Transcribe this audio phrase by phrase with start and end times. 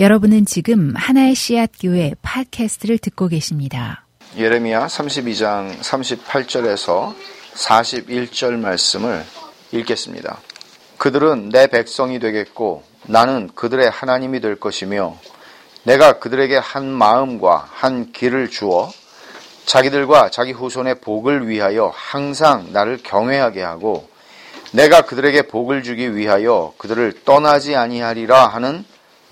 [0.00, 4.06] 여러분은 지금 하나의 씨앗 교회 팟캐스트를 듣고 계십니다.
[4.34, 7.14] 예레미야 32장 38절에서
[7.52, 9.22] 41절 말씀을
[9.72, 10.38] 읽겠습니다.
[10.96, 15.18] 그들은 내 백성이 되겠고 나는 그들의 하나님이 될 것이며
[15.82, 18.90] 내가 그들에게 한 마음과 한 길을 주어
[19.66, 24.08] 자기들과 자기 후손의 복을 위하여 항상 나를 경외하게 하고
[24.72, 28.86] 내가 그들에게 복을 주기 위하여 그들을 떠나지 아니하리라 하는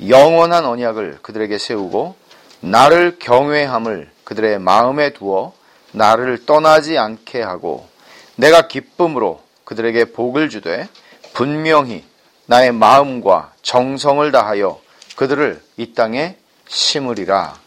[0.07, 2.17] 영원한 언약을 그들에게 세우고
[2.61, 5.53] 나를 경외함을 그들의 마음에 두어
[5.93, 7.89] 나를 떠나지 않게 하고
[8.37, 10.89] 내가 기쁨으로 그들에게 복을 주되
[11.33, 12.05] 분명히
[12.47, 14.81] 나의 마음과 정성을 다하여
[15.17, 16.37] 그들을 이 땅에
[16.69, 17.59] 심으리라.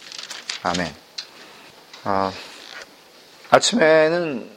[0.63, 0.93] 아멘.
[2.03, 2.31] 아,
[3.49, 4.49] 아침에는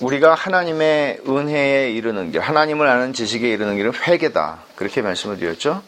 [0.00, 4.60] 우리가 하나님의 은혜에 이르는 길, 하나님을 아는 지식에 이르는 길은 회개다.
[4.76, 5.82] 그렇게 말씀을 드렸죠.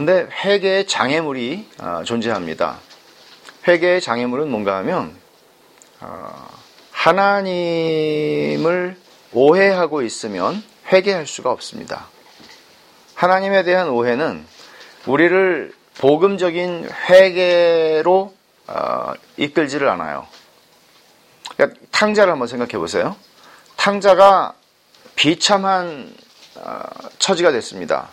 [0.00, 2.78] 근데 회개의 장애물이 어, 존재합니다.
[3.68, 5.14] 회개의 장애물은 뭔가 하면
[6.00, 6.48] 어,
[6.90, 8.16] 하나님을
[9.34, 12.06] 오해하고 있으면 회개할 수가 없습니다.
[13.14, 14.46] 하나님에 대한 오해는
[15.04, 18.34] 우리를 복음적인 회개로
[18.68, 20.26] 어, 이끌지를 않아요.
[21.56, 23.16] 그러니까 탕자를 한번 생각해 보세요.
[23.76, 24.54] 탕자가
[25.14, 26.10] 비참한
[27.18, 28.08] 처지가 됐습니다.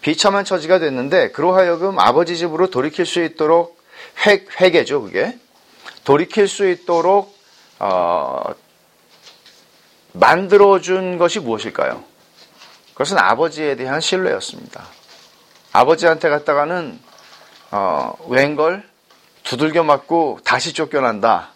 [0.00, 3.78] 비참한 처지가 됐는데 그로하여금 아버지 집으로 돌이킬 수 있도록
[4.26, 5.38] 회, 회개죠 그게
[6.04, 7.36] 돌이킬 수 있도록
[7.78, 8.42] 어,
[10.12, 12.02] 만들어준 것이 무엇일까요?
[12.92, 14.84] 그것은 아버지에 대한 신뢰였습니다.
[15.72, 16.98] 아버지한테 갔다가는
[17.70, 18.82] 어, 웬걸
[19.44, 21.50] 두들겨 맞고 다시 쫓겨난다.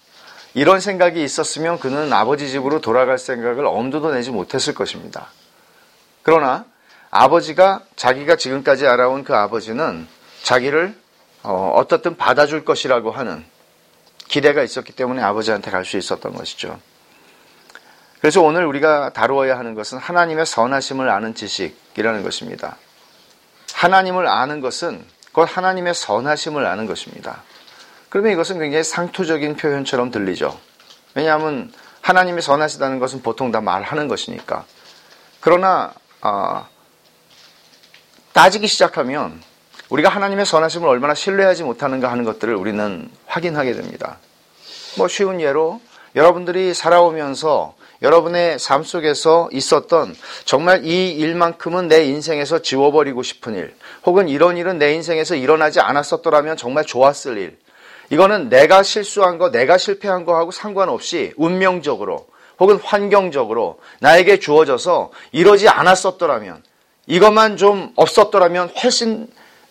[0.54, 5.28] 이런 생각이 있었으면 그는 아버지 집으로 돌아갈 생각을 엄두도 내지 못했을 것입니다.
[6.22, 6.66] 그러나
[7.12, 10.08] 아버지가 자기가 지금까지 알아온 그 아버지는
[10.42, 10.96] 자기를
[11.42, 13.44] 어, 떻든 받아줄 것이라고 하는
[14.28, 16.80] 기대가 있었기 때문에 아버지한테 갈 수 있었던 것이죠.
[18.20, 22.76] 그래서 오늘 우리가 다루어야 하는 것은 하나님의 선하심을 아는 지식이라는 것입니다.
[23.74, 27.42] 하나님을 아는 것은 곧 하나님의 선하심을 아는 것입니다.
[28.08, 30.58] 그러면 이것은 굉장히 상투적인 표현처럼 들리죠.
[31.14, 34.64] 왜냐하면 하나님이 선하시다는 것은 보통 다 말하는 것이니까.
[35.40, 35.92] 그러나
[36.22, 36.66] 어,
[38.32, 39.42] 따지기 시작하면
[39.90, 44.18] 우리가 하나님의 선하심을 얼마나 신뢰하지 못하는가 하는 것들을 우리는 확인하게 됩니다.
[44.96, 45.80] 뭐 쉬운 예로
[46.16, 54.28] 여러분들이 살아오면서 여러분의 삶 속에서 있었던 정말 이 일만큼은 내 인생에서 지워버리고 싶은 일, 혹은
[54.28, 57.58] 이런 일은 내 인생에서 일어나지 않았었더라면 정말 좋았을 일.
[58.10, 62.26] 이거는 내가 실수한 거, 내가 실패한 거하고 상관없이 운명적으로
[62.58, 66.62] 혹은 환경적으로 나에게 주어져서 이러지 않았었더라면
[67.06, 69.28] 이것만 좀 없었더라면 훨씬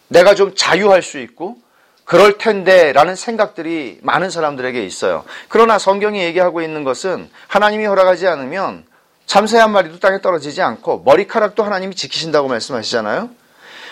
[0.08, 1.58] 내가 좀 자유할 수 있고
[2.04, 5.24] 그럴 텐데 라는 생각들이 많은 사람들에게 있어요.
[5.48, 8.86] 그러나 성경이 얘기하고 있는 것은 하나님이 허락하지 않으면
[9.26, 13.30] 참새 한 마리도 땅에 떨어지지 않고 머리카락도 하나님이 지키신다고 말씀하시잖아요.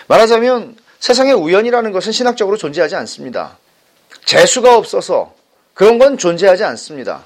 [0.08, 3.56] 말하자면 세상에 우연이라는 것은 신학적으로 존재하지 않습니다.
[4.26, 5.32] 재수가 없어서
[5.72, 7.24] 그런 건 존재하지 않습니다.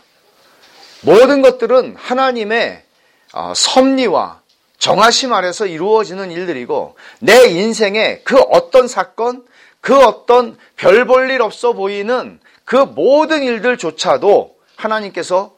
[1.00, 2.84] 모든 것들은 하나님의
[3.32, 4.43] 어, 섭리와
[4.84, 9.42] 정하심 아래서 이루어지는 일들이고 내 인생의 그 어떤 사건,
[9.80, 15.54] 그 어떤 별 볼 일 없어 보이는 그 모든 일들조차도 하나님께서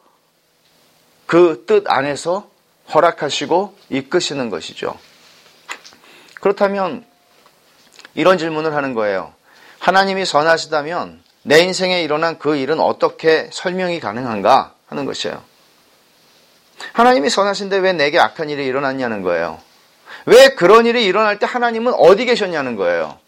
[1.26, 2.48] 그 뜻 안에서
[2.94, 4.96] 허락하시고 이끄시는 것이죠.
[6.40, 7.04] 그렇다면
[8.14, 9.34] 이런 질문을 하는 거예요.
[9.80, 15.42] 하나님이 선하시다면 내 인생에 일어난 그 일은 어떻게 설명이 가능한가 하는 것이에요.
[16.92, 19.60] 하나님이 선하신데 왜 내게 악한 일이 일어났냐는 거예요.
[20.26, 23.18] 왜 그런 일이 일어날 때 하나님은 어디 계셨냐는 거예요.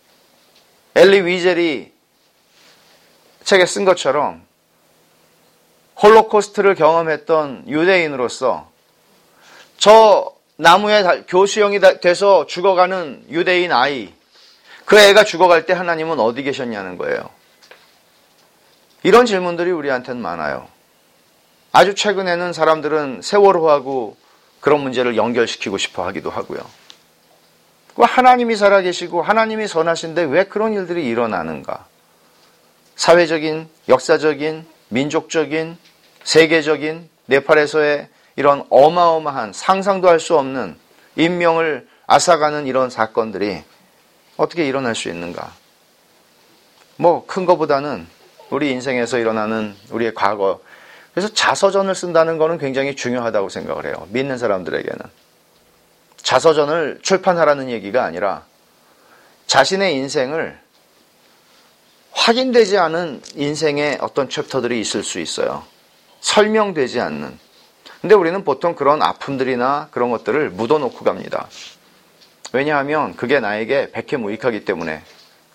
[0.95, 1.93] 엘리 위젤이
[3.45, 4.43] 책에 쓴 것처럼
[6.03, 8.71] 홀로코스트를 경험했던 유대인으로서
[9.79, 14.13] 저 나무에 교수형이 돼서 죽어가는 유대인 아이
[14.85, 17.31] 그 애가 죽어갈 때 하나님은 어디 계셨냐는 거예요.
[19.03, 20.69] 이런 질문들이 우리한테는 많아요.
[21.73, 24.17] 아주 최근에는 사람들은 세월호하고
[24.61, 26.61] 그런 문제를 연결시키고 싶어 하기도 하고요.
[27.97, 31.87] 하나님이 살아계시고 하나님이 선하신데 왜 그런 일들이 일어나는가?
[32.97, 35.77] 사회적인, 역사적인, 민족적인,
[36.25, 40.77] 세계적인 네팔에서의 이런 어마어마한 상상도 할 수 없는
[41.17, 43.63] 인명을 앗아가는 이런 사건들이
[44.37, 45.53] 어떻게 일어날 수 있는가?
[46.97, 48.07] 뭐큰 거보다는
[48.51, 50.61] 우리 인생에서 일어나는 우리의 과거
[51.19, 54.07] 그래서 자서전을 쓴다는 것은 굉장히 중요하다고 생각을 해요.
[54.11, 55.01] 믿는 사람들에게는.
[56.19, 58.45] 자서전을 출판하라는 얘기가 아니라
[59.49, 60.57] 자신의 인생을
[62.13, 65.65] 확인되지 않은 인생의 어떤 챕터들이 있을 수 있어요.
[66.21, 67.37] 설명되지 않는.
[68.01, 71.49] 근데 우리는 보통 그런 아픔들이나 그런 것들을 묻어놓고 갑니다.
[72.53, 75.03] 왜냐하면 그게 나에게 백해무익하기 때문에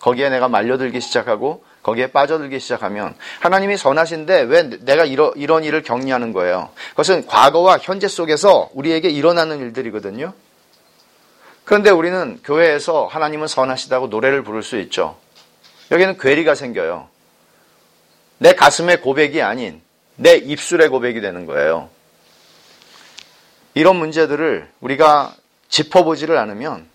[0.01, 6.33] 거기에 내가 말려들기 시작하고 거기에 빠져들기 시작하면 하나님이 선하신데 왜 내가 이러, 이런 일을 격리하는
[6.33, 6.69] 거예요.
[6.91, 10.33] 그것은 과거와 현재 속에서 우리에게 일어나는 일들이거든요.
[11.65, 15.17] 그런데 우리는 교회에서 하나님은 선하시다고 노래를 부를 수 있죠.
[15.91, 17.07] 여기는 괴리가 생겨요.
[18.37, 19.81] 내 가슴의 고백이 아닌
[20.15, 21.89] 내 입술의 고백이 되는 거예요.
[23.73, 25.33] 이런 문제들을 우리가
[25.69, 26.87] 짚어보지를 않으면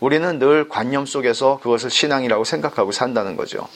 [0.00, 3.68] 우리는 늘 관념 속에서 그것을 신앙이라고 생각하고 산다는 거죠.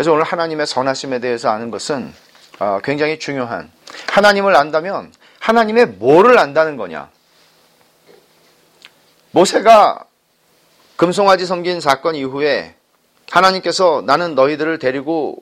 [0.00, 2.10] 그래서 오늘 하나님의 선하심에 대해서 아는 것은
[2.58, 3.70] 아, 굉장히 중요한
[4.08, 7.10] 하나님을 안다면 하나님의 뭐를 안다는 거냐.
[9.32, 10.06] 모세가
[10.96, 12.76] 금송아지 섬긴 사건 이후에
[13.30, 15.36] 하나님께서 나는 너희들을 데리고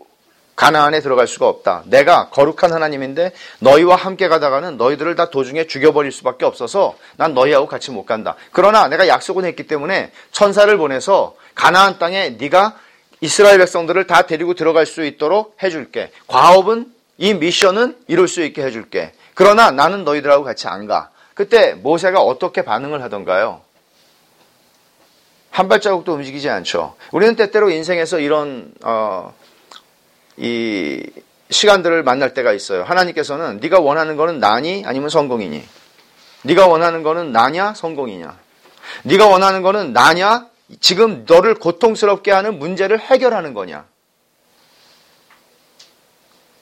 [0.56, 1.84] 가나안에 들어갈 수가 없다.
[1.87, 7.93] 내가 거룩한 하나님인데 너희와 함께 가다가는 너희들을 다 도중에 죽여버릴 수밖에 없어서 난 너희하고 같이
[7.93, 8.34] 못 간다.
[8.50, 12.75] 그러나 내가 약속은 했기 때문에 천사를 보내서 가나안 땅에 네가
[13.20, 16.11] 이스라엘 백성들을 다 데리고 들어갈 수 있도록 해줄게.
[16.26, 19.12] 과업은 이 미션은 이룰 수 있게 해줄게.
[19.35, 21.11] 그러나 나는 너희들하고 같이 안 가.
[21.35, 23.61] 그때 모세가 어떻게 반응을 하던가요?
[25.50, 26.94] 한 발자국도 움직이지 않죠.
[27.11, 29.35] 우리는 때때로 인생에서 이런 어,
[30.37, 31.05] 이
[31.50, 32.85] 시간들을 만날 때가 있어요.
[32.85, 35.65] 하나님께서는 네가 원하는 거는 나니 아니면 성공이니?
[36.43, 38.38] 네가 원하는 거는 나냐 성공이냐?
[39.05, 40.47] 네가 원하는 거는 나냐
[40.81, 43.87] 지금 너를 고통스럽게 하는 문제를 해결하는 거냐?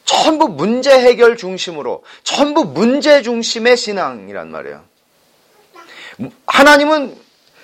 [0.05, 4.85] 전부 문제 해결 중심으로, 전부 문제 중심의 신앙이란 말이에요.
[6.47, 7.17] 하나님은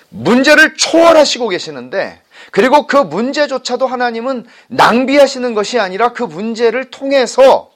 [0.09, 7.71] 문제를 초월하시고 계시는데, 그리고 그 문제조차도 하나님은 낭비하시는 것이 아니라 그 문제를 통해서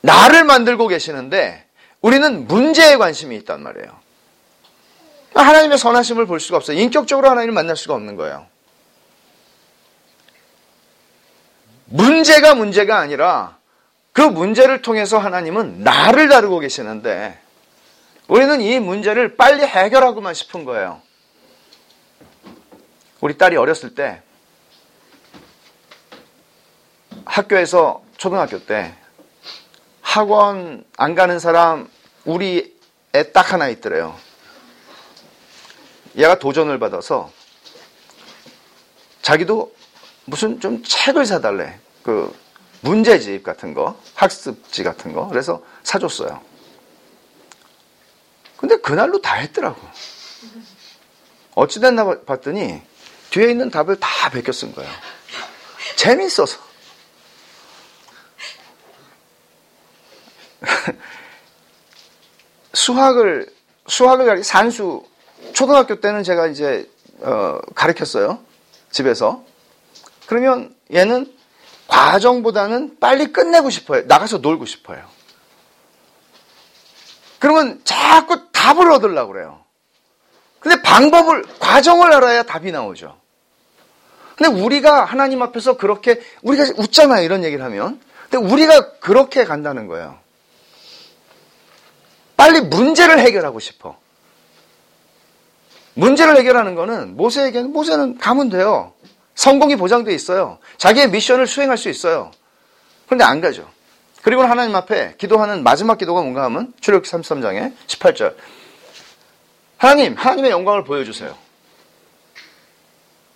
[0.00, 1.64] 나를 만들고 계시는데,
[2.00, 3.99] 우리는 문제에 관심이 있단 말이에요.
[5.34, 6.78] 하나님의 선하심을 볼 수가 없어요.
[6.78, 8.46] 인격적으로 하나님을 만날 수가 없는 거예요.
[11.86, 13.58] 문제가 문제가 아니라
[14.12, 17.38] 그 문제를 통해서 하나님은 나를 다루고 계시는데
[18.28, 21.00] 우리는 이 문제를 빨리 해결하고만 싶은 거예요.
[23.20, 24.22] 우리 딸이 어렸을 때
[27.24, 28.94] 학교에서 초등학교 때
[30.00, 31.88] 학원 안 가는 사람
[32.24, 32.76] 우리
[33.14, 34.16] 애 딱 하나 있더래요.
[36.16, 37.30] 얘가 도전을 받아서
[39.22, 39.74] 자기도
[40.24, 41.78] 무슨 좀 책을 사달래.
[42.02, 42.34] 그
[42.82, 45.28] 문제집 같은 거, 학습지 같은 거.
[45.28, 46.40] 그래서 사줬어요.
[48.56, 49.80] 근데 그날로 다 했더라고.
[51.54, 52.80] 어찌됐나 봤더니
[53.30, 54.90] 뒤에 있는 답을 다 베껴 쓴 거예요.
[55.96, 56.58] 재밌어서.
[62.72, 63.52] 수학을,
[63.86, 65.09] 수학을 산수
[65.52, 66.88] 초등학교 때는 제가 이제
[67.20, 68.40] 어, 가르쳤어요.
[68.90, 69.44] 집에서.
[70.26, 71.32] 그러면 얘는
[71.88, 74.02] 과정보다는 빨리 끝내고 싶어요.
[74.06, 75.04] 나가서 놀고 싶어요.
[77.38, 79.64] 그러면 자꾸 답을 얻으려고 그래요.
[80.60, 83.18] 근데 방법을, 과정을 알아야 답이 나오죠.
[84.36, 87.24] 근데 우리가 하나님 앞에서 그렇게, 우리가 웃잖아요.
[87.24, 88.00] 이런 얘기를 하면.
[88.30, 90.18] 근데 우리가 그렇게 간다는 거예요.
[92.36, 93.98] 빨리 문제를 해결하고 싶어.
[96.00, 98.92] 문제를 해결하는 거는 모세에게는 모세는 가면 돼요.
[99.34, 100.58] 성공이 보장돼 있어요.
[100.78, 102.30] 자기의 미션을 수행할 수 있어요.
[103.06, 103.68] 그런데 안 가죠.
[104.22, 108.34] 그리고 하나님 앞에 기도하는 마지막 기도가 뭔가 하면 출애굽기 33장에 18절.
[109.76, 111.34] 하나님, 하나님의 영광을 보여주세요.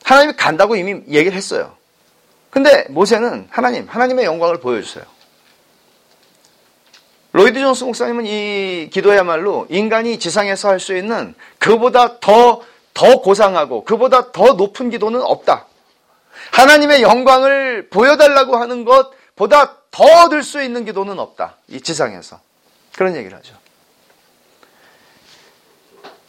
[0.04, 1.75] 하나님이 간다고 이미 얘기를 했어요.
[2.50, 5.04] 근데 모세는 하나님, 하나님의 영광을 보여주세요.
[7.35, 12.62] 로이드 존스 목사님은 이 기도야말로 인간이 지상에서 할 수 있는 그보다 더,
[12.95, 15.67] 더 고상하고 그보다 더 높은 기도는 없다.
[16.53, 21.57] 하나님의 영광을 보여달라고 하는 것보다 더 얻을 수 있는 기도는 없다.
[21.67, 22.38] 이 지상에서.
[22.97, 23.57] 그런 얘기를 하죠.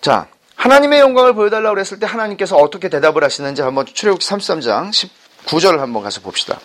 [0.01, 4.89] 자, 하나님의 영광을 보여달라고 그랬을 때 하나님께서 어떻게 대답을 하시는지 한번 출애굽기 33장
[5.45, 6.59] 19절을 한번 가서 봅시다.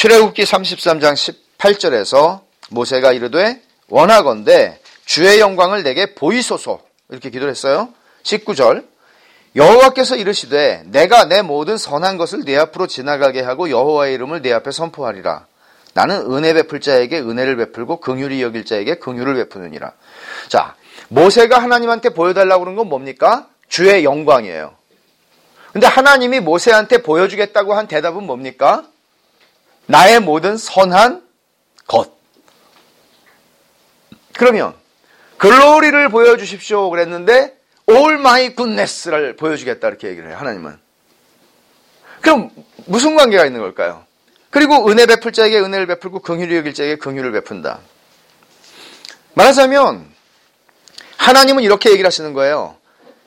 [0.00, 1.12] 출애굽기 33장
[1.58, 2.40] 18절에서
[2.70, 6.80] 모세가 이르되 원하건대 주의 영광을 내게 보이소서
[7.10, 7.90] 이렇게 기도를 했어요.
[8.22, 8.86] 19절
[9.56, 14.70] 여호와께서 이르시되 내가 내 모든 선한 것을 내 앞으로 지나가게 하고 여호와의 이름을 내 앞에
[14.70, 15.44] 선포하리라.
[15.92, 19.92] 나는 은혜 베풀 자에게 은혜를 베풀고 긍휼히 여길 자에게 긍휼을 베푸느니라.
[20.48, 20.76] 자,
[21.08, 23.48] 모세가 하나님한테 보여달라고 그런 건 뭡니까?
[23.68, 24.72] 주의 영광이에요.
[25.74, 28.86] 근데 하나님이 모세한테 보여주겠다고 한 대답은 뭡니까?
[29.90, 31.22] 나의 모든 선한
[31.86, 32.12] 것.
[34.34, 34.74] 그러면
[35.38, 40.36] 글로리를 보여주십시오 그랬는데 all my goodness를 보여주겠다 이렇게 얘기를 해요.
[40.38, 40.78] 하나님은.
[42.20, 42.50] 그럼
[42.86, 44.04] 무슨 관계가 있는 걸까요?
[44.50, 47.80] 그리고 은혜 베풀 자에게 은혜를 베풀고 긍휼히 여길 자에게 긍휼을 베푼다.
[49.34, 50.08] 말하자면
[51.16, 52.76] 하나님은 이렇게 얘기를 하시는 거예요.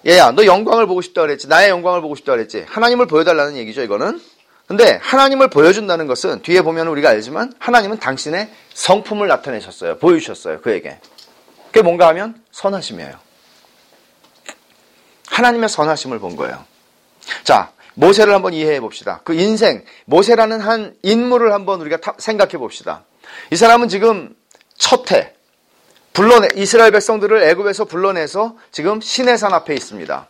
[0.05, 1.47] 얘야, 너 영광을 보고 싶다 그랬지.
[1.47, 2.65] 나의 영광을 보고 싶다 그랬지.
[2.67, 4.21] 하나님을 보여달라는 얘기죠, 이거는.
[4.67, 9.97] 근데 하나님을 보여준다는 것은 뒤에 보면 우리가 알지만 하나님은 당신의 성품을 나타내셨어요.
[9.97, 10.99] 보여주셨어요, 그에게.
[11.67, 13.17] 그게 뭔가 하면 선하심이에요.
[15.27, 16.63] 하나님의 선하심을 본 거예요.
[17.43, 19.21] 자, 모세를 한번 이해해 봅시다.
[19.23, 23.03] 그 인생, 모세라는 한 인물을 한번 우리가 생각해 봅시다.
[23.51, 24.35] 이 사람은 지금
[24.77, 25.33] 첫 해,
[26.13, 30.27] 불러내, 이스라엘 백성들을 애굽에서 불러내서 지금 시내산 앞에 있습니다.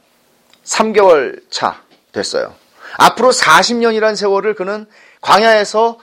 [0.63, 1.81] 3개월 차
[2.13, 2.55] 됐어요.
[2.97, 4.85] 앞으로 40년이라는 세월을 그는
[5.21, 5.99] 광야에서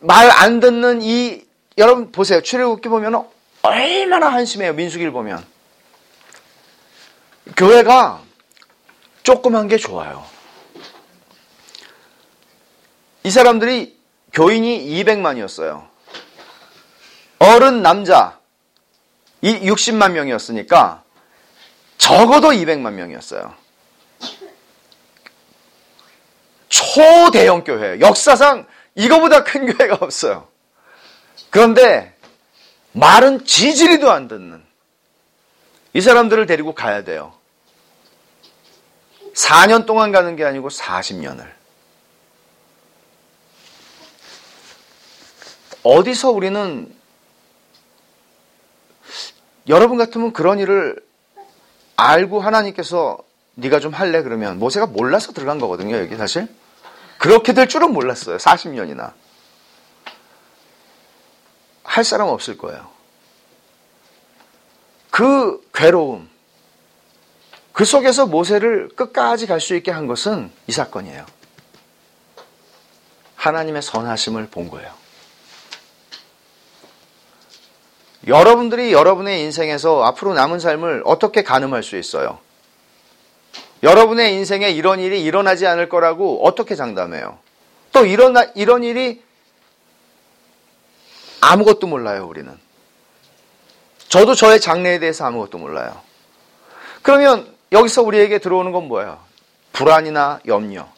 [0.00, 1.44] 말 안 듣는 이
[1.78, 2.42] 여러분 보세요.
[2.42, 3.26] 출애굽기 보면
[3.62, 4.74] 얼마나 한심해요.
[4.74, 5.44] 민수기를 보면.
[7.56, 8.22] 교회가
[9.22, 10.24] 조그만 게 좋아요.
[13.24, 13.98] 이 사람들이
[14.32, 15.86] 교인이 200만이었어요.
[17.38, 18.38] 어른 남자
[19.40, 21.02] 이 60만 명이었으니까
[21.98, 23.54] 적어도 200만 명이었어요.
[26.72, 28.00] 초대형 교회.
[28.00, 30.48] 역사상 이거보다 큰 교회가 없어요.
[31.50, 32.16] 그런데
[32.92, 34.64] 말은 지지리도 안 듣는
[35.92, 37.34] 이 사람들을 데리고 가야 돼요.
[39.34, 41.46] 4년 동안 가는 게 아니고 40년을.
[45.82, 46.94] 어디서 우리는
[49.68, 50.96] 여러분 같으면 그런 일을
[51.96, 53.18] 알고 하나님께서
[53.56, 56.48] 네가 좀 할래 그러면 모세가 몰라서 들어간 거거든요 여기 사실
[57.22, 58.36] 그렇게 될 줄은 몰랐어요.
[58.36, 59.12] 40년이나.
[61.84, 62.90] 할 사람 없을 거예요.
[65.08, 66.28] 그 괴로움
[67.72, 71.24] 그 속에서 모세를 끝까지 갈 수 있게 한 것은 이 사건이에요.
[73.36, 74.92] 하나님의 선하심을 본 거예요.
[78.26, 82.40] 여러분들이 여러분의 인생에서 앞으로 남은 삶을 어떻게 가늠할 수 있어요?
[83.82, 87.38] 여러분의 인생에 이런 일이 일어나지 않을 거라고 어떻게 장담해요?
[87.92, 89.22] 또 이런, 이런 일이
[91.40, 92.56] 아무것도 몰라요, 우리는.
[94.08, 96.00] 저도 저의 장래에 대해서 아무것도 몰라요.
[97.02, 99.18] 그러면 여기서 우리에게 들어오는 건 뭐예요?
[99.72, 100.88] 불안이나 염려.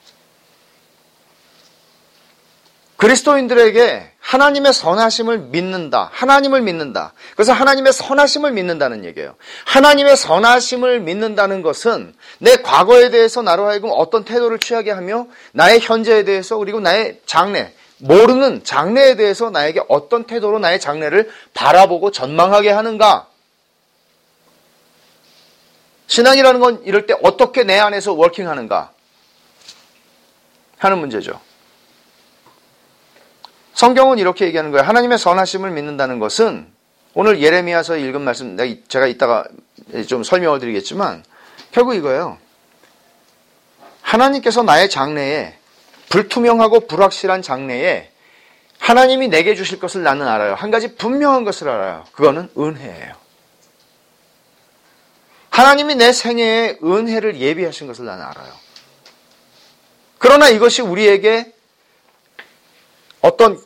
[2.96, 6.10] 그리스도인들에게 하나님의 선하심을 믿는다.
[6.12, 7.12] 하나님을 믿는다.
[7.34, 9.34] 그래서 하나님의 선하심을 믿는다는 얘기예요.
[9.66, 16.24] 하나님의 선하심을 믿는다는 것은 내 과거에 대해서 나로 하여금 어떤 태도를 취하게 하며 나의 현재에
[16.24, 23.28] 대해서 그리고 나의 장래, 모르는 장래에 대해서 나에게 어떤 태도로 나의 장래를 바라보고 전망하게 하는가?
[26.06, 28.92] 신앙이라는 건 이럴 때 어떻게 내 안에서 워킹하는가?
[30.78, 31.40] 하는 문제죠.
[33.74, 34.86] 성경은 이렇게 얘기하는 거예요.
[34.86, 36.66] 하나님의 선하심을 믿는다는 것은
[37.12, 38.56] 오늘 예레미야서 읽은 말씀
[38.88, 39.44] 제가 이따가
[40.08, 41.24] 좀 설명을 드리겠지만
[41.72, 42.38] 결국 이거예요.
[44.02, 45.56] 하나님께서 나의 장래에
[46.08, 48.10] 불투명하고 불확실한 장래에
[48.78, 50.54] 하나님이 내게 주실 것을 나는 알아요.
[50.54, 52.04] 한 가지 분명한 것을 알아요.
[52.12, 53.14] 그거는 은혜예요.
[55.50, 58.52] 하나님이 내 생애에 은혜를 예비하신 것을 나는 알아요.
[60.18, 61.53] 그러나 이것이 우리에게
[63.24, 63.58] 어떤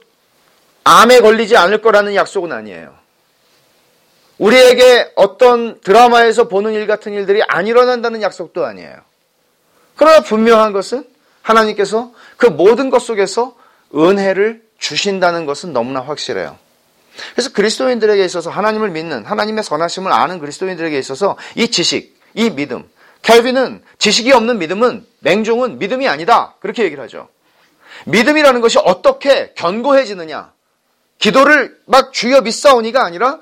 [0.84, 2.94] 암에 걸리지 않을 거라는 약속은 아니에요.
[4.38, 8.94] 우리에게 어떤 드라마에서 보는 일 같은 일들이 안 일어난다는 약속도 아니에요.
[9.96, 11.04] 그러나 분명한 것은
[11.42, 13.56] 하나님께서 그 모든 것 속에서
[13.92, 16.56] 은혜를 주신다는 것은 너무나 확실해요.
[17.34, 22.88] 그래서 그리스도인들에게 있어서 하나님을 믿는 하나님의 선하심을 아는 그리스도인들에게 있어서 이 지식, 이 믿음,
[23.22, 26.54] 켈빈은 지식이 없는 믿음은 맹종은 믿음이 아니다.
[26.60, 27.28] 그렇게 얘기를 하죠.
[28.06, 30.52] 믿음이라는 것이 어떻게 견고해지느냐?
[31.18, 33.40] 기도를 막 주여 믿사오니가 아니라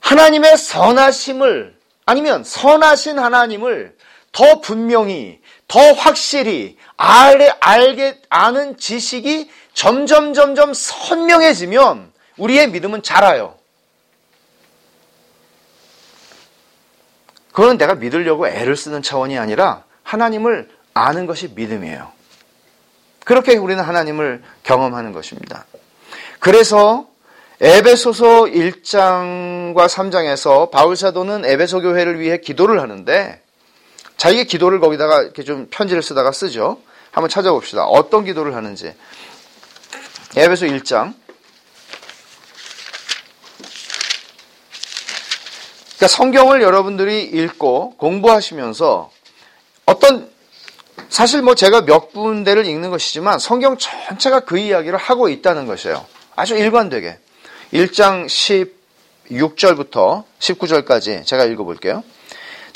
[0.00, 3.96] 하나님의 선하심을 아니면 선하신 하나님을
[4.32, 13.58] 더 분명히 더 확실히 알, 알게 아는 지식이 점점 점점 선명해지면 우리의 믿음은 자라요.
[17.52, 22.10] 그건 내가 믿으려고 애를 쓰는 차원이 아니라 하나님을 아는 것이 믿음이에요.
[23.24, 25.66] 그렇게 우리는 하나님을 경험하는 것입니다.
[26.40, 27.06] 그래서
[27.60, 33.40] 에베소서 1장과 3장에서 바울 사도는 에베소 교회를 위해 기도를 하는데
[34.16, 36.80] 자기의 기도를 거기다가 이렇게 좀 편지를 쓰다가 쓰죠.
[37.12, 37.84] 한번 찾아봅시다.
[37.84, 38.92] 어떤 기도를 하는지.
[40.36, 41.14] 에베소 1장.
[45.96, 49.12] 그러니까 성경을 여러분들이 읽고 공부하시면서
[49.86, 50.31] 어떤
[51.12, 56.06] 사실 뭐 제가 몇 군데를 읽는 것이지만 성경 전체가 그 이야기를 하고 있다는 것이에요.
[56.34, 57.18] 아주 일관되게.
[57.74, 58.24] 1장
[59.28, 62.02] 16절부터 19절까지 제가 읽어볼게요.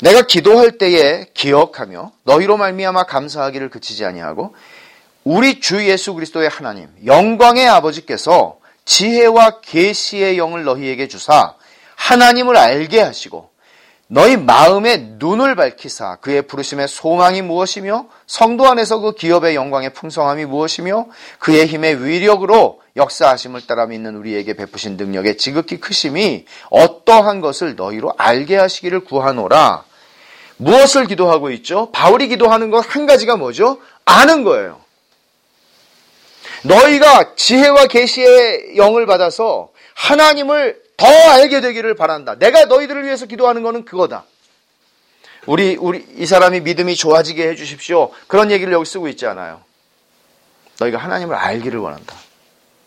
[0.01, 4.53] 내가 기도할 때에 기억하며 너희로 말미암아 감사하기를 그치지 아니하고
[5.23, 11.55] 우리 주 예수 그리스도의 하나님 영광의 아버지께서 지혜와 계시의 영을 너희에게 주사
[11.95, 13.49] 하나님을 알게 하시고
[14.09, 21.07] 너희 마음의 눈을 밝히사 그의 부르심의 소망이 무엇이며 성도 안에서 그 기업의 영광의 풍성함이 무엇이며
[21.39, 28.55] 그의 힘의 위력으로 역사하심을 따라 믿는 우리에게 베푸신 능력의 지극히 크심이 어떠한 것을 너희로 알게
[28.55, 29.83] 하시기를 구하노라.
[30.55, 31.91] 무엇을 기도하고 있죠?
[31.91, 33.79] 바울이 기도하는 것 한 가지가 뭐죠?
[34.05, 34.79] 아는 거예요.
[36.63, 42.35] 너희가 지혜와 계시의 영을 받아서 하나님을 더 알게 되기를 바란다.
[42.35, 44.25] 내가 너희들을 위해서 기도하는 것은 그거다.
[45.45, 48.11] 우리, 우리, 이 사람이 믿음이 좋아지게 해 주십시오.
[48.27, 49.61] 그런 얘기를 여기 쓰고 있지 않아요.
[50.79, 52.15] 너희가 하나님을 알기를 원한다.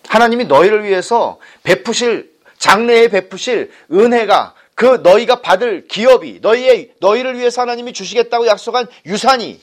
[0.09, 7.93] 하나님이 너희를 위해서 베푸실, 장래에 베푸실 은혜가 그 너희가 받을 기업이 너희의, 너희를 위해서 하나님이
[7.93, 9.61] 주시겠다고 약속한 유산이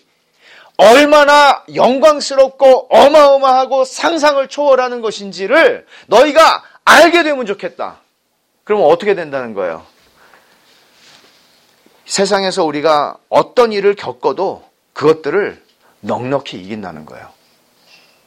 [0.77, 7.99] 얼마나 영광스럽고 어마어마하고 상상을 초월하는 것인지를 너희가 알게 되면 좋겠다.
[8.67, 9.85] 그러면 어떻게 된다는 거예요?
[12.05, 15.63] 세상에서 우리가 어떤 일을 겪어도 그것들을
[16.01, 17.27] 넉넉히 이긴다는 거예요.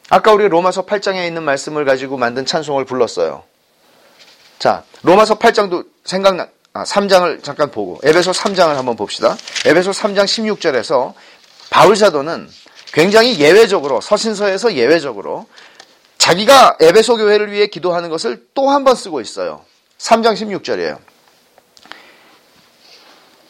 [0.09, 3.44] 아까 우리 로마서 8장에 있는 말씀을 가지고 만든 찬송을 불렀어요.
[4.59, 9.37] 자, 로마서 8장도 생각나, 아, 3장을 잠깐 보고, 에베소 3장을 한번 봅시다.
[9.67, 11.12] 에베소 3장 16절에서
[11.69, 12.49] 바울 사도는
[12.95, 15.47] 굉장히 예외적으로, 서신서에서 예외적으로
[16.17, 19.65] 자기가 에베소 교회를 위해 기도하는 것을 또 한 번 쓰고 있어요.
[20.00, 20.99] 3장 16절이에요.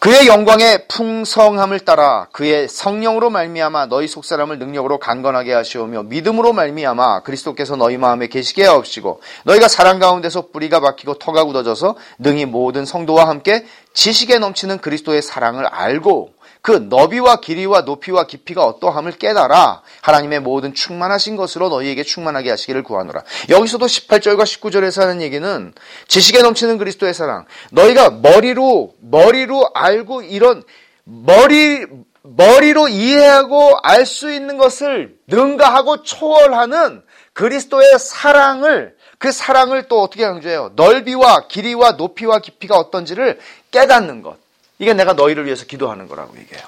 [0.00, 7.76] 그의 영광의 풍성함을 따라 그의 성령으로 말미암아 너희 속사람을 능력으로 강건하게 하시오며 믿음으로 말미암아 그리스도께서
[7.76, 13.66] 너희 마음에 계시게 하옵시고 너희가 사랑 가운데서 뿌리가 박히고 터가 굳어져서 능히 모든 성도와 함께
[13.92, 21.36] 지식에 넘치는 그리스도의 사랑을 알고 그 너비와 길이와 높이와 깊이가 어떠함을 깨달아 하나님의 모든 충만하신
[21.36, 23.22] 것으로 너희에게 충만하게 하시기를 구하노라.
[23.48, 25.72] 여기서도 18절과 19절에서 하는 얘기는
[26.06, 27.46] 지식에 넘치는 그리스도의 사랑.
[27.70, 30.62] 너희가 머리로 머리로 알고 이런
[31.04, 31.86] 머리
[32.22, 40.72] 머리로 이해하고 알 수 있는 것을 능가하고 초월하는 그리스도의 사랑을 그 사랑을 또 어떻게 강조해요?
[40.76, 43.38] 넓이와 길이와 높이와 깊이가 어떤지를
[43.70, 44.38] 깨닫는 것.
[44.78, 46.66] 이게 내가 너희를 위해서 기도하는 거라고 얘기해요.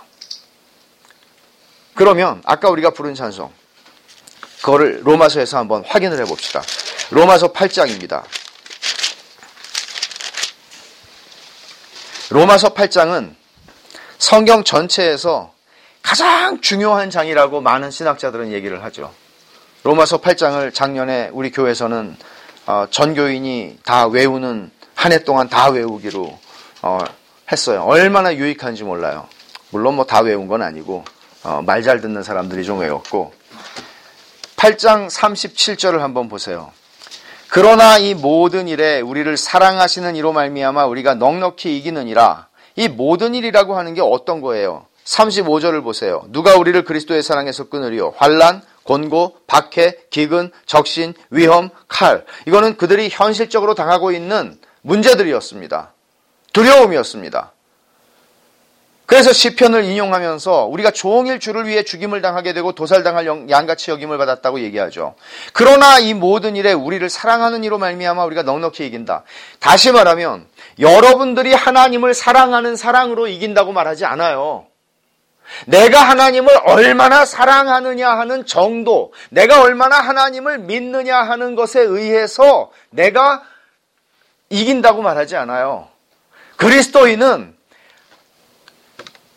[1.94, 3.50] 그러면 아까 우리가 부른 찬송
[4.58, 6.62] 그거를 로마서에서 한번 확인을 해 봅시다.
[7.10, 8.22] 로마서 8장입니다.
[12.28, 13.34] 로마서 8장은
[14.18, 15.54] 성경 전체에서
[16.02, 19.10] 가장 중요한 장이라고 많은 신학자들은 얘기를 하죠.
[19.84, 22.18] 로마서 8장을 작년에 우리 교회에서는
[22.66, 26.38] 어, 전교인이 다 외우는 한 해 동안 다 외우기로
[26.82, 26.98] 어,
[27.50, 27.82] 했어요.
[27.84, 29.26] 얼마나 유익한지 몰라요.
[29.70, 31.04] 물론 뭐 다 외운 건 아니고
[31.44, 33.32] 어, 말 잘 듣는 사람들이 좀 외웠고
[34.56, 36.70] 8장 37절을 한번 보세요.
[37.48, 42.46] 그러나 이 모든 일에 우리를 사랑하시는 이로 말미암아 우리가 넉넉히 이기느니라.
[42.76, 44.86] 이 모든 일이라고 하는 게 어떤 거예요?
[45.04, 46.22] 35절을 보세요.
[46.28, 48.14] 누가 우리를 그리스도의 사랑에서 끊으리요?
[48.16, 52.24] 환란, 곤고, 박해, 기근, 적신, 위험, 칼.
[52.46, 55.92] 이거는 그들이 현실적으로 당하고 있는 문제들이었습니다.
[56.52, 57.52] 두려움이었습니다.
[59.06, 65.16] 그래서 시편을 인용하면서 우리가 종일 주를 위해 죽임을 당하게 되고 도살당할 양같이 여김을 받았다고 얘기하죠.
[65.52, 69.24] 그러나 이 모든 일에 우리를 사랑하는 이로 말미암아 우리가 넉넉히 이긴다.
[69.58, 70.46] 다시 말하면
[70.78, 74.66] 여러분들이 하나님을 사랑하는 사랑으로 이긴다고 말하지 않아요.
[75.66, 83.42] 내가 하나님을 얼마나 사랑하느냐 하는 정도, 내가 얼마나 하나님을 믿느냐 하는 것에 의해서 내가
[84.50, 85.88] 이긴다고 말하지 않아요.
[86.56, 87.56] 그리스도인은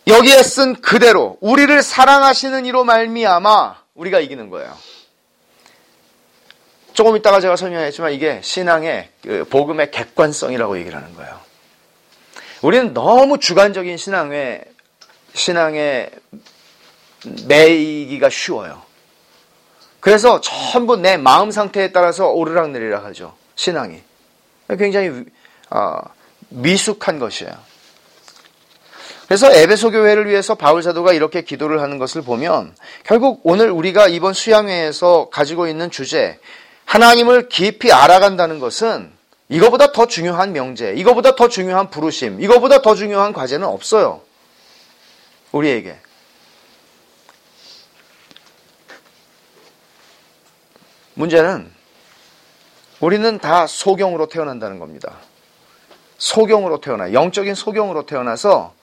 [0.07, 4.75] 여기에 쓴 그대로 우리를 사랑하시는 이로 말미암아 우리가 이기는 거예요.
[6.93, 11.39] 조금 이따가 제가 설명했지만 이게 신앙의 그 복음의 객관성이라고 얘기를 하는 거예요.
[12.61, 14.61] 우리는 너무 주관적인 신앙에
[15.35, 16.09] 신앙에
[17.45, 18.81] 매이기가 쉬워요.
[19.99, 23.35] 그래서 전부 내 마음 상태에 따라서 오르락내리락 하죠.
[23.55, 24.01] 신앙이.
[24.79, 25.25] 굉장히
[25.69, 25.99] 어,
[26.49, 27.53] 미숙한 것이에요.
[29.27, 34.33] 그래서 에베소 교회를 위해서 바울 사도가 이렇게 기도를 하는 것을 보면 결국 오늘 우리가 이번
[34.33, 36.37] 수양회에서 가지고 있는 주제
[36.85, 39.11] 하나님을 깊이 알아간다는 것은
[39.49, 44.21] 이거보다 더 중요한 명제, 이거보다 더 중요한 부르심, 이거보다 더 중요한 과제는 없어요.
[45.55, 45.97] 우리에게.
[51.13, 51.73] 문제는
[52.99, 55.15] 우리는 다 소경으로 태어난다는 겁니다.
[56.17, 58.73] 소경으로 태어나, 영적인 소경으로 태어나서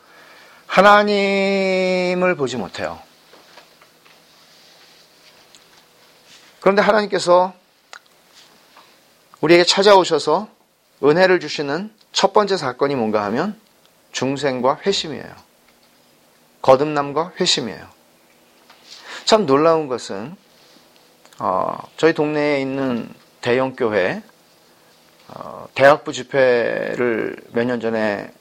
[0.67, 2.99] 하나님을 보지 못해요.
[6.61, 7.53] 그런데 하나님께서
[9.43, 10.49] 우리에게 찾아오셔서
[11.03, 13.61] 은혜를 주시는 첫 번째 사건이 뭔가 하면
[14.13, 15.52] 중생과 회심이에요.
[16.63, 17.87] 거듭남과 회심이에요.
[19.25, 20.35] 참 놀라운 것은
[21.39, 23.09] 어, 저희 동네에 있는
[23.41, 24.23] 대형 교회
[25.29, 28.33] 어, 대학부 집회를 몇 년 전에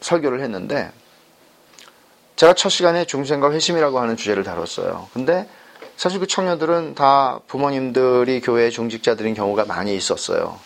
[0.00, 0.90] 설교를 했는데
[2.36, 5.08] 제가 첫 시간에 중생과 회심이라고 하는 주제를 다뤘어요.
[5.12, 5.48] 근데
[5.96, 10.60] 사실 그 청년들은 다 부모님들이 교회 중직자들인 경우가 많이 있었어요.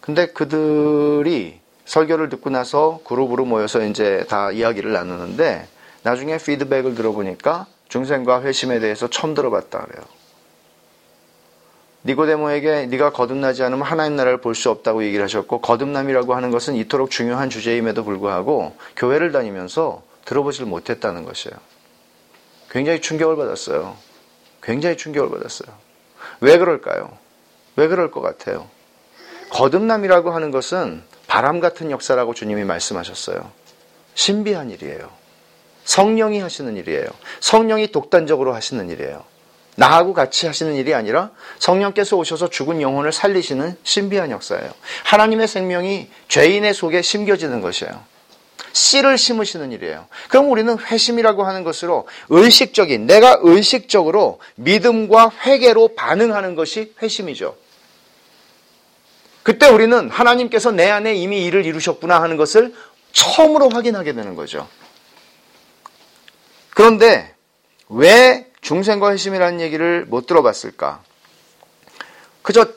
[0.00, 1.59] 근데 그들이
[1.90, 5.66] 설교를 듣고 나서 그룹으로 모여서 이제 다 이야기를 나누는데
[6.04, 10.04] 나중에 피드백을 들어보니까 중생과 회심에 대해서 처음 들어봤다 그래요.
[12.04, 17.10] 니고데모에게 네가 거듭나지 않으면 하나님 나라를 볼 수 없다고 얘기를 하셨고 거듭남이라고 하는 것은 이토록
[17.10, 21.56] 중요한 주제임에도 불구하고 교회를 다니면서 들어보질 못했다는 것이에요.
[22.70, 23.96] 굉장히 충격을 받았어요.
[24.62, 25.74] 굉장히 충격을 받았어요.
[26.38, 27.10] 왜 그럴까요?
[27.74, 28.68] 왜 그럴 것 같아요?
[29.50, 33.52] 거듭남이라고 하는 것은 바람 같은 역사라고 주님이 말씀하셨어요.
[34.14, 35.08] 신비한 일이에요.
[35.84, 37.06] 성령이 하시는 일이에요.
[37.38, 39.22] 성령이 독단적으로 하시는 일이에요.
[39.76, 44.72] 나하고 같이 하시는 일이 아니라 성령께서 오셔서 죽은 영혼을 살리시는 신비한 역사예요.
[45.04, 47.92] 하나님의 생명이 죄인의 속에 심겨지는 것이에요.
[48.72, 50.06] 씨를 심으시는 일이에요.
[50.30, 57.54] 그럼 우리는 회심이라고 하는 것으로 의식적인, 내가 의식적으로 믿음과 회개로 반응하는 것이 회심이죠.
[59.50, 62.72] 그때 우리는 하나님께서 내 안에 이미 일을 이루셨구나 하는 것을
[63.10, 64.68] 처음으로 확인하게 되는 거죠.
[66.68, 67.34] 그런데
[67.88, 71.02] 왜 중생과 회심이라는 얘기를 못 들어봤을까?
[72.42, 72.68] 그저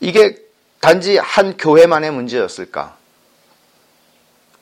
[0.00, 0.36] 이게
[0.80, 2.98] 단지 한 교회만의 문제였을까?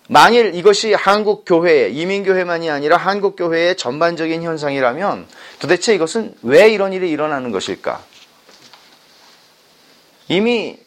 [0.08, 5.26] 만일 이것이 한국 교회, 이민 교회만이 아니라 한국 교회의 전반적인 현상이라면
[5.58, 8.00] 도대체 이것은 왜 이런 일이 일어나는 것일까?
[10.28, 10.78] 이미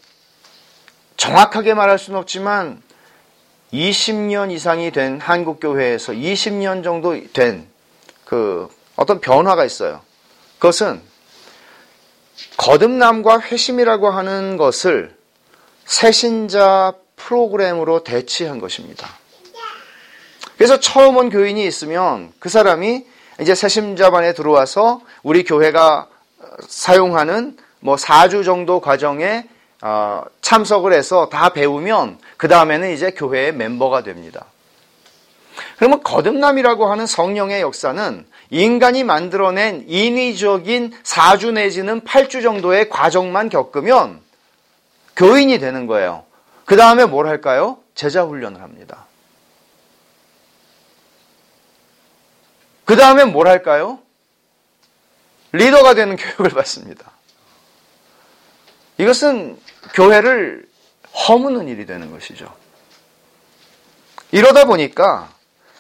[1.18, 2.82] 정확하게 말할 수는 없지만
[3.74, 7.76] 20년 이상이 된 한국 교회에서 20년 정도 된
[8.26, 10.02] 그 어떤 변화가 있어요.
[10.58, 11.02] 그것은
[12.58, 15.16] 거듭남과 회심이라고 하는 것을
[15.86, 19.08] 새신자 프로그램으로 대치한 것입니다.
[20.58, 23.06] 그래서 처음 온 교인이 있으면 그 사람이
[23.42, 26.08] 이제 새심자반에 들어와서 우리 교회가
[26.68, 29.48] 사용하는 뭐 4주 정도 과정에
[29.88, 34.46] 어, 참석을 해서 다 배우면 그 다음에는 이제 교회의 멤버가 됩니다.
[35.78, 44.22] 그러면 거듭남이라고 하는 성령의 역사는 인간이 만들어낸 인위적인 4주 내지는 8주 정도의 과정만 겪으면
[45.16, 46.24] 교인이 되는 거예요.
[46.66, 47.78] 그 다음에 뭘 할까요?
[47.94, 49.06] 제자 훈련을 합니다.
[52.86, 54.00] 그 다음에 뭘 할까요?
[55.52, 57.15] 리더가 되는 교육을 받습니다.
[58.98, 59.60] 이것은
[59.94, 60.68] 교회를
[61.28, 62.54] 허무는 일이 되는 것이죠.
[64.32, 65.34] 이러다 보니까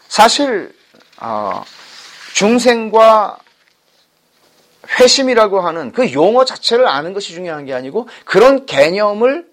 [0.08, 0.73] 사실
[1.19, 1.63] 어,
[2.34, 3.39] 중생과
[4.99, 9.49] 회심이라고 하는 그 용어 자체를 아는 것이 중요한 게 아니고 그런 개념을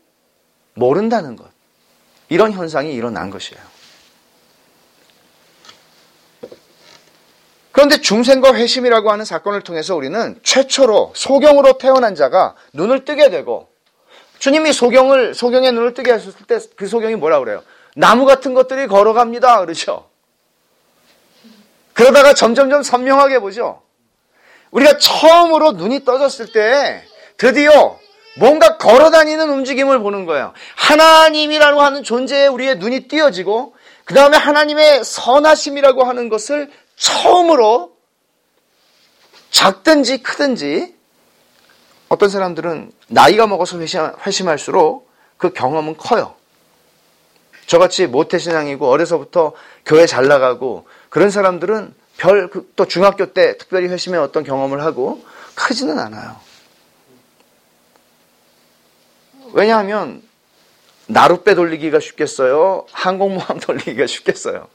[0.75, 1.51] 모른다는 것.
[2.29, 3.72] 이런 현상이 일어난 것이에요.
[7.73, 13.69] 그런데 중생과 회심이라고 하는 사건을 통해서 우리는 최초로 소경으로 태어난 자가 눈을 뜨게 되고
[14.39, 17.63] 주님이 소경을 소경의 눈을 뜨게 하셨을 때 그 소경이 뭐라 그래요?
[17.95, 19.61] 나무 같은 것들이 걸어갑니다.
[19.61, 20.09] 그렇죠?
[21.93, 23.83] 그러다가 점점점 선명하게 보죠.
[24.71, 27.05] 우리가 처음으로 눈이 떠졌을 때
[27.37, 27.99] 드디어
[28.39, 30.55] 뭔가 걸어다니는 움직임을 보는 거예요.
[30.77, 37.97] 하나님이라고 하는 존재에 우리의 눈이 띄어지고 그 다음에 하나님의 선하심이라고 하는 것을 처음으로
[39.51, 40.95] 작든지 크든지
[42.09, 46.35] 어떤 사람들은 나이가 먹어서 회심, 할수록그 경험은 커요.
[47.67, 49.53] 저같이 모태신앙이고 어려서부터
[49.87, 55.25] 교회 잘 나가고 그런 사람들은 별또 그 중학교 때 특별히 회심의 어떤 경험을 하고
[55.55, 56.37] 크지는 않아요.
[59.53, 60.23] 왜냐하면
[61.07, 62.87] 나룻배 돌리기가 쉽겠어요?
[62.93, 64.69] 항공모함 돌리기가 쉽겠어요?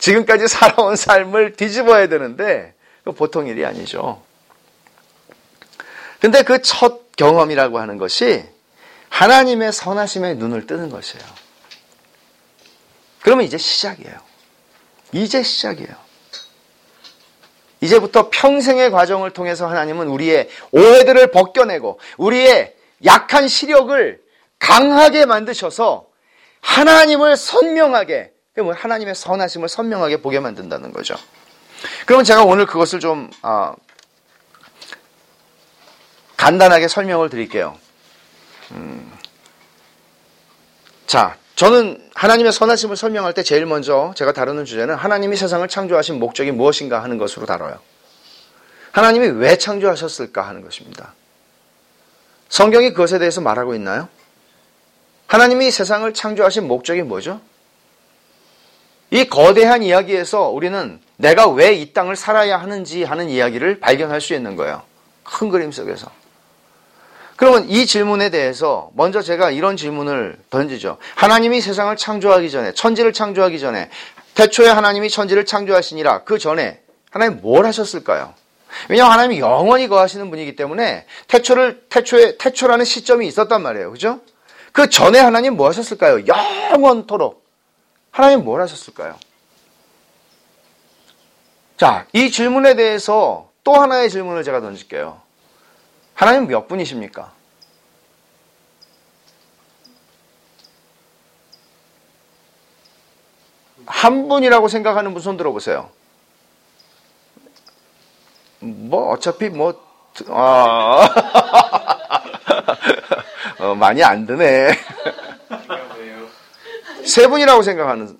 [0.00, 2.74] 지금까지 살아온 삶을 뒤집어야 되는데
[3.16, 4.22] 보통 일이 아니죠.
[6.20, 8.44] 근데 그 첫 경험이라고 하는 것이
[9.10, 11.24] 하나님의 선하심에 눈을 뜨는 것이에요.
[13.20, 14.14] 그러면 이제 시작이에요.
[15.12, 15.94] 이제 시작이에요.
[17.82, 24.20] 이제부터 평생의 과정을 통해서 하나님은 우리의 오해들을 벗겨내고 우리의 약한 시력을
[24.58, 26.06] 강하게 만드셔서
[26.60, 31.14] 하나님을 선명하게 뭐 하나님의 선하심을 선명하게 보게 만든다는 거죠.
[32.04, 33.74] 그럼 제가 오늘 그것을 좀 어,
[36.36, 37.78] 간단하게 설명을 드릴게요.
[38.72, 39.12] 음,
[41.06, 46.50] 자, 저는 하나님의 선하심을 설명할 때 제일 먼저 제가 다루는 주제는 하나님이 세상을 창조하신 목적이
[46.50, 47.78] 무엇인가 하는 것으로 다뤄요.
[48.90, 51.14] 하나님이 왜 창조하셨을까 하는 것입니다.
[52.48, 54.08] 성경이 그것에 대해서 말하고 있나요?
[55.28, 57.40] 하나님이 세상을 창조하신 목적이 뭐죠?
[59.10, 64.56] 이 거대한 이야기에서 우리는 내가 왜 이 땅을 살아야 하는지 하는 이야기를 발견할 수 있는
[64.56, 64.82] 거예요.
[65.24, 66.10] 큰 그림 속에서.
[67.36, 70.98] 그러면 이 질문에 대해서 먼저 제가 이런 질문을 던지죠.
[71.14, 73.88] 하나님이 세상을 창조하기 전에, 천지를 창조하기 전에,
[74.34, 78.34] 태초에 하나님이 천지를 창조하시니라 그 전에 하나님 뭘 하셨을까요?
[78.88, 83.90] 왜냐하면 하나님이 영원히 거하시는 분이기 때문에 태초를, 태초에, 태초라는 시점이 있었단 말이에요.
[83.90, 84.20] 그죠?
[84.72, 86.24] 그 전에 하나님 뭐 하셨을까요?
[86.26, 87.39] 영원토록.
[88.10, 89.18] 하나님 뭘 하셨을까요?
[91.76, 95.20] 자, 이 질문에 대해서 또 하나의 질문을 제가 던질게요.
[96.14, 97.32] 하나님 몇 분이십니까?
[103.86, 105.90] 한 분이라고 생각하는 분 손 들어보세요.
[108.60, 109.88] 뭐 어차피 뭐
[110.28, 111.08] 아,
[113.58, 114.70] 어, 많이 안 드네.
[117.10, 118.16] 세 분이라고 생각하는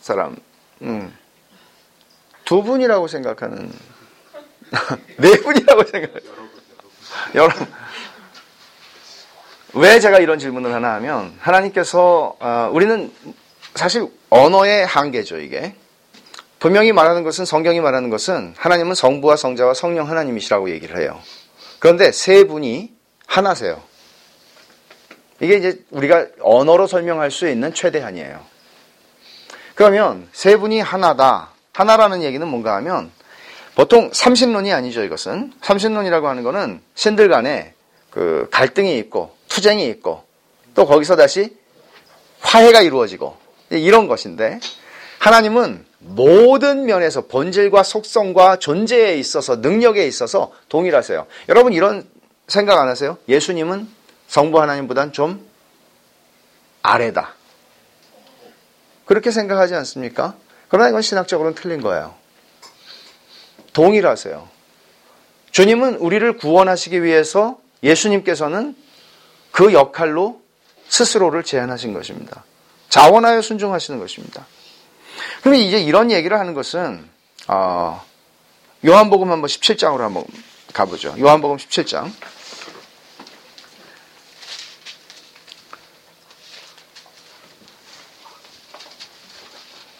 [0.00, 0.34] 사람,
[0.80, 1.14] 음.
[2.46, 3.70] 두 분이라고 생각하는,
[5.20, 6.10] 네 분이라고 생각.
[7.34, 7.66] 여러분,
[9.74, 13.12] 왜 제가 이런 질문을 하나 하면 하나님께서 어, 우리는
[13.74, 15.74] 사실 언어의 한계죠 이게.
[16.58, 21.20] 분명히 말하는 것은 성경이 말하는 것은 하나님은 성부와 성자와 성령 하나님이시라고 얘기를 해요.
[21.78, 22.94] 그런데 세 분이
[23.26, 23.82] 하나세요.
[25.44, 28.40] 이게 이제 우리가 언어로 설명할 수 있는 최대한이에요.
[29.74, 31.50] 그러면 세 분이 하나다.
[31.72, 33.10] 하나라는 얘기는 뭔가 하면
[33.74, 35.52] 보통 삼신론이 아니죠, 이것은.
[35.60, 37.74] 삼신론이라고 하는 것은 신들 간에
[38.10, 40.24] 그 갈등이 있고 투쟁이 있고
[40.74, 41.56] 또 거기서 다시
[42.40, 43.36] 화해가 이루어지고
[43.70, 44.60] 이런 것인데
[45.18, 51.26] 하나님은 모든 면에서 본질과 속성과 존재에 있어서 능력에 있어서 동일하세요.
[51.48, 52.06] 여러분 이런
[52.46, 53.16] 생각 안 하세요?
[53.28, 53.88] 예수님은
[54.28, 55.46] 성부 하나님보단 좀
[56.82, 57.34] 아래다.
[59.04, 60.34] 그렇게 생각하지 않습니까?
[60.68, 62.14] 그러나 이건 신학적으로는 틀린 거예요.
[63.72, 64.48] 동일하세요.
[65.50, 68.74] 주님은 우리를 구원하시기 위해서 예수님께서는
[69.52, 70.40] 그 역할로
[70.88, 72.44] 스스로를 제한하신 것입니다.
[72.88, 74.46] 자원하여 순종하시는 것입니다.
[75.42, 77.08] 그럼 이제 이런 얘기를 하는 것은
[77.48, 78.04] 어,
[78.84, 80.24] 요한복음 한번 17장으로 한번
[80.72, 81.14] 가보죠.
[81.18, 82.10] 요한복음 17장.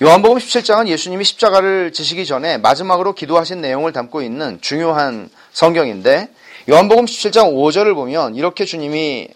[0.05, 6.29] 요한복음 17장은 예수님이 십자가를 지시기 전에 마지막으로 기도하신 내용을 담고 있는 중요한 성경인데
[6.69, 9.29] 요한복음 17장 5절을 보면 이렇게 주님이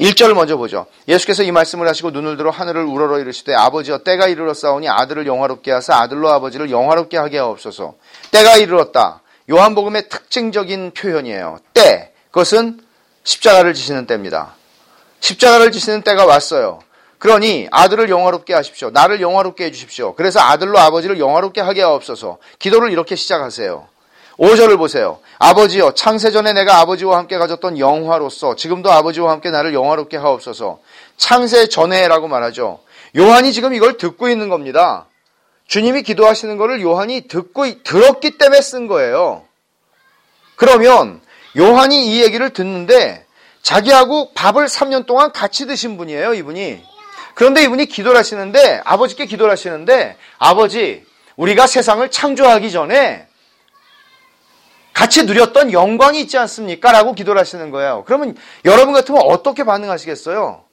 [0.00, 0.86] 1절을 아, 먼저 보죠.
[1.06, 5.98] 예수께서 이 말씀을 하시고 눈을 들어 하늘을 우러러 이르시되 아버지여 때가 이르렀사오니 아들을 영화롭게 하사
[5.98, 7.94] 아들로 아버지를 영화롭게 하게 하옵소서.
[8.32, 9.22] 때가 이르렀다.
[9.52, 11.60] 요한복음의 특징적인 표현이에요.
[11.74, 12.12] 때.
[12.32, 12.80] 그것은
[13.22, 14.56] 십자가를 지시는 때입니다.
[15.20, 16.80] 십자가를 지시는 때가 왔어요.
[17.22, 18.90] 그러니 아들을 영화롭게 하십시오.
[18.90, 20.16] 나를 영화롭게 해주십시오.
[20.16, 22.38] 그래서 아들로 아버지를 영화롭게 하게 하옵소서.
[22.58, 23.86] 기도를 이렇게 시작하세요.
[24.40, 25.20] 5절을 보세요.
[25.38, 30.80] 아버지여 창세전에 내가 아버지와 함께 가졌던 영화로서 지금도 아버지와 함께 나를 영화롭게 하옵소서.
[31.16, 32.80] 창세 전에라고 말하죠.
[33.16, 35.06] 요한이 지금 이걸 듣고 있는 겁니다.
[35.68, 39.44] 주님이 기도하시는 것을 요한이 듣고 들었기 때문에 쓴 거예요.
[40.56, 41.20] 그러면
[41.56, 43.24] 요한이 이 얘기를 듣는데
[43.62, 46.90] 자기하고 밥을 3년 동안 같이 드신 분이에요, 이분이.
[47.34, 51.04] 그런데 이분이 기도를 하시는데 아버지께 기도를 하시는데 아버지
[51.36, 53.26] 우리가 세상을 창조하기 전에
[54.92, 56.92] 같이 누렸던 영광이 있지 않습니까?
[56.92, 58.04] 라고 기도를 하시는 거예요.
[58.06, 60.64] 그러면 여러분 같으면 어떻게 반응하시겠어요?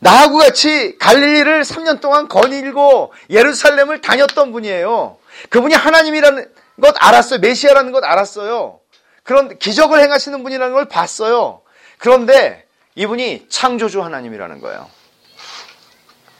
[0.00, 5.16] 나하고 같이 갈릴리를 3년 동안 거닐고 예루살렘을 다녔던 분이에요.
[5.48, 6.46] 그분이 하나님이라는
[6.82, 7.40] 것 알았어요.
[7.40, 8.80] 메시아라는 것 알았어요.
[9.22, 11.62] 그런 기적을 행하시는 분이라는 걸 봤어요.
[11.98, 14.88] 그런데 이분이 창조주 하나님이라는 거예요.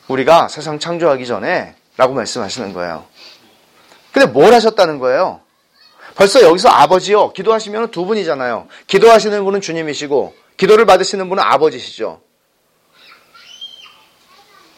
[0.09, 3.07] 우리가 세상 창조하기 전에 라고 말씀하시는 거예요.
[4.13, 5.41] 근데 뭘 하셨다는 거예요?
[6.15, 7.33] 벌써 여기서 아버지요.
[7.33, 8.69] 기도하시면 두 분이잖아요.
[8.87, 12.21] 기도하시는 분은 주님이시고, 기도를 받으시는 분은 아버지시죠.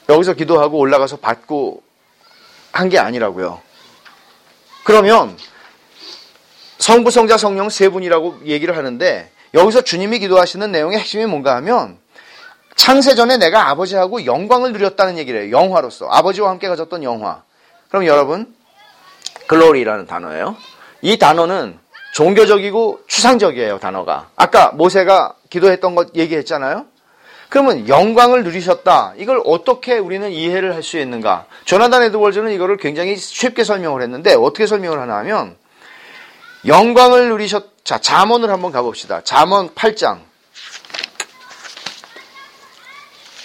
[0.08, 1.82] 여기서 기도하고 올라가서 받고
[2.72, 3.60] 한 게 아니라고요.
[4.84, 5.36] 그러면
[6.78, 11.98] 성부, 성자, 성령 세 분이라고 얘기를 하는데 여기서 주님이 기도하시는 내용의 핵심이 뭔가 하면
[12.78, 15.50] 창세 전에 내가 아버지하고 영광을 누렸다는 얘기를 해요.
[15.50, 16.06] 영화로서.
[16.06, 17.42] 아버지와 함께 가졌던 영화.
[17.88, 18.54] 그럼 여러분,
[19.48, 20.56] 글로리라는 단어예요.
[21.02, 21.78] 이 단어는
[22.14, 24.28] 종교적이고 추상적이에요, 단어가.
[24.36, 26.86] 아까 모세가 기도했던 것 얘기했잖아요.
[27.48, 29.14] 그러면 영광을 누리셨다.
[29.16, 31.46] 이걸 어떻게 우리는 이해를 할 수 있는가?
[31.64, 35.56] 조나단 에드월즈는 이거를 굉장히 쉽게 설명을 했는데 어떻게 설명을 하나 하면
[36.66, 39.22] 영광을 누리셨 자, 잠언을 한번 가 봅시다.
[39.24, 40.27] 잠언 8장.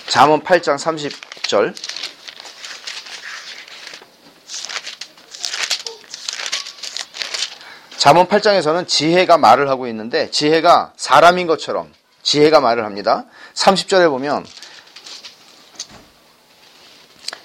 [0.08, 1.74] 잠언 8장 30절.
[7.98, 13.26] 잠언 8장에서는 지혜가 말을 하고 있는데 지혜가 사람인 것처럼 지혜가 말을 합니다.
[13.54, 14.46] 30절에 보면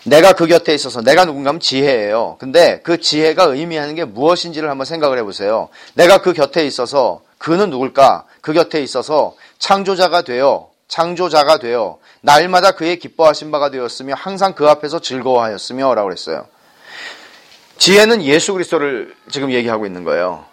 [0.05, 2.39] 내가 그 곁에 있어서 내가 누군가 하면 지혜예요.
[2.41, 5.69] 근데 그 지혜가 의미하는 게 무엇인지를 한번 생각을 해보세요.
[5.95, 8.25] 내가 그 곁에 있어서 그는 누굴까?
[8.41, 15.01] 그 곁에 있어서 창조자가 되어 창조자가 되어 날마다 그의 기뻐하신 바가 되었으며 항상 그 앞에서
[15.01, 16.47] 즐거워하였으며 라고 그랬어요.
[17.77, 20.45] 지혜는 예수 그리스도를 지금 얘기하고 있는 거예요.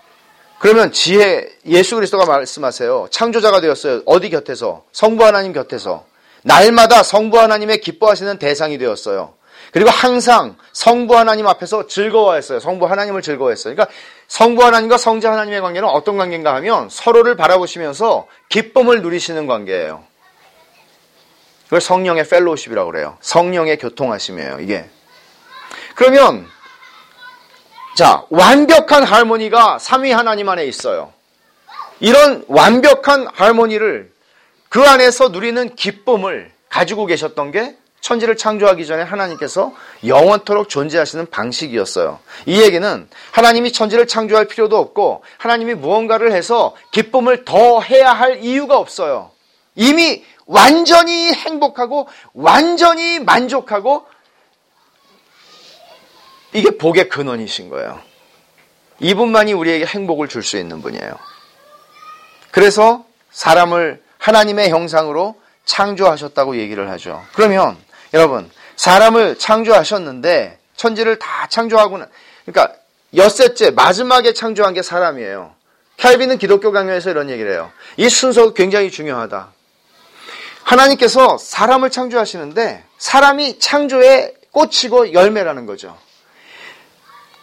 [0.60, 3.08] 그러면 지혜 예수 그리스도가 말씀하세요.
[3.10, 4.04] 창조자가 되었어요.
[4.06, 4.84] 어디 곁에서?
[4.92, 6.06] 성부 하나님 곁에서.
[6.44, 9.34] 날마다 성부 하나님의 기뻐하시는 대상이 되었어요.
[9.72, 12.60] 그리고 항상 성부 하나님 앞에서 즐거워했어요.
[12.60, 13.74] 성부 하나님을 즐거워했어요.
[13.74, 13.94] 그러니까
[14.28, 20.04] 성부 하나님과 성자 하나님의 관계는 어떤 관계인가 하면 서로를 바라보시면서 기쁨을 누리시는 관계예요.
[21.66, 23.18] 그걸 성령의 펠로우십이라고 그래요.
[23.22, 24.90] 성령의 교통하심이에요, 이게.
[25.96, 26.48] 그러면
[27.96, 31.14] 자, 완벽한 할머니가 삼위 하나님 안에 있어요.
[32.02, 34.12] 이런 완벽한 할머니를
[34.68, 39.74] 그 안에서 누리는 기쁨을 가지고 계셨던 게 천지를 창조하기 전에 하나님께서
[40.06, 42.20] 영원토록 존재하시는 방식이었어요.
[42.46, 48.78] 이 얘기는 하나님이 천지를 창조할 필요도 없고 하나님이 무언가를 해서 기쁨을 더 해야 할 이유가
[48.78, 49.32] 없어요.
[49.76, 54.06] 이미 완전히 행복하고 완전히 만족하고
[56.54, 58.00] 이게 복의 근원이신 거예요.
[59.00, 61.12] 이분만이 우리에게 행복을 줄 수 있는 분이에요.
[62.52, 67.24] 그래서 사람을 하나님의 형상으로 창조하셨다고 얘기를 하죠.
[67.34, 67.78] 그러면
[68.14, 72.06] 여러분 사람을 창조하셨는데 천지를 다 창조하고는
[72.46, 72.76] 그러니까
[73.14, 75.54] 엿새째 마지막에 창조한 게 사람이에요.
[75.98, 77.72] 칼빈은 기독교 강요에서 이런 얘기를 해요.
[77.98, 79.52] 이 순서가 굉장히 중요하다.
[80.66, 85.96] 하나님께서 사람을 창조하시는데 사람이 창조의 꽃이고 열매라는 거죠.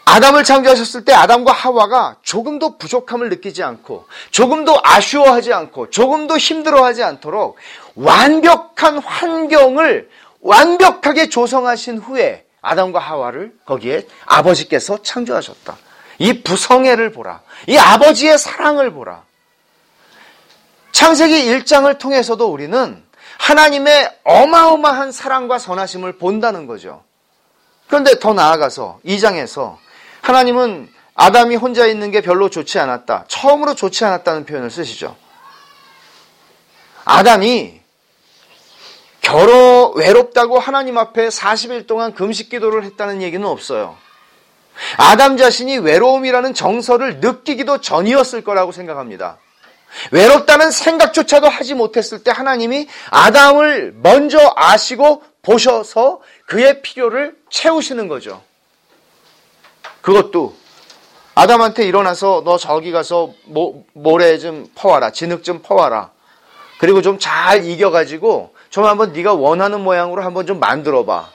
[0.04, 7.56] 아담을 창조하셨을 때 아담과 하와가 조금도 부족함을 느끼지 않고 조금도 아쉬워하지 않고 조금도 힘들어하지 않도록
[7.94, 15.78] 완벽한 환경을 완벽하게 조성하신 후에 아담과 하와를 거기에 아버지께서 창조하셨다.
[16.18, 17.40] 이 부성애를 보라.
[17.68, 19.22] 이 아버지의 사랑을 보라.
[20.90, 23.02] 창세기 1장을 통해서도 우리는
[23.38, 27.02] 하나님의 어마어마한 사랑과 선하심을 본다는 거죠.
[27.88, 29.76] 그런데 더 나아가서 2장에서
[30.22, 33.26] 하나님은 아담이 혼자 있는 게 별로 좋지 않았다.
[33.28, 35.16] 처음으로 좋지 않았다는 표현을 쓰시죠.
[37.04, 37.80] 아담이
[39.20, 43.96] 결어 외롭다고 하나님 앞에 40일 동안 금식 기도를 했다는 얘기는 없어요.
[44.96, 49.38] 아담 자신이 외로움이라는 정서를 느끼기도 전이었을 거라고 생각합니다.
[50.10, 58.42] 외롭다는 생각조차도 하지 못했을 때 하나님이 아담을 먼저 아시고 보셔서 그의 필요를 채우시는 거죠.
[60.00, 60.56] 그것도
[61.34, 65.12] 아담한테 일어나서 너 저기 가서 모, 모래 좀 퍼와라.
[65.12, 66.10] 진흙 좀 퍼와라.
[66.78, 71.30] 그리고 좀 잘 이겨가지고 좀 한번 네가 원하는 모양으로 한번 좀 만들어봐.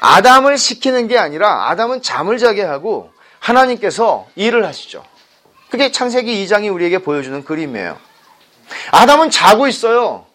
[0.00, 5.04] 아담을 시키는 게 아니라 아담은 잠을 자게 하고 하나님께서 일을 하시죠.
[5.70, 7.98] 그게 창세기 2장이 우리에게 보여주는 그림이에요.
[8.92, 10.26] 아담은 자고 있어요.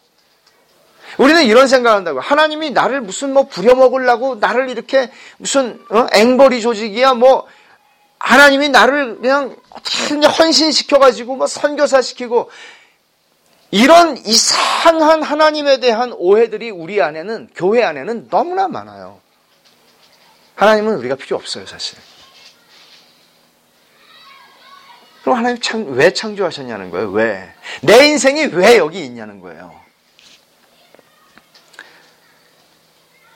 [1.18, 2.20] 우리는 이런 생각을 한다고.
[2.20, 6.08] 하나님이 나를 무슨 뭐 부려먹으려고 나를 이렇게 무슨 어?
[6.14, 7.48] 앵벌이 조직이야 뭐
[8.20, 12.50] 하나님이 나를 그냥 어떻게 헌신시켜가지고 뭐 선교사 시키고
[13.72, 19.20] 이런 이상한 하나님에 대한 오해들이 우리 안에는 교회 안에는 너무나 많아요.
[20.56, 21.98] 하나님은 우리가 필요 없어요 사실.
[25.24, 27.12] 그럼 하나님 창, 왜 창조하셨냐는 거예요.
[27.12, 27.54] 왜?
[27.82, 29.80] 내 인생이 왜 여기 있냐는 거예요.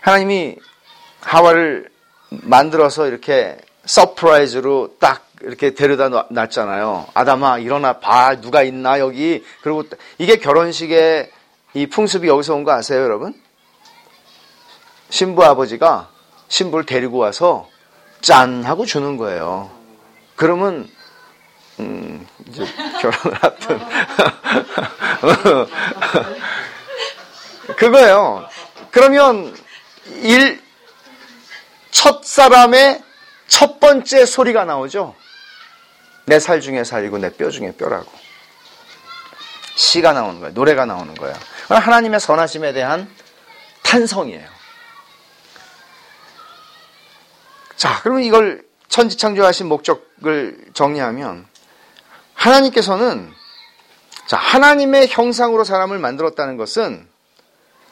[0.02, 0.58] 하나님이
[1.22, 1.90] 하와를
[2.30, 7.08] 만들어서 이렇게 surprise로 딱 이렇게 데려다 놨잖아요.
[7.14, 9.84] 아담아 일어나 봐 누가 있나 여기 그리고
[10.18, 11.32] 이게 결혼식의
[11.76, 13.34] 이 풍습이 여기서 온 거 아세요 여러분?
[15.10, 16.10] 신부 아버지가
[16.48, 17.70] 신부를 데리고 와서
[18.22, 19.70] 짠 하고 주는 거예요.
[20.36, 20.90] 그러면
[21.80, 22.66] 음, 이제
[23.02, 23.80] 결혼을 하든
[27.78, 28.48] 그거예요.
[28.92, 29.56] 그러면
[30.22, 30.62] 일,
[31.92, 33.04] 첫 사람의
[33.48, 35.16] 첫 번째 소리가 나오죠.
[36.26, 38.12] 내 살 중에 살이고 내 뼈 중에 뼈라고.
[39.76, 40.54] 시가 나오는 거예요.
[40.54, 41.36] 노래가 나오는 거예요.
[41.68, 43.10] 하나님의 선하심에 대한
[43.84, 44.48] 탄성이에요.
[47.76, 51.46] 자, 그러면 이걸 천지창조하신 목적을 정리하면
[52.46, 53.34] 하나님께서는
[54.28, 57.08] 자, 하나님의 형상으로 사람을 만들었다는 것은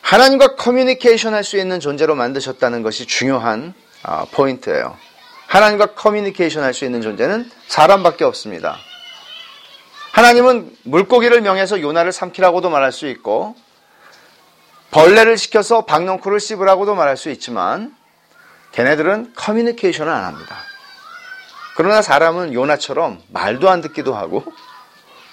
[0.02, 3.74] 하나님과 커뮤니케이션 할 수 있는 존재로 만드셨다는 것이 중요한
[4.04, 4.98] 아, 포인트예요.
[5.48, 8.78] 하나님과 커뮤니케이션 할 수 있는 존재는 사람밖에 없습니다.
[10.12, 13.56] 하나님은 물고기를 명해서 요나를 삼키라고도 말할 수 있고
[14.92, 17.96] 벌레를 시켜서 박넝쿨을 씹으라고도 말할 수 있지만
[18.74, 20.56] 걔네들은 커뮤니케이션을 안 합니다.
[21.76, 24.44] 그러나 사람은 요나처럼 말도 안 듣기도 하고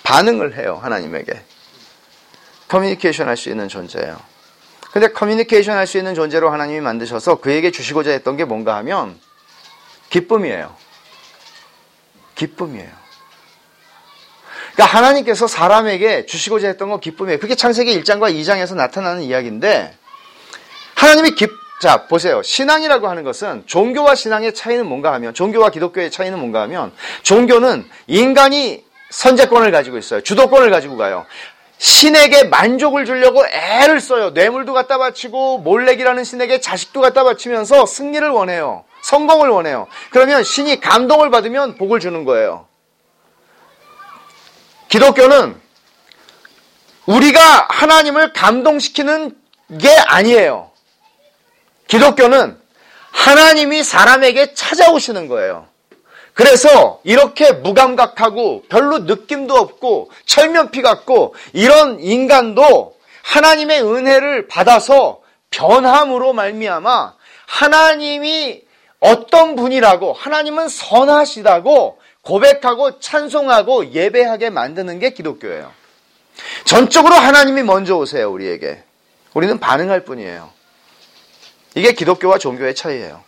[0.05, 0.79] 반응을 해요.
[0.83, 1.43] 하나님에게.
[2.69, 4.19] 커뮤니케이션 할 수 있는 존재예요.
[4.93, 9.19] 근데 커뮤니케이션 할 수 있는 존재로 하나님이 만드셔서 그에게 주시고자 했던 게 뭔가 하면
[10.09, 10.75] 기쁨이에요.
[12.35, 12.91] 기쁨이에요.
[14.73, 17.39] 그러니까 하나님께서 사람에게 주시고자 했던 건 기쁨이에요.
[17.39, 19.97] 그게 창세기 1장과 2장에서 나타나는 이야기인데
[20.95, 21.47] 하나님이 기,
[21.81, 22.43] 자, 보세요.
[22.43, 28.85] 신앙이라고 하는 것은 종교와 신앙의 차이는 뭔가 하면, 종교와 기독교의 차이는 뭔가 하면, 종교는 인간이
[29.09, 30.21] 선제권을 가지고 있어요.
[30.21, 31.25] 주도권을 가지고 가요.
[31.79, 34.31] 신에게 만족을 주려고 애를 써요.
[34.31, 38.85] 뇌물도 갖다 바치고 몰래기라는 신에게 자식도 갖다 바치면서 승리를 원해요.
[39.01, 39.87] 성공을 원해요.
[40.11, 42.67] 그러면 신이 감동을 받으면 복을 주는 거예요.
[44.89, 45.59] 기독교는
[47.07, 49.35] 우리가 하나님을 감동시키는
[49.81, 50.70] 게 아니에요.
[51.91, 52.57] 기독교는
[53.11, 55.67] 하나님이 사람에게 찾아오시는 거예요.
[56.35, 65.21] 그래서 이렇게 무감각하고 별로 느낌도 없고 철면피 같고 이런 인간도 하나님의 은혜를 받아서
[65.51, 67.15] 변함으로 말미암아
[67.47, 68.63] 하나님이
[69.01, 75.73] 어떤 분이라고 하나님은 선하시다고 고백하고 찬송하고 예배하게 만드는 게 기독교예요.
[76.65, 78.83] 전적으로 하나님이 먼저 오세요, 우리에게.
[79.35, 80.60] 우리는 반응할 뿐이에요.
[81.75, 83.23] 이게 기독교와 종교의 차이예요.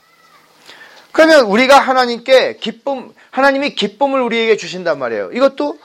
[1.12, 5.30] 그러면 우리가 하나님께 기쁨, 하나님이 기쁨을 우리에게 주신단 말이에요.
[5.32, 5.78] 이것도,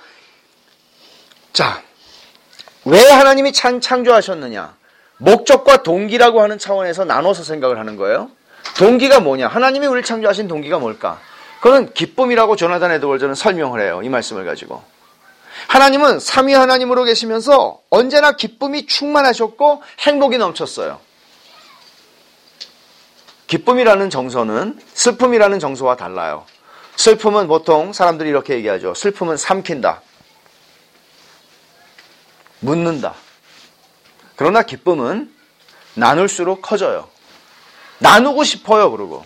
[1.54, 1.82] 자,
[2.86, 4.76] 왜 하나님이 창, 창조하셨느냐?
[5.18, 8.32] 목적과 동기라고 하는 차원에서 나눠서 생각을 하는 거예요.
[8.78, 9.48] 동기가 뭐냐?
[9.48, 11.20] 하나님이 우리를 창조하신 동기가 뭘까?
[11.60, 14.02] 그건 기쁨이라고 조나단 에드월즈는 설명을 해요.
[14.04, 14.84] 이 말씀을 가지고.
[15.68, 21.00] 하나님은 삼위 하나님으로 계시면서 언제나 기쁨이 충만하셨고 행복이 넘쳤어요.
[23.48, 26.46] 기쁨이라는 정서는 슬픔이라는 정서와 달라요.
[26.98, 28.94] 슬픔은 보통 사람들이 이렇게 얘기하죠.
[28.94, 30.02] 슬픔은 삼킨다.
[32.60, 33.14] 묻는다.
[34.36, 35.34] 그러나 기쁨은
[35.94, 37.10] 나눌수록 커져요.
[38.00, 39.26] 나누고 싶어요, 그러고.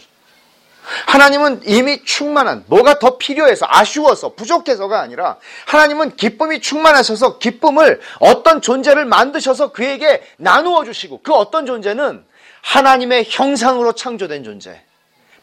[1.07, 9.05] 하나님은 이미 충만한, 뭐가 더 필요해서, 아쉬워서, 부족해서가 아니라, 하나님은 기쁨이 충만하셔서 기쁨을 어떤 존재를
[9.05, 12.26] 만드셔서 그에게 나누어 주시고, 그 어떤 존재는
[12.62, 14.82] 하나님의 형상으로 창조된 존재.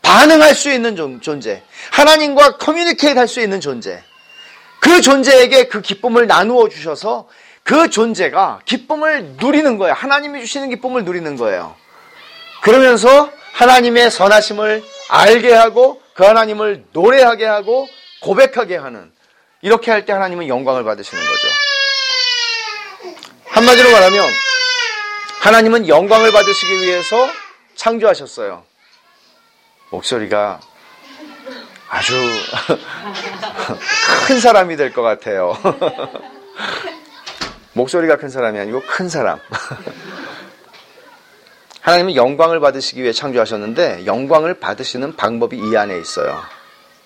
[0.03, 1.63] 반응할 수 있는 존재.
[1.93, 4.03] 하나님과 커뮤니케이트 할 수 있는 존재.
[4.81, 7.29] 그 존재에게 그 기쁨을 나누어 주셔서
[7.65, 9.93] 그 존재가 기쁨을 누리는 거예요.
[9.95, 11.75] 하나님이 주시는 기쁨을 누리는 거예요.
[12.63, 17.89] 그러면서 하나님의 선하심을 알게 하고 그 하나님을 노래하게 하고
[18.23, 19.13] 고백하게 하는
[19.63, 21.49] 이렇게 할 때 하나님은 영광을 받으시는 거죠.
[23.49, 24.33] 한마디로 말하면
[25.41, 27.29] 하나님은 영광을 받으시기 위해서
[27.77, 28.65] 창조하셨어요.
[29.91, 30.61] 목소리가
[31.89, 32.15] 아주
[34.27, 35.57] 큰 사람이 될 것 같아요.
[37.73, 39.39] 목소리가 큰 사람이 아니고 큰 사람.
[41.81, 46.39] 하나님은 영광을 받으시기 위해 창조하셨는데 영광을 받으시는 방법이 이 안에 있어요.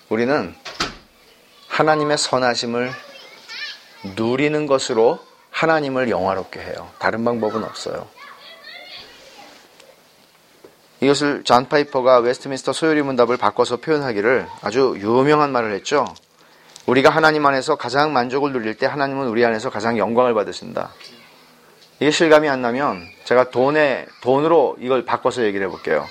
[0.09, 0.53] 우리는
[1.69, 2.91] 하나님의 선하심을
[4.15, 5.19] 누리는 것으로
[5.51, 6.91] 하나님을 영화롭게 해요.
[6.99, 8.09] 다른 방법은 없어요.
[11.03, 16.05] 이것을 존 파이퍼가 웨스트민스터 소요리 문답을 바꿔서 표현하기를 아주 유명한 말을 했죠.
[16.85, 20.91] 우리가 하나님 안에서 가장 만족을 누릴 때 하나님은 우리 안에서 가장 영광을 받으신다.
[21.99, 26.07] 이게 실감이 안 나면 제가 돈에 돈으로 이걸 바꿔서 얘기를 해볼게요.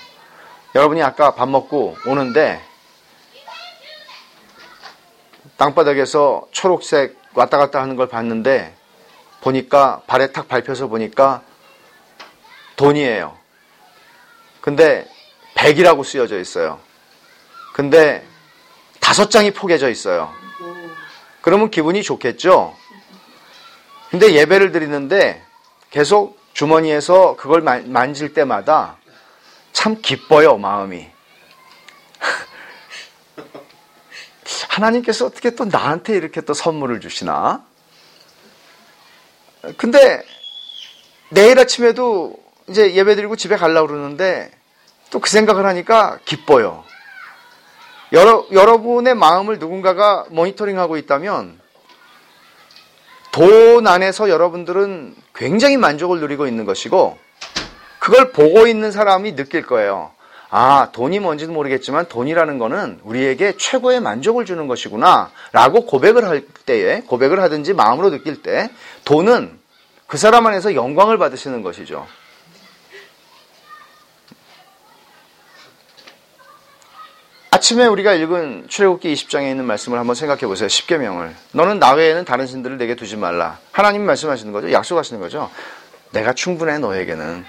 [0.74, 2.60] 여러분이 아까 밥 먹고 오는데
[5.56, 8.74] 땅바닥에서 초록색 왔다 갔다 하는 걸 봤는데
[9.40, 11.42] 보니까 발에 탁 밟혀서 보니까
[12.76, 13.41] 돈이에요.
[14.62, 15.06] 근데
[15.56, 16.80] 100이라고 쓰여져 있어요.
[17.74, 18.26] 근데
[19.00, 20.32] 다섯 장이 포개져 있어요.
[21.42, 22.74] 그러면 기분이 좋겠죠?
[24.10, 25.44] 근데 예배를 드리는데
[25.90, 28.96] 계속 주머니에서 그걸 만질 때마다
[29.72, 31.10] 참 기뻐요, 마음이.
[34.68, 37.64] 하나님께서 어떻게 또 나한테 이렇게 또 선물을 주시나?
[39.76, 40.24] 근데
[41.30, 44.50] 내일 아침에도 이제 예배 드리고 집에 가려고 그러는데
[45.10, 46.84] 또 그 생각을 하니까 기뻐요.
[48.12, 51.60] 여러, 여러분의 마음을 누군가가 모니터링하고 있다면
[53.30, 57.18] 돈 안에서 여러분들은 굉장히 만족을 누리고 있는 것이고
[57.98, 60.10] 그걸 보고 있는 사람이 느낄 거예요.
[60.50, 67.00] 아, 돈이 뭔지도 모르겠지만 돈이라는 거는 우리에게 최고의 만족을 주는 것이구나 라고 고백을 할 때에
[67.02, 68.70] 고백을 하든지 마음으로 느낄 때
[69.04, 69.58] 돈은
[70.06, 72.06] 그 사람 안에서 영광을 받으시는 것이죠.
[77.54, 80.68] 아침에 우리가 읽은 출애굽기 20장에 있는 말씀을 한번 생각해 보세요.
[80.68, 81.34] 10계명을.
[81.52, 83.58] 너는 나 외에는 다른 신들을 내게 두지 말라.
[83.72, 84.72] 하나님 말씀하시는 거죠.
[84.72, 85.50] 약속하시는 거죠.
[86.12, 87.44] 내가 충분해 너에게는.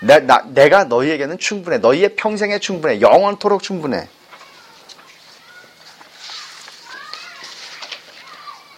[0.00, 1.78] 내, 나, 내가 너희에게는 충분해.
[1.78, 3.00] 너희의 평생에 충분해.
[3.00, 4.08] 영원토록 충분해.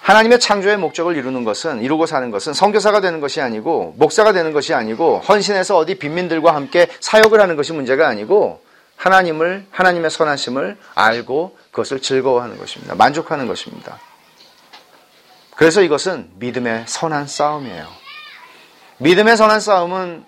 [0.02, 4.74] 하나님의 창조의 목적을 이루는 것은 이루고 사는 것은 선교사가 되는 것이 아니고 목사가 되는 것이
[4.74, 8.65] 아니고 헌신해서 어디 빈민들과 함께 사역을 하는 것이 문제가 아니고
[8.96, 12.94] 하나님을 하나님의 선하심을 알고 그것을 즐거워하는 것입니다.
[12.94, 13.98] 만족하는 것입니다.
[15.54, 17.88] 그래서 이것은 믿음의 선한 싸움이에요.
[18.98, 20.24] 믿음의 선한 싸움은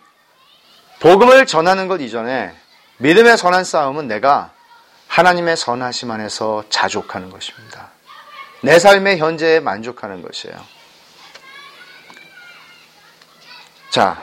[1.00, 2.54] 복음을 전하는 것 이전에
[2.98, 4.52] 믿음의 선한 싸움은 내가
[5.06, 7.90] 하나님의 선하심 안에서 자족하는 것입니다.
[8.62, 10.56] 내 삶의 현재에 만족하는 것이에요.
[13.90, 14.22] 자,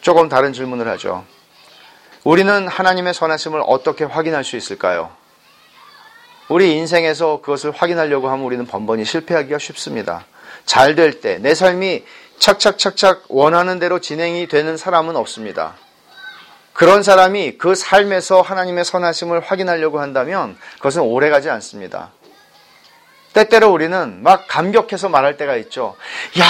[0.00, 1.24] 조금 다른 질문을 하죠.
[2.24, 5.10] 우리는 하나님의 선하심을 어떻게 확인할 수 있을까요?
[6.48, 10.26] 우리 인생에서 그것을 확인하려고 하면 우리는 번번이 실패하기가 쉽습니다.
[10.66, 12.04] 잘 될 때, 내 삶이
[12.38, 15.76] 착착착착 원하는 대로 진행이 되는 사람은 없습니다.
[16.72, 22.10] 그런 사람이 그 삶에서 하나님의 선하심을 확인하려고 한다면 그것은 오래 가지 않습니다.
[23.32, 25.96] 때때로 우리는 막 감격해서 말할 때가 있죠.
[26.38, 26.44] 야,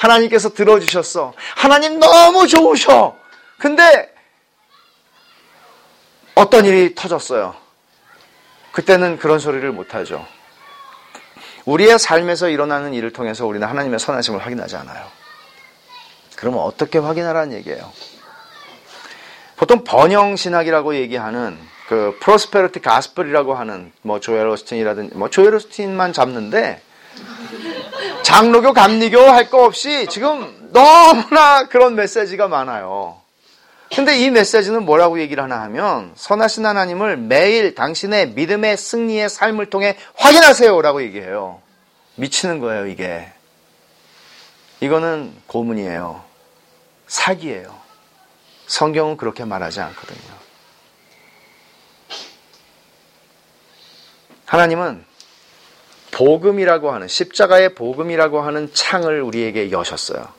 [0.00, 1.32] 하나님께서 들어주셨어.
[1.56, 3.16] 하나님 너무 좋으셔.
[3.58, 4.15] 근데
[6.36, 7.54] 어떤 일이 터졌어요.
[8.72, 10.24] 그때는 그런 소리를 못하죠.
[11.64, 15.06] 우리의 삶에서 일어나는 일을 통해서 우리는 하나님의 선하심을 확인하지 않아요.
[16.36, 17.90] 그러면 어떻게 확인하라는 얘기예요?
[19.56, 21.58] 보통 번영 신학이라고 얘기하는
[21.88, 26.82] 그 prosperity gospel이라고 하는 뭐 조엘 오스틴이라든지 뭐 조엘 오스틴만 잡는데
[28.22, 33.22] 장로교 감리교 할 거 없이 지금 너무나 그런 메시지가 많아요.
[33.94, 39.96] 근데 이 메시지는 뭐라고 얘기를 하나 하면 선하신 하나님을 매일 당신의 믿음의 승리의 삶을 통해
[40.16, 41.60] 확인하세요라고 얘기해요.
[42.16, 43.28] 미치는 거예요, 이게.
[44.80, 46.22] 이거는 고문이에요.
[47.06, 47.74] 사기예요.
[48.66, 50.36] 성경은 그렇게 말하지 않거든요.
[54.46, 55.04] 하나님은
[56.10, 60.35] 복음이라고 하는 십자가의 복음이라고 하는 창을 우리에게 여셨어요.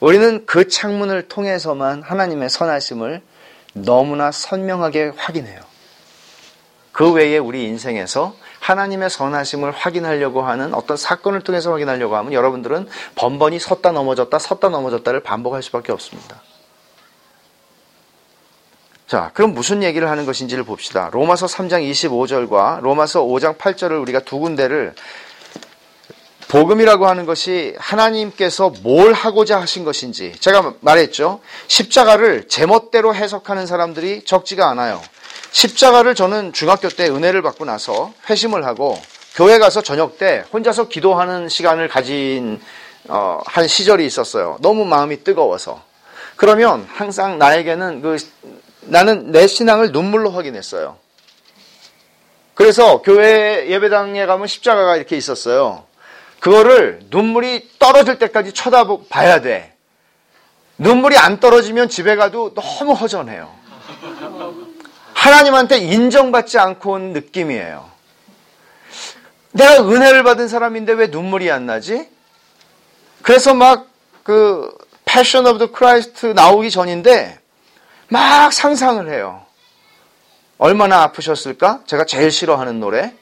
[0.00, 3.22] 우리는 그 창문을 통해서만 하나님의 선하심을
[3.74, 5.60] 너무나 선명하게 확인해요.
[6.92, 13.58] 그 외에 우리 인생에서 하나님의 선하심을 확인하려고 하는 어떤 사건을 통해서 확인하려고 하면 여러분들은 번번이
[13.58, 16.40] 섰다 넘어졌다 섰다 넘어졌다를 반복할 수밖에 없습니다.
[19.06, 21.10] 자, 그럼 무슨 얘기를 하는 것인지를 봅시다.
[21.12, 24.94] 로마서 3장 25절과 로마서 5장 8절을 우리가 두 군데를
[26.48, 31.40] 복음이라고 하는 것이 하나님께서 뭘 하고자 하신 것인지 제가 말했죠.
[31.66, 35.00] 십자가를 제멋대로 해석하는 사람들이 적지가 않아요.
[35.50, 39.00] 십자가를 저는 중학교 때 은혜를 받고 나서 회심을 하고
[39.34, 42.60] 교회 가서 저녁 때 혼자서 기도하는 시간을 가진
[43.08, 44.58] 어, 한 시절이 있었어요.
[44.60, 45.82] 너무 마음이 뜨거워서.
[46.36, 48.16] 그러면 항상 나에게는 그
[48.80, 50.96] 나는 내 신앙을 눈물로 확인했어요.
[52.54, 55.84] 그래서 교회 예배당에 가면 십자가가 이렇게 있었어요.
[56.44, 59.74] 그거를 눈물이 떨어질 때까지 쳐다봐야 돼.
[60.76, 63.50] 눈물이 안 떨어지면 집에 가도 너무 허전해요.
[65.14, 67.88] 하나님한테 인정받지 않고 온 느낌이에요.
[69.52, 72.08] 내가 은혜를 받은 사람인데 왜 눈물이 안 나지?
[73.22, 74.74] 그래서 막 그
[75.04, 77.38] Passion of the Christ 나오기 전인데
[78.08, 79.44] 막 상상을 해요.
[80.58, 81.82] 얼마나 아프셨을까?
[81.86, 83.14] 제가 제일 싫어하는 노래.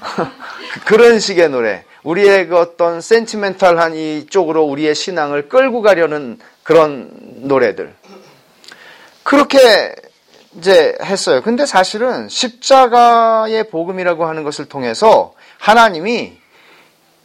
[0.86, 1.84] 그런 식의 노래.
[2.02, 7.10] 우리의 그 어떤 센티멘탈한 이 쪽으로 우리의 신앙을 끌고 가려는 그런
[7.42, 7.94] 노래들.
[9.22, 9.94] 그렇게
[10.58, 11.42] 이제 했어요.
[11.42, 16.38] 근데 사실은 십자가의 복음이라고 하는 것을 통해서 하나님이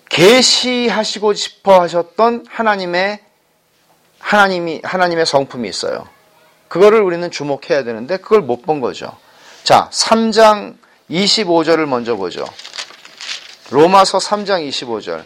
[0.10, 3.20] 계시하시고 싶어 하셨던 하나님의
[4.20, 6.08] 하나님이 하나님의 성품이 있어요.
[6.68, 9.16] 그거를 우리는 주목해야 되는데 그걸 못 본 거죠.
[9.64, 10.76] 자, 3장
[11.10, 12.46] 25절을 먼저 보죠.
[13.70, 15.24] 로마서 3장 25절.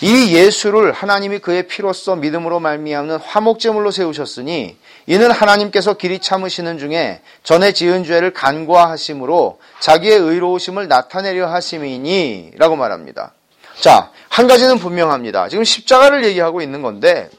[0.00, 4.76] 이 예수를 하나님이 그의 피로써 믿음으로 말미암는 화목제물로 세우셨으니
[5.06, 13.32] 이는 하나님께서 길이 참으시는 중에 전에 지은 죄를 간과하심으로 자기의 의로우심을 나타내려 하심이니라고 말합니다.
[13.80, 15.48] 자, 한 가지는 분명합니다.
[15.48, 17.30] 지금 십자가를 얘기하고 있는 건데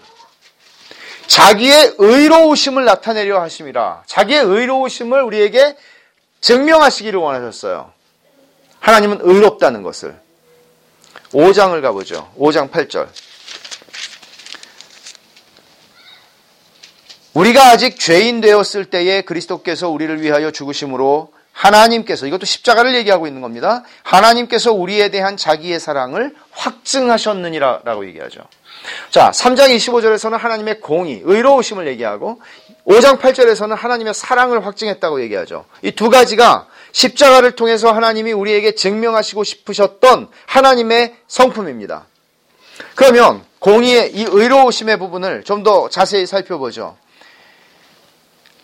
[1.27, 4.03] 자기의 의로우심을 나타내려 하심이라.
[4.05, 5.75] 자기의 의로우심을 우리에게
[6.39, 7.91] 증명하시기를 원하셨어요.
[8.79, 10.22] 하나님은 의롭다는 것을.
[11.33, 12.31] 5장을 가보죠.
[12.37, 13.07] 5장 8절.
[17.33, 23.83] 우리가 아직 죄인 되었을 때에 그리스도께서 우리를 위하여 죽으심으로 하나님께서 이것도 십자가를 얘기하고 있는 겁니다.
[24.03, 28.41] 하나님께서 우리에 대한 자기의 사랑을 확증하셨느니라라고 얘기하죠.
[29.09, 32.41] 자, 3장 25절에서는 하나님의 공의, 의로우심을 얘기하고
[32.85, 35.65] 5장 8절에서는 하나님의 사랑을 확증했다고 얘기하죠.
[35.83, 42.05] 이 두 가지가 십자가를 통해서 하나님이 우리에게 증명하시고 싶으셨던 하나님의 성품입니다.
[42.95, 46.97] 그러면 공의의 이 의로우심의 부분을 좀 더 자세히 살펴보죠.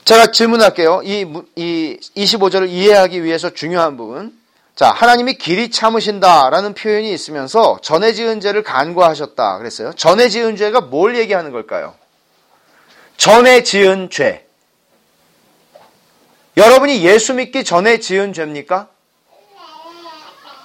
[0.03, 1.01] 제가 질문할게요.
[1.03, 1.25] 이,
[1.55, 4.38] 이 25절을 이해하기 위해서 중요한 부분.
[4.75, 9.93] 자, 하나님이 길이 참으신다라는 표현이 있으면서 전에 지은 죄를 간과하셨다 그랬어요.
[9.93, 11.95] 전에 지은 죄가 뭘 얘기하는 걸까요?
[13.17, 14.48] 전에 지은 죄.
[16.60, 18.89] 여러분이 예수 믿기 전에 지은 죄입니까?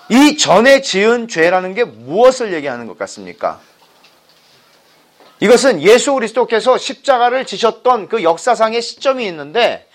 [0.09, 3.61] 이 전에 지은 죄라는 게 무엇을 얘기하는 것 같습니까?
[5.39, 9.89] 이것은 예수 그리스도께서 십자가를 지셨던 그 역사상의 시점이 있는데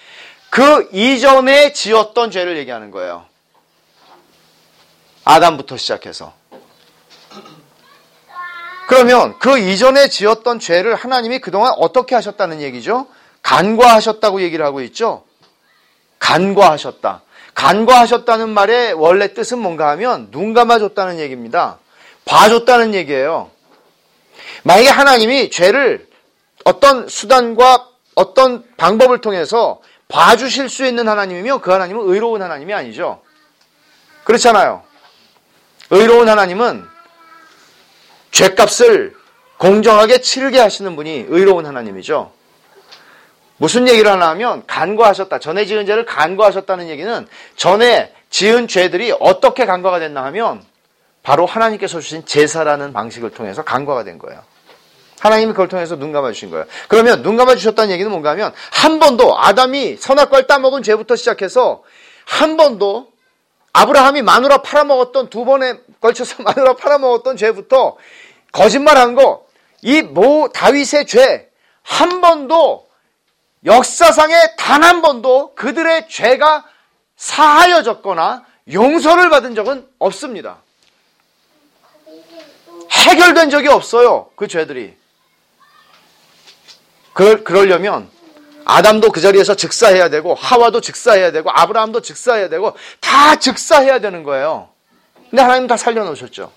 [0.50, 3.26] 그 이전에 지었던 죄를 얘기하는 거예요.
[5.26, 6.34] 아담부터 시작해서.
[8.88, 13.08] 그러면 그 이전에 지었던 죄를 하나님이 그동안 어떻게 하셨다는 얘기죠?
[13.44, 15.26] 간과하셨다고 얘기를 하고 있죠?
[16.20, 17.22] 간과하셨다.
[17.56, 21.80] 간과하셨다는 말의 원래 뜻은 뭔가 하면 눈 감아줬다는 얘기입니다.
[22.26, 23.50] 봐줬다는 얘기예요.
[24.64, 26.08] 만약에 하나님이 죄를
[26.64, 33.22] 어떤 수단과 어떤 방법을 통해서 봐주실 수 있는 하나님이며 그 하나님은 의로운 하나님이 아니죠.
[34.24, 34.84] 그렇잖아요.
[35.90, 36.86] 의로운 하나님은
[38.32, 39.16] 죄값을
[39.58, 42.32] 공정하게 치르게 하시는 분이 의로운 하나님이죠.
[43.60, 45.40] 무슨 얘기를 하나 하면 간과하셨다.
[45.40, 50.64] 전에 지은 죄를 간과하셨다는 얘기는 전에 지은 죄들이 어떻게 간과가 됐나 하면
[51.24, 54.42] 바로 하나님께서 주신 제사라는 방식을 통해서 간과가 된 거예요.
[55.20, 56.66] 하나님이 그걸 통해서 눈 감아 주신 거예요.
[56.88, 61.84] 그러면 눈 감아 주셨다는 얘기는 뭔가 하면 한 번도 아담이 선악과를 따먹은 죄부터 시작해서
[62.26, 63.10] 한 번도
[63.74, 67.98] 아브라함이 마누라 팔아먹었던 두 번에 걸쳐서 마누라 팔아먹었던 죄부터
[68.54, 69.46] 거짓말한 거,
[69.84, 71.50] 이 모 다윗의 죄
[71.84, 72.88] 한 번도
[73.66, 76.66] 역사상에 단 한 번도 그들의 죄가
[77.18, 80.58] 사하여졌거나 용서를 받은 적은 없습니다.
[82.92, 84.30] 해결된 적이 없어요.
[84.36, 84.96] 그 죄들이.
[87.14, 88.10] 그럴, 그러려면
[88.66, 94.70] 아담도 그 자리에서 즉사해야 되고 하와도 즉사해야 되고 아브라함도 즉사해야 되고 다 즉사해야 되는 거예요.
[95.30, 96.52] 근데 하나님 다 살려놓으셨죠.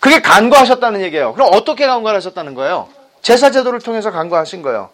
[0.00, 1.32] 그게 간과하셨다는 얘기예요.
[1.32, 2.88] 그럼 어떻게 간과하셨다는 거예요?
[3.22, 4.90] 제사제도를 통해서 간과하신 거예요.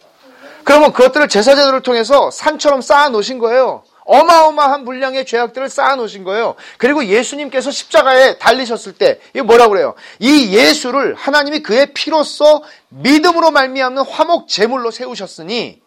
[0.64, 3.84] 그러면 그것들을 제사제도를 통해서 산처럼 쌓아 놓으신 거예요.
[4.04, 6.56] 어마어마한 분량의 죄악들을 쌓아 놓으신 거예요.
[6.76, 9.94] 그리고 예수님께서 십자가에 달리셨을 때 이게 뭐라고 그래요?
[10.18, 15.80] 이 예수를 하나님이 그의 피로써 믿음으로 말미암는 화목 제물로 세우셨으니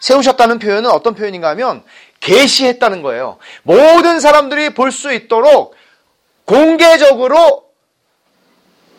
[0.00, 1.84] 세우셨다는 표현은 어떤 표현인가 하면
[2.20, 3.38] 계시했다는 거예요.
[3.62, 5.74] 모든 사람들이 볼 수 있도록
[6.46, 7.64] 공개적으로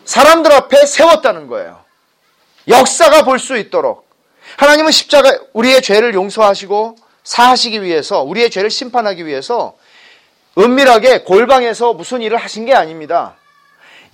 [0.04, 1.84] 사람들 앞에 세웠다는 거예요.
[2.68, 4.05] 역사가 볼 수 있도록
[4.56, 9.76] 하나님은 십자가 우리의 죄를 용서하시고 사하시기 위해서 우리의 죄를 심판하기 위해서
[10.58, 13.36] 은밀하게 골방에서 무슨 일을 하신 게 아닙니다.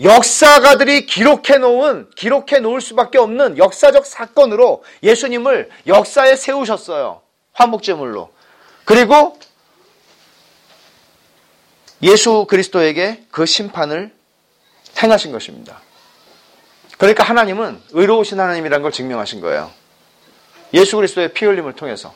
[0.02, 7.20] 역사가들이 기록해 놓은 기록해 놓을 수밖에 없는 역사적 사건으로 예수님을 역사에 세우셨어요.
[7.52, 8.32] 화목제물로.
[8.84, 9.38] 그리고
[12.02, 14.12] 예수 그리스도에게 그 심판을
[15.00, 15.80] 행하신 것입니다.
[16.98, 19.70] 그러니까 하나님은 의로우신 하나님이라는 걸 증명하신 거예요.
[20.74, 22.12] 예수 그리스도의 피 흘림을 통해서.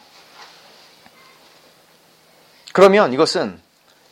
[2.72, 3.60] 그러면 이것은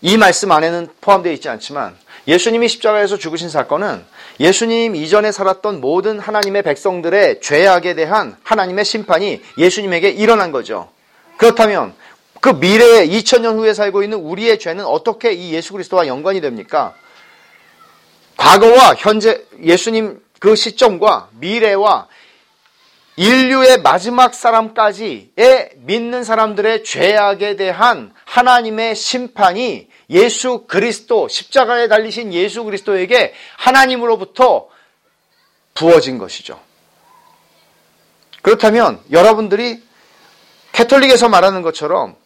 [0.01, 4.05] 이 말씀 안에는 포함되어 있지 않지만 예수님이 십자가에서 죽으신 사건은
[4.40, 10.90] 예수님 이전에 살았던 모든 하나님의 백성들의 죄악에 대한 하나님의 심판이 예수님에게 일어난 거죠.
[11.36, 11.95] 그렇다면
[12.40, 16.95] 그 미래에 2000년 후에 살고 있는 우리의 죄는 어떻게 이 예수 그리스도와 연관이 됩니까?
[18.36, 22.09] 과거와 현재 예수님 그 시점과 미래와
[23.17, 33.33] 인류의 마지막 사람까지의 믿는 사람들의 죄악에 대한 하나님의 심판이 예수 그리스도, 십자가에 달리신 예수 그리스도에게
[33.57, 34.69] 하나님으로부터
[35.75, 36.61] 부어진 것이죠.
[38.43, 39.83] 그렇다면 여러분들이
[40.73, 42.17] 캐톨릭에서 말하는 것처럼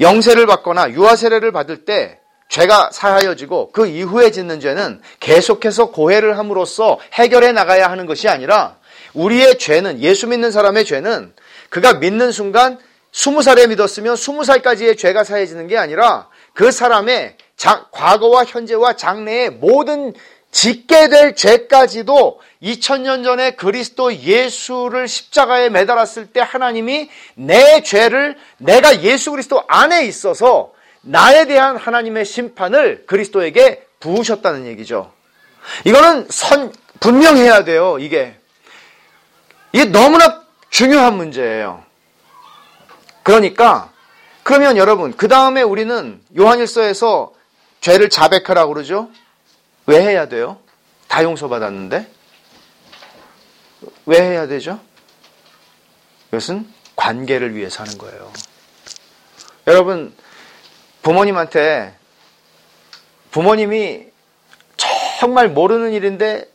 [0.00, 7.52] 영세를 받거나 유아세례를 받을 때 죄가 사하여지고 그 이후에 짓는 죄는 계속해서 고해를 함으로써 해결해
[7.52, 8.76] 나가야 하는 것이 아니라
[9.14, 11.32] 우리의 죄는 예수 믿는 사람의 죄는
[11.70, 12.78] 그가 믿는 순간
[13.12, 19.50] 스무 살에 믿었으면 스무 살까지의 죄가 사해지는 게 아니라 그 사람의 자, 과거와 현재와 장래의
[19.50, 20.14] 모든
[20.50, 29.30] 짓게 될 죄까지도 2000년 전에 그리스도 예수를 십자가에 매달았을 때 하나님이 내 죄를 내가 예수
[29.30, 35.12] 그리스도 안에 있어서 나에 대한 하나님의 심판을 그리스도에게 부으셨다는 얘기죠.
[35.84, 38.37] 이거는 선, 분명해야 돼요, 이게.
[39.72, 41.84] 이게 너무나 중요한 문제예요.
[43.22, 43.92] 그러니까
[44.42, 47.34] 그러면 여러분 그 다음에 우리는 요한일서에서
[47.80, 49.10] 죄를 자백하라고 그러죠.
[49.86, 50.58] 왜 해야 돼요?
[51.06, 52.10] 다 용서받았는데
[54.06, 54.80] 왜 해야 되죠?
[56.28, 56.66] 이것은
[56.96, 58.32] 관계를 위해서 하는 거예요.
[59.66, 60.14] 여러분
[61.02, 61.94] 부모님한테
[63.30, 64.06] 부모님이
[65.20, 66.50] 정말 모르는 일인데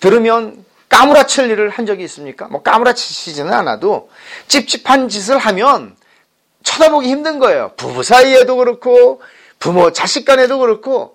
[0.00, 0.64] 들으면
[0.96, 2.48] 까무라칠 일을 한 적이 있습니까?
[2.48, 4.08] 뭐 까무라치지는 않아도
[4.48, 5.94] 찝찝한 짓을 하면
[6.62, 7.72] 쳐다보기 힘든 거예요.
[7.76, 9.20] 부부 사이에도 그렇고
[9.58, 11.14] 부모 자식 간에도 그렇고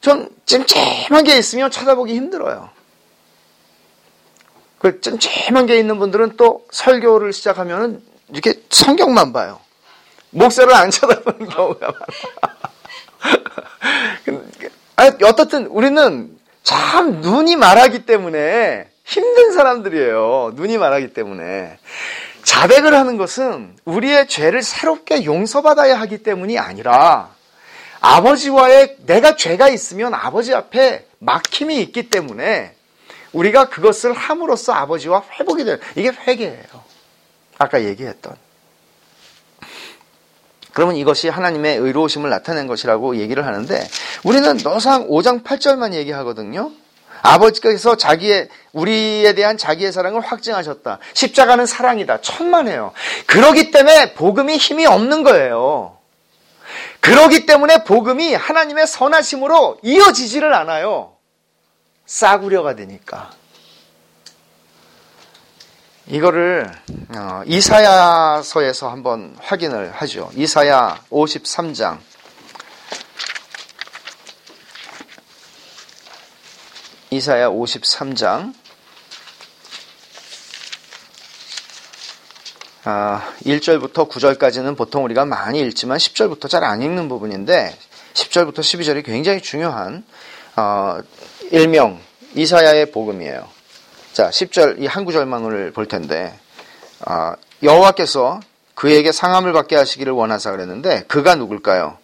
[0.00, 2.70] 좀 찜찜한 게 있으면 쳐다보기 힘들어요.
[4.78, 9.60] 그 찜찜한 게 있는 분들은 또 설교를 시작하면 이렇게 성경만 봐요.
[10.30, 11.92] 목사를 안 쳐다보는 경우가
[14.96, 15.18] 많아.
[15.26, 20.52] 어떻든 우리는 참 눈이 말하기 때문에 힘든 사람들이에요.
[20.54, 21.78] 눈이 말하기 때문에.
[22.42, 27.30] 자백을 하는 것은 우리의 죄를 새롭게 용서받아야 하기 때문이 아니라
[28.00, 32.74] 아버지와의 내가 죄가 있으면 아버지 앞에 막힘이 있기 때문에
[33.32, 36.84] 우리가 그것을 함으로써 아버지와 회복이 되는 이게 회개예요.
[37.56, 38.36] 아까 얘기했던.
[40.74, 43.88] 그러면 이것이 하나님의 의로우심을 나타낸 것이라고 얘기를 하는데
[44.22, 46.72] 우리는 너상 5장 8절만 얘기하거든요.
[47.22, 50.98] 아버지께서 자기의 우리에 대한 자기의 사랑을 확증하셨다.
[51.14, 52.20] 십자가는 사랑이다.
[52.20, 52.92] 천만에요.
[53.26, 55.96] 그러기 때문에 복음이 힘이 없는 거예요.
[57.00, 61.16] 그러기 때문에 복음이 하나님의 선하심으로 이어지지를 않아요.
[62.06, 63.30] 싸구려가 되니까.
[66.06, 66.70] 이거를
[67.14, 70.30] 어, 이사야서에서 한번 확인을 하죠.
[70.34, 71.98] 이사야 53장
[77.10, 78.52] 이사야 53장
[82.84, 87.76] 아, 1절부터 9절까지는 보통 우리가 많이 읽지만 10절부터 잘 안 읽는 부분인데
[88.14, 90.04] 10절부터 12절이 굉장히 중요한
[90.56, 90.98] 어,
[91.50, 92.00] 일명
[92.34, 93.48] 이사야의 복음이에요.
[94.12, 96.38] 자, 10절 이 한 구절만 오늘 볼 텐데
[97.06, 97.32] 어,
[97.62, 98.40] 여호와께서
[98.74, 101.98] 그에게 상함을 받게 하시기를 원하사 그랬는데 그가 누굴까요?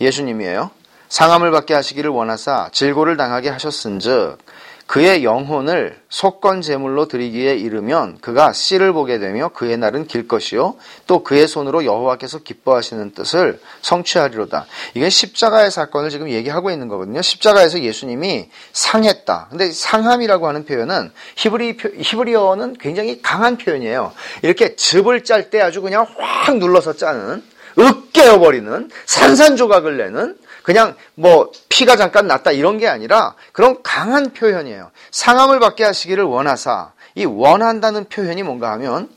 [0.00, 0.70] 예수님이에요.
[1.12, 4.38] 상함을 받게 하시기를 원하사 질고를 당하게 하셨은즉
[4.86, 11.22] 그의 영혼을 속건 제물로 드리기에 이르면 그가 씨를 보게 되며 그의 날은 길 것이요 또
[11.22, 14.64] 그의 손으로 여호와께서 기뻐하시는 뜻을 성취하리로다.
[14.94, 17.20] 이게 십자가의 사건을 지금 얘기하고 있는 거거든요.
[17.20, 19.48] 십자가에서 예수님이 상했다.
[19.50, 24.12] 근데 상함이라고 하는 표현은 히브리 히브리어는 굉장히 강한 표현이에요.
[24.40, 27.42] 이렇게 즙을 짤 때 아주 그냥 확 눌러서 짜는
[27.78, 34.90] 으깨어 버리는 산산조각을 내는 그냥 뭐 피가 잠깐 났다 이런 게 아니라 그런 강한 표현이에요.
[35.10, 39.08] 상함을 받게 하시기를 원하사 이 원한다는 표현이 뭔가 하면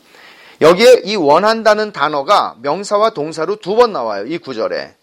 [0.61, 4.25] 여기에 이 원한다는 단어가 명사와 동사로 두 번 나와요.
[4.25, 4.95] 이 구절에.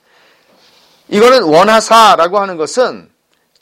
[1.09, 3.11] 이거는 원하사라고 하는 것은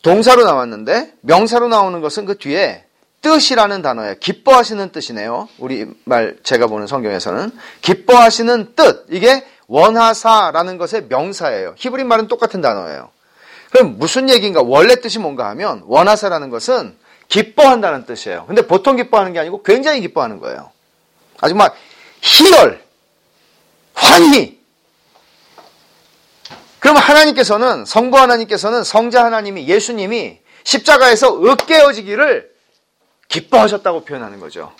[0.03, 2.85] 동사로 나왔는데 명사로 나오는 것은 그 뒤에
[3.22, 4.14] 뜻이라는 단어예요.
[4.18, 5.49] 기뻐하시는 뜻이네요.
[5.59, 7.51] 우리 말 제가 보는 성경에서는
[7.83, 11.74] 기뻐하시는 뜻 이게 원하사라는 것의 명사예요.
[11.78, 13.10] 히브리 말은 똑같은 단어예요.
[13.70, 14.62] 그럼 무슨 얘기인가?
[14.62, 16.98] 원래 뜻이 뭔가 하면 원하사라는 것은
[17.28, 18.46] 기뻐한다는 뜻이에요.
[18.46, 20.72] 근데 보통 기뻐하는 게 아니고 굉장히 기뻐하는 거예요.
[21.40, 21.76] 아주 막
[22.20, 22.82] 희열,
[23.94, 24.58] 환희.
[26.80, 32.50] 그러면 하나님께서는 성부 하나님께서는 성자 하나님이 예수님이 십자가에서 으깨어지기를
[33.28, 34.72] 기뻐하셨다고 표현하는 거죠.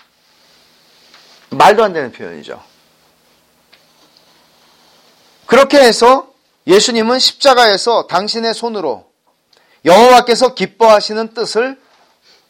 [1.51, 2.70] 말도 안 되는 표현이죠.
[5.51, 6.31] 그렇게 해서
[6.65, 9.05] 예수님은 십자가에서 당신의 손으로
[9.83, 11.77] 여호와께서 기뻐하시는 뜻을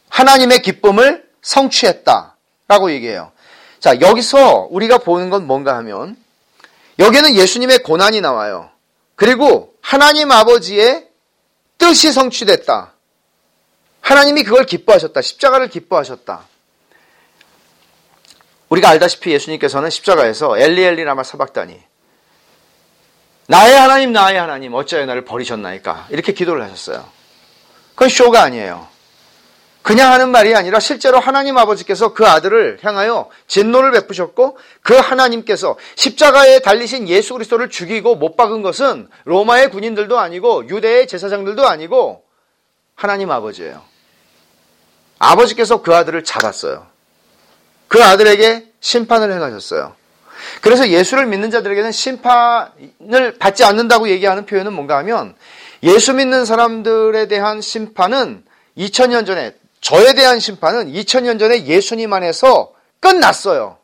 [0.08, 3.32] 하나님의 기쁨을 성취했다라고 얘기해요.
[3.80, 6.16] 자, 여기서 우리가 보는 건 뭔가 하면
[7.00, 8.70] 여기는 예수님의 고난이 나와요.
[9.16, 11.08] 그리고 하나님 아버지의
[11.78, 12.92] 뜻이 성취됐다.
[14.00, 15.20] 하나님이 그걸 기뻐하셨다.
[15.20, 16.46] 십자가를 기뻐하셨다.
[18.68, 21.90] 우리가 알다시피 예수님께서는 십자가에서 엘리 엘리 라마 사박다니
[23.52, 27.06] 나의 하나님 나의 하나님 어찌하여 나를 버리셨나이까 이렇게 기도를 하셨어요.
[27.90, 28.88] 그건 쇼가 아니에요.
[29.82, 36.60] 그냥 하는 말이 아니라 실제로 하나님 아버지께서 그 아들을 향하여 진노를 베푸셨고 그 하나님께서 십자가에
[36.60, 42.24] 달리신 예수 그리스도를 죽이고 못 박은 것은 로마의 군인들도 아니고 유대의 제사장들도 아니고
[42.94, 43.82] 하나님 아버지예요.
[45.18, 46.86] 아버지께서 그 아들을 잡았어요.
[47.88, 49.94] 그 아들에게 심판을 행하셨어요.
[50.60, 55.34] 그래서 예수를 믿는 자들에게는 심판을 받지 않는다고 얘기하는 표현은 뭔가 하면
[55.82, 58.44] 예수 믿는 사람들에 대한 심판은
[58.76, 63.78] 2000년 전에 저에 대한 심판은 2000년 전에 예수님 안에서 끝났어요.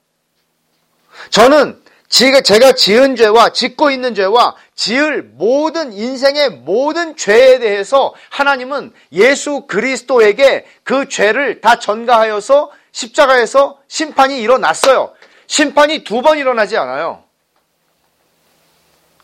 [1.30, 9.66] 저는 제가 지은 죄와 짓고 있는 죄와 지을 모든 인생의 모든 죄에 대해서 하나님은 예수
[9.66, 15.12] 그리스도에게 그 죄를 다 전가하여서 십자가에서 심판이 일어났어요.
[15.49, 17.24] 심판이 두 번 일어나지 않아요.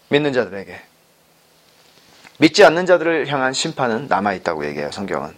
[0.08, 0.80] 믿는 자들에게.
[2.38, 5.36] 믿지 않는 자들을 향한 심판은 남아있다고 얘기해요, 성경은.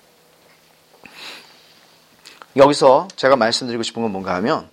[2.56, 4.70] 여기서 제가 말씀드리고 싶은 건 뭔가 하면,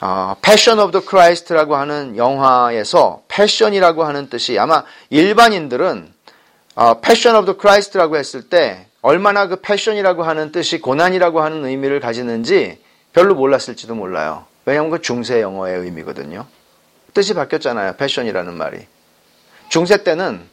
[0.00, 6.12] 어, Passion of the Christ라고 하는 영화에서 패션이라고 하는 뜻이 아마 일반인들은
[6.74, 12.00] 어, Passion of the Christ라고 했을 때 얼마나 그 패션이라고 하는 뜻이 고난이라고 하는 의미를
[12.00, 12.82] 가지는지
[13.16, 14.44] 별로 몰랐을지도 몰라요.
[14.66, 16.46] 왜냐하면 그 중세 영어의 의미거든요.
[17.14, 17.96] 뜻이 바뀌었잖아요.
[17.96, 18.86] 패션이라는 말이.
[19.70, 20.46] 중세 때는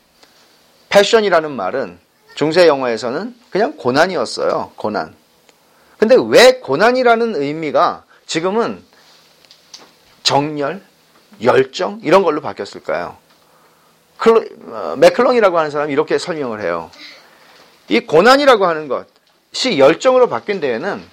[0.88, 2.00] 패션이라는 말은
[2.36, 4.72] 중세 영어에서는 그냥 고난이었어요.
[4.78, 5.14] 고난.
[5.98, 8.82] 근데 왜 고난이라는 의미가 지금은
[10.24, 10.82] 정열,
[11.42, 13.18] 열정 이런 걸로 바뀌었을까요?
[14.16, 16.90] 클로, 어, 맥클롱이라고 하는 사람이 이렇게 설명을 해요.
[17.90, 21.04] 이 고난이라고 하는 것이 열정으로 바뀐 데에는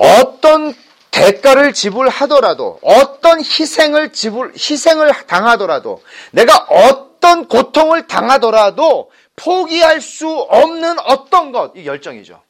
[0.00, 0.74] 어떤
[1.10, 11.52] 대가를 지불하더라도 어떤 희생을 지불 희생을 당하더라도 내가 어떤 고통을 당하더라도 포기할 수 없는 어떤
[11.52, 12.40] 것 이 열정이죠.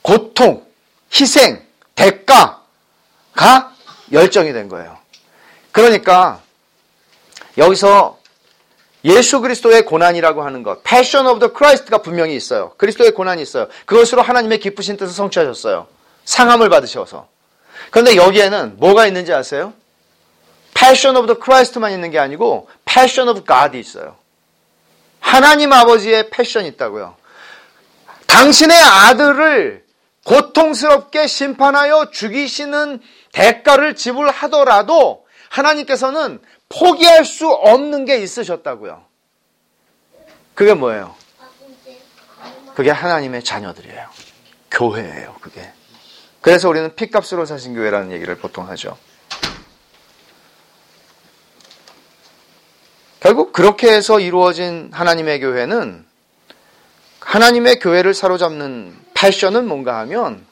[0.00, 0.66] 고통,
[1.12, 1.62] 희생,
[1.94, 3.74] 대가가
[4.12, 4.98] 열정이 된 거예요.
[5.72, 6.40] 그러니까
[7.58, 8.18] 여기서
[9.04, 12.72] 예수 그리스도의 고난이라고 하는 것, Passion of the Christ가 분명히 있어요.
[12.76, 13.68] 그리스도의 고난이 있어요.
[13.84, 15.86] 그것으로 하나님의 기쁘신 뜻을 성취하셨어요.
[16.24, 17.28] 상함을 받으셔서.
[17.90, 19.74] 그런데 여기에는 뭐가 있는지 아세요?
[20.72, 24.16] Passion of the Christ만 있는 게 아니고 Passion of God이 있어요.
[25.20, 27.16] 하나님 아버지의 패션이 있다고요.
[28.26, 29.84] 당신의 아들을
[30.24, 33.00] 고통스럽게 심판하여 죽이시는
[33.32, 35.23] 대가를 지불하더라도
[35.54, 39.04] 하나님께서는 포기할 수 없는 게 있으셨다고요.
[40.54, 41.14] 그게 뭐예요?
[42.74, 44.08] 그게 하나님의 자녀들이에요.
[44.70, 45.72] 교회예요, 그게.
[46.40, 48.98] 그래서 우리는 피값으로 사신 교회라는 얘기를 보통 하죠.
[53.20, 56.04] 결국 그렇게 해서 이루어진 하나님의 교회는
[57.20, 60.44] 하나님의 교회를 사로잡는 패션은 뭔가 하면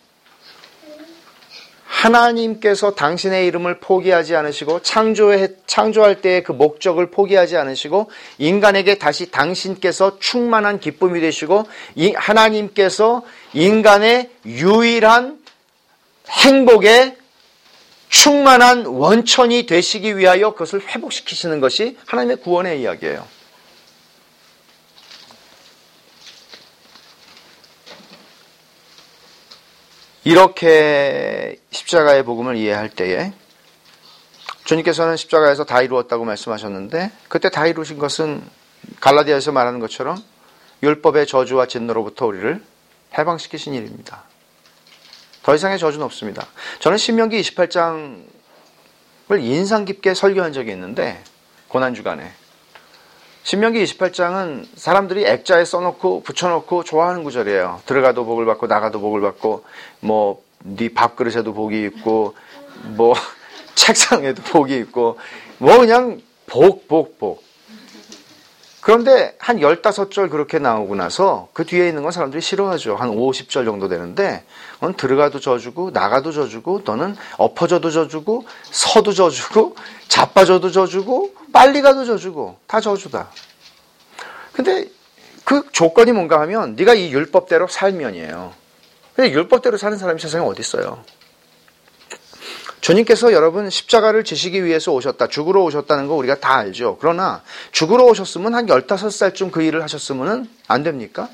[2.02, 10.18] 하나님께서 당신의 이름을 포기하지 않으시고 창조해, 창조할 때의 그 목적을 포기하지 않으시고 인간에게 다시 당신께서
[10.18, 11.66] 충만한 기쁨이 되시고
[12.16, 13.22] 하나님께서
[13.52, 15.38] 인간의 유일한
[16.28, 17.16] 행복의
[18.08, 23.24] 충만한 원천이 되시기 위하여 그것을 회복시키시는 것이 하나님의 구원의 이야기예요.
[30.24, 33.32] 이렇게 십자가의 복음을 이해할 때에
[34.64, 38.42] 주님께서는 십자가에서 다 이루었다고 말씀하셨는데 그때 다 이루신 것은
[39.00, 40.16] 갈라디아에서 말하는 것처럼
[40.82, 42.62] 율법의 저주와 진노로부터 우리를
[43.18, 44.24] 해방시키신 일입니다.
[45.42, 46.46] 더 이상의 저주는 없습니다.
[46.78, 48.22] 저는 신명기 28장을
[49.40, 51.22] 인상 깊게 설교한 적이 있는데
[51.68, 52.32] 고난 주간에
[53.44, 57.80] 신명기 28장은 사람들이 액자에 써놓고 붙여놓고 좋아하는 구절이에요.
[57.86, 59.64] 들어가도 복을 받고 나가도 복을 받고
[60.00, 62.34] 뭐 네 밥그릇에도 복이 있고
[62.96, 63.14] 뭐
[63.74, 65.18] 책상에도 복이 있고
[65.58, 67.42] 뭐 그냥 복 복, 복.
[68.80, 72.96] 그런데 한 15절 그렇게 나오고 나서 그 뒤에 있는 건 사람들이 싫어하죠.
[72.96, 74.44] 한 50절 정도 되는데
[74.82, 79.76] 넌 들어가도 져주고 나가도 져주고 너는 엎어져도 져주고 서도 져주고
[80.08, 83.30] 자빠져도 져주고 빨리 가도 져주고 다 져주다.
[84.52, 84.88] 근데
[85.44, 88.52] 그 조건이 뭔가 하면 네가 이 율법대로 살면이에요.
[89.14, 91.04] 근데 율법대로 사는 사람이 세상에 어디 있어요?
[92.80, 95.28] 주님께서 여러분 십자가를 지시기 위해서 오셨다.
[95.28, 96.96] 죽으러 오셨다는 거 우리가 다 알죠.
[97.00, 101.28] 그러나 죽으러 오셨으면 한 15살쯤 그 일을 하셨으면 안 됩니까?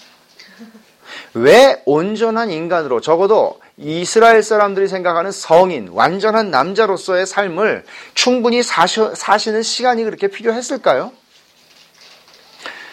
[1.34, 10.04] 왜 온전한 인간으로 적어도 이스라엘 사람들이 생각하는 성인, 완전한 남자로서의 삶을 충분히 사셔, 사시는 시간이
[10.04, 11.12] 그렇게 필요했을까요?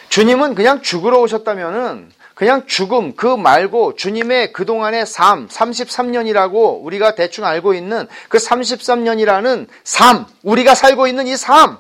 [0.10, 7.74] 주님은 그냥 죽으러 오셨다면은 그냥 죽음 그 말고 주님의 그동안의 삶 33년이라고 우리가 대충 알고
[7.74, 11.78] 있는 그 33년이라는 삶 우리가 살고 있는 이 삶.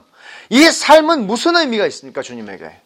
[0.49, 2.84] 이 삶은 무슨 의미가 있습니까 주님에게?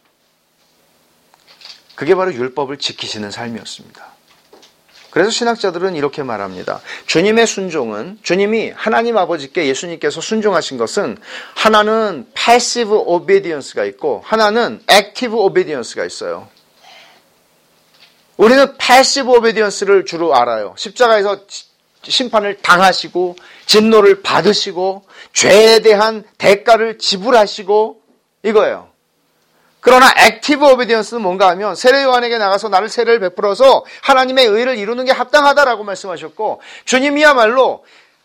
[2.00, 4.06] 그게 바로 율법을 지키시는 삶이었습니다.
[5.10, 6.80] 그래서 신학자들은 이렇게 말합니다.
[7.04, 11.18] 주님의 순종은 주님이 하나님 아버지께 예수님께서 순종하신 것은
[11.54, 16.48] 하나는 passive obedience가 있고 하나는 active obedience가 있어요.
[18.38, 20.74] 우리는 passive obedience를 주로 알아요.
[20.78, 21.44] 십자가에서
[22.02, 23.36] 심판을 당하시고
[23.66, 28.00] 진노를 받으시고 죄에 대한 대가를 지불하시고
[28.44, 28.89] 이거예요.
[29.80, 35.12] 그러나 active obedience는 뭔가 하면 세례 요한에게 나가서 나를 세례를 베풀어서 하나님의 의를 이루는 게
[35.12, 37.84] 합당하다라고 말씀하셨고 주님이야말로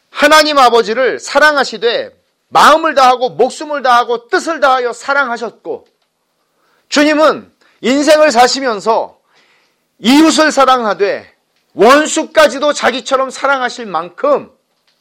[0.09, 2.11] 하나님 아버지를 사랑하시되
[2.49, 5.87] 마음을 다하고 목숨을 다하고 뜻을 다하여 사랑하셨고
[6.89, 7.51] 주님은
[7.81, 9.17] 인생을 사시면서
[9.99, 11.33] 이웃을 사랑하되
[11.73, 14.51] 원수까지도 자기처럼 사랑하실 만큼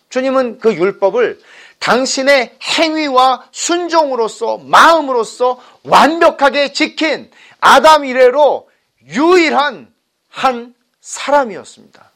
[0.08, 1.40] 주님은 그 율법을
[1.78, 8.68] 당신의 행위와 순종으로서 마음으로서 완벽하게 지킨 아담 이래로
[9.06, 9.92] 유일한
[10.28, 12.10] 한 사람이었습니다.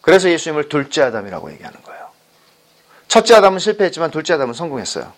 [0.00, 2.08] 그래서 예수님을 둘째 아담이라고 얘기하는 거예요.
[3.08, 5.12] 첫째 아담은 실패했지만 둘째 아담은 성공했어요.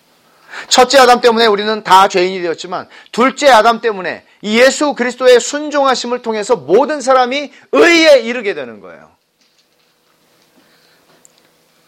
[0.69, 7.01] 첫째 아담 때문에 우리는 다 죄인이 되었지만 둘째 아담 때문에 예수 그리스도의 순종하심을 통해서 모든
[7.01, 9.11] 사람이 의에 이르게 되는 거예요.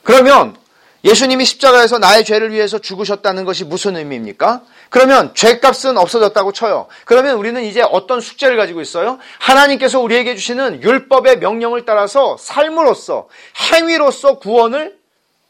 [0.03, 0.57] 그러면
[1.03, 4.61] 예수님이 십자가에서 나의 죄를 위해서 죽으셨다는 것이 무슨 의미입니까?
[4.89, 6.87] 그러면 죄값은 없어졌다고 쳐요.
[7.05, 9.17] 그러면 우리는 이제 어떤 숙제를 가지고 있어요?
[9.39, 13.29] 하나님께서 우리에게 주시는 율법의 명령을 따라서 삶으로서
[13.71, 14.97] 행위로서 구원을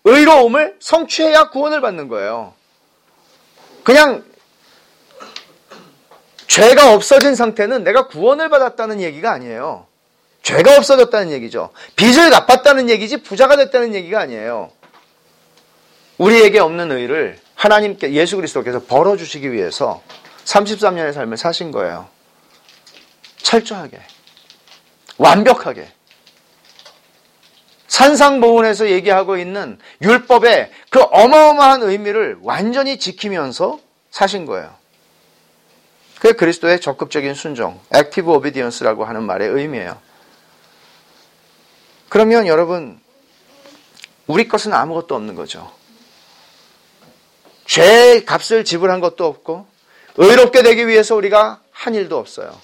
[0.03, 2.53] 의로움을 성취해야 구원을 받는 거예요.
[3.83, 4.23] 그냥
[6.47, 9.87] 죄가 없어진 상태는 내가 구원을 받았다는 얘기가 아니에요.
[10.41, 11.69] 죄가 없어졌다는 얘기죠.
[11.95, 14.71] 빚을 갚았다는 얘기지 부자가 됐다는 얘기가 아니에요.
[16.19, 20.03] 우리에게 없는 의를 하나님께 예수 그리스도께서 벌어 주시기 위해서
[20.45, 22.07] 33년의 삶을 사신 거예요.
[23.37, 23.99] 철저하게.
[25.17, 25.91] 완벽하게.
[27.87, 33.79] 산상보훈에서 얘기하고 있는 율법의 그 어마어마한 의미를 완전히 지키면서
[34.11, 34.73] 사신 거예요.
[36.19, 39.97] 그게 그리스도의 적극적인 순종, active obedience라고 하는 말의 의미예요.
[42.09, 42.99] 그러면 여러분,
[44.27, 45.78] 우리 것은 아무것도 없는 거죠.
[47.69, 49.67] 죄의 값을 지불한 것도 없고,
[50.17, 52.59] 의롭게 되기 위해서 우리가 한 일도 없어요.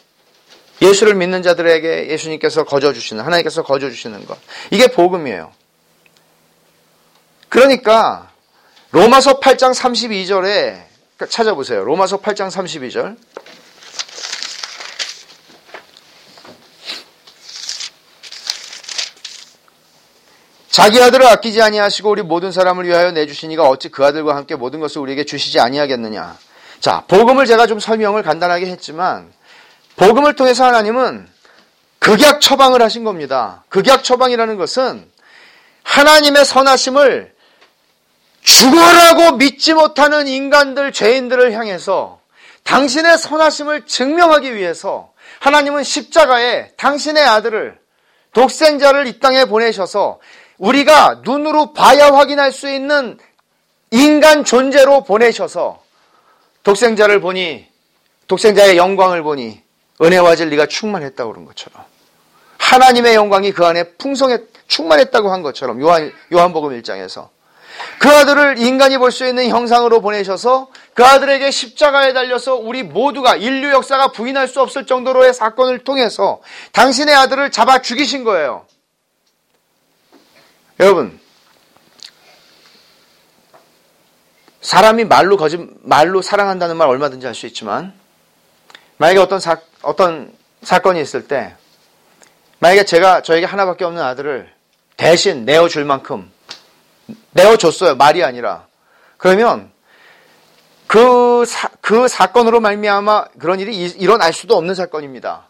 [0.82, 4.38] 예수를 믿는 자들에게 예수님께서 거저 주시는, 하나님께서 거저 주시는 것.
[4.72, 5.54] 이게 복음이에요.
[7.50, 8.32] 그러니까,
[8.90, 10.84] 로마서 8장 32절에
[11.30, 11.84] 찾아보세요.
[11.84, 13.16] 로마서 8장 32절.
[20.76, 25.00] 자기 아들을 아끼지 아니하시고 우리 모든 사람을 위하여 내주시니가 어찌 그 아들과 함께 모든 것을
[25.00, 26.38] 우리에게 주시지 아니하겠느냐.
[26.82, 29.32] 자, 복음을 제가 좀 설명을 간단하게 했지만
[29.96, 31.30] 복음을 통해서 하나님은
[32.00, 33.64] 극약 처방을 하신 겁니다.
[33.70, 35.10] 극약 처방이라는 것은
[35.84, 37.34] 하나님의 선하심을
[38.42, 42.20] 죽어라고 믿지 못하는 인간들, 죄인들을 향해서
[42.66, 47.80] 당신의 선하심을 증명하기 위해서 하나님은 십자가에 당신의 아들을
[48.34, 50.20] 독생자를 이 땅에 보내셔서
[50.58, 53.18] 우리가 눈으로 봐야 확인할 수 있는
[53.92, 55.82] 인간 존재로 보내셔서
[56.64, 57.68] 독생자를 보니
[58.28, 59.62] 독생자의 영광을 보니
[60.02, 61.84] 은혜와 진리가 충만했다고 그런 것처럼
[62.58, 67.30] 하나님의 영광이 그 안에 풍성했 충만했다고 한 것처럼 요한 요한복음 1장에서
[68.00, 73.70] 그 아들을 인간이 볼 수 있는 형상으로 보내셔서 그 아들에게 십자가에 달려서 우리 모두가 인류
[73.72, 76.42] 역사가 부인할 수 없을 정도로의 사건을 통해서
[76.72, 78.66] 당신의 아들을 잡아 죽이신 거예요.
[80.80, 81.20] 여러분,
[84.62, 87.94] 사람이 말로 거짓 말로 사랑한다는 말 얼마든지 할 수 있지만
[88.98, 91.56] 만약에 어떤 사 어떤 사건이 있을 때
[92.60, 94.52] 만약에 제가 저에게 하나밖에 없는 아들을
[94.98, 96.32] 대신 내어 줄 만큼
[97.32, 98.66] 내어 줬어요 말이 아니라
[99.18, 99.72] 그러면
[100.88, 105.50] 그, 사, 그 사건으로 말미암아 그런 일이 일어날 수도 없는 사건입니다.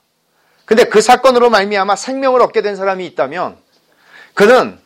[0.65, 3.57] 근데 그 사건으로 말미암아 생명을 얻게 된 사람이 있다면
[4.33, 4.79] 그는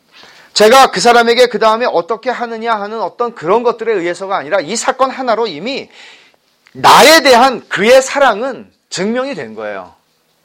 [0.54, 5.10] 제가 그 사람에게 그 다음에 어떻게 하느냐 하는 어떤 그런 것들에 의해서가 아니라 이 사건
[5.10, 5.90] 하나로 이미
[6.74, 9.94] 나에 대한 그의 사랑은 증명이 된 거예요.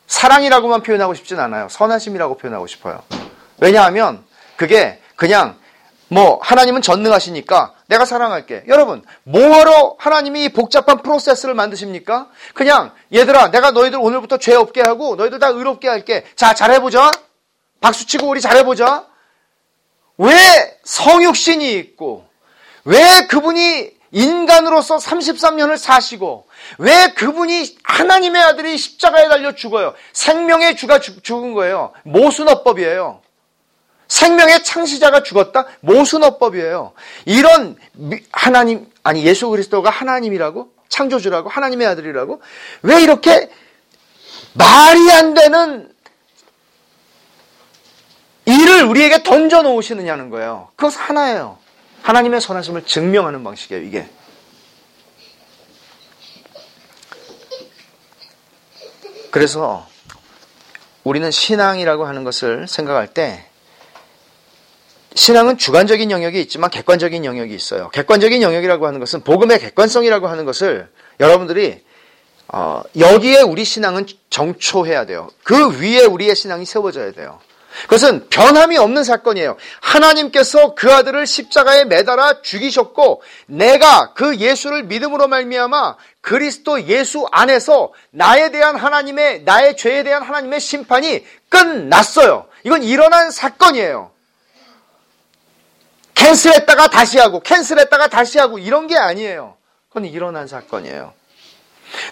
[0.06, 1.68] 사랑이라고만 표현하고 싶진 않아요.
[1.70, 3.02] 선하심이라고 표현하고 싶어요.
[3.60, 4.24] 왜냐하면
[4.56, 5.56] 그게 그냥
[6.08, 8.64] 뭐 하나님은 전능하시니까 내가 사랑할게.
[8.68, 12.28] 여러분, 뭐하러 하나님이 복잡한 프로세스를 만드십니까?
[12.54, 16.24] 그냥 얘들아, 내가 너희들 오늘부터 죄 없게 하고 너희들 다 의롭게 할게.
[16.36, 17.10] 자, 잘해보자.
[17.80, 19.06] 박수치고 우리 잘해보자.
[20.18, 20.34] 왜
[20.84, 22.26] 성육신이 있고
[22.84, 26.46] 왜 그분이 인간으로서 33년을 사시고
[26.78, 29.94] 왜 그분이 하나님의 아들이 십자가에 달려 죽어요?
[30.12, 31.92] 생명의 주가 죽은 거예요.
[32.04, 33.22] 모순어법이에요.
[34.06, 35.66] 생명의 창시자가 죽었다?
[35.80, 36.92] 모순어법이에요.
[37.24, 37.76] 이런
[38.30, 40.72] 하나님, 아니 예수 그리스도가 하나님이라고?
[40.88, 41.48] 창조주라고?
[41.48, 42.40] 하나님의 아들이라고?
[42.82, 43.50] 왜 이렇게
[44.52, 45.93] 말이 안 되는
[48.46, 50.68] 일을 우리에게 던져 놓으시느냐는 거예요.
[50.76, 51.58] 그것 하나예요.
[52.02, 54.08] 하나님의 선하심을 증명하는 방식이에요, 이게.
[59.30, 59.86] 그래서
[61.02, 63.46] 우리는 신앙이라고 하는 것을 생각할 때
[65.14, 67.88] 신앙은 주관적인 영역이 있지만 객관적인 영역이 있어요.
[67.90, 70.88] 객관적인 영역이라고 하는 것은 복음의 객관성이라고 하는 것을
[71.20, 71.82] 여러분들이
[72.48, 75.30] 어, 여기에 우리 신앙은 정초해야 돼요.
[75.42, 77.40] 그 위에 우리의 신앙이 세워져야 돼요.
[77.82, 79.56] 그것은 변함이 없는 사건이에요.
[79.80, 88.50] 하나님께서 그 아들을 십자가에 매달아 죽이셨고 내가 그 예수를 믿음으로 말미암아 그리스도 예수 안에서 나에
[88.50, 92.46] 대한 하나님의 나의 죄에 대한 하나님의 심판이 끝났어요.
[92.64, 94.10] 이건 일어난 사건이에요.
[96.14, 99.56] 캔슬했다가 다시 하고 캔슬했다가 다시 하고 이런 게 아니에요.
[99.88, 101.12] 그건 일어난 사건이에요.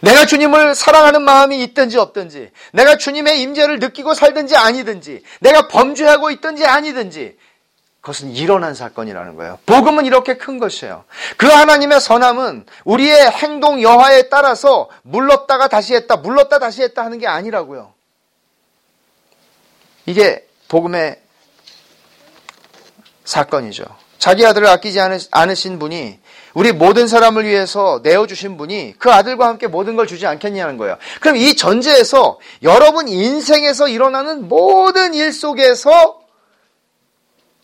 [0.01, 6.65] 내가 주님을 사랑하는 마음이 있든지 없든지, 내가 주님의 임재를 느끼고 살든지 아니든지, 내가 범죄하고 있든지
[6.67, 7.37] 아니든지,
[8.01, 9.61] 그것은 일어난 사건이라는 거예요.
[9.65, 11.05] 복음은 이렇게 큰 것이에요.
[11.37, 17.29] 그 하나님의 선함은 우리의 행동 여하에 따라서 물렀다가 다시 했다, 물렀다 다시 했다 하는 게
[17.29, 17.95] 아니라고요.
[20.07, 21.21] 이게 복음의
[23.25, 23.85] 사건이죠.
[24.19, 24.99] 자기 아들을 아끼지
[25.31, 26.19] 않으신 분이
[26.55, 30.99] 우리 모든 사람을 위해서 내어주신 분이 그 아들과 함께 모든 걸 주지 않겠냐는 거예요.
[31.21, 36.21] 그럼 이 전제에서 여러분 인생에서 일어나는 모든 일 속에서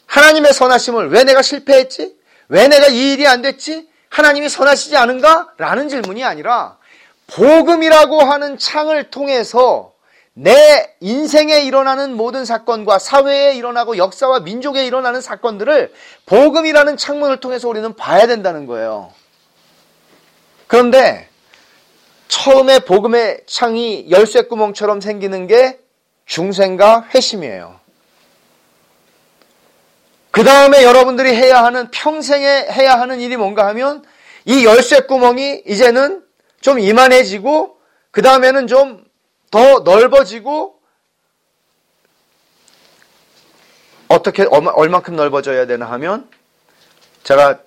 [0.06, 2.16] 하나님의 선하심을 왜 내가 실패했지?
[2.48, 3.88] 왜 내가 이 일이 안 됐지?
[4.08, 5.52] 하나님이 선하시지 않은가?
[5.58, 6.78] 라는 질문이 아니라
[7.26, 9.92] 복음이라고 하는 창을 통해서
[10.40, 15.92] 내 인생에 일어나는 모든 사건과 사회에 일어나고 역사와 민족에 일어나는 사건들을
[16.26, 19.12] 복음이라는 창문을 통해서 우리는 봐야 된다는 거예요.
[20.68, 21.28] 그런데
[22.28, 25.80] 처음에 복음의 창이 열쇠구멍처럼 생기는 게
[26.26, 27.80] 중생과 회심이에요.
[30.30, 34.04] 그 다음에 여러분들이 해야 하는 평생에 해야 하는 일이 뭔가 하면
[34.44, 36.22] 이 열쇠구멍이 이제는
[36.60, 37.76] 좀 이만해지고
[38.12, 39.07] 그 다음에는 좀
[39.50, 40.78] 더 넓어지고
[44.08, 46.28] 어떻게 얼만큼 넓어져야 되나 하면
[47.24, 47.60] 제가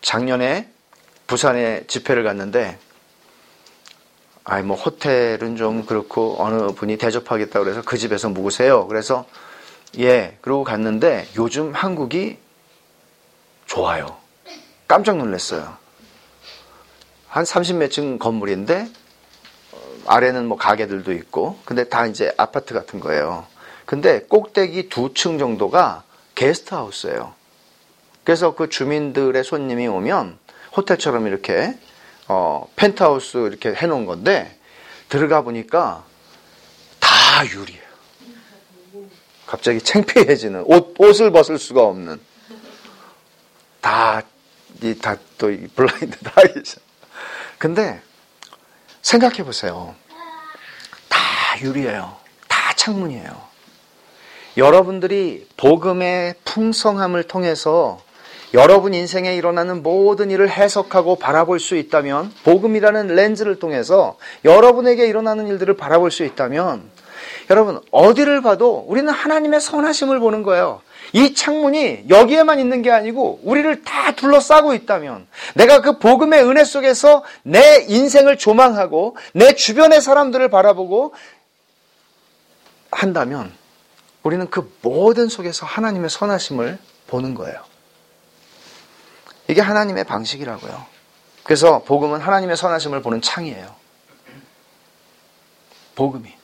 [0.00, 0.70] 작년에
[1.26, 2.78] 부산에 집회를 갔는데
[4.44, 8.86] 아이 뭐 호텔은 좀 그렇고 어느 분이 대접하겠다 그래서 그 집에서 묵으세요.
[8.86, 9.26] 그래서
[9.98, 12.38] 예 그러고 갔는데 요즘 한국이
[13.66, 14.16] 좋아요.
[14.86, 15.76] 깜짝 놀랐어요.
[17.28, 18.88] 한 30몇 층 건물인데
[20.08, 23.46] 아래는 뭐 가게들도 있고, 근데 다 이제 아파트 같은 거예요.
[23.86, 26.02] 근데 꼭대기 두 층 정도가
[26.34, 27.34] 게스트하우스예요.
[28.24, 30.38] 그래서 그 주민들의 손님이 오면
[30.76, 31.78] 호텔처럼 이렇게
[32.28, 34.58] 어, 펜트하우스 이렇게 해놓은 건데
[35.08, 36.04] 들어가 보니까
[37.00, 37.08] 다
[37.46, 37.88] 유리예요.
[39.46, 42.20] 갑자기 창피해지는 옷 옷을 벗을 수가 없는
[43.80, 44.22] 다
[44.82, 46.80] 이 다 또 블라인드 다 있어.
[47.58, 48.00] 근데
[49.02, 49.94] 생각해 보세요.
[51.08, 51.18] 다
[51.62, 52.16] 유리예요.
[52.48, 53.48] 다 창문이에요.
[54.56, 58.00] 여러분들이 복음의 풍성함을 통해서
[58.54, 65.76] 여러분 인생에 일어나는 모든 일을 해석하고 바라볼 수 있다면, 복음이라는 렌즈를 통해서 여러분에게 일어나는 일들을
[65.76, 66.90] 바라볼 수 있다면,
[67.50, 70.80] 여러분, 어디를 봐도 우리는 하나님의 선하심을 보는 거예요.
[71.12, 77.24] 이 창문이 여기에만 있는 게 아니고 우리를 다 둘러싸고 있다면 내가 그 복음의 은혜 속에서
[77.42, 81.14] 내 인생을 조망하고 내 주변의 사람들을 바라보고
[82.90, 83.52] 한다면
[84.22, 87.62] 우리는 그 모든 속에서 하나님의 선하심을 보는 거예요.
[89.48, 90.86] 이게 하나님의 방식이라고요.
[91.42, 93.74] 그래서 복음은 하나님의 선하심을 보는 창이에요.
[95.94, 96.34] 복음이.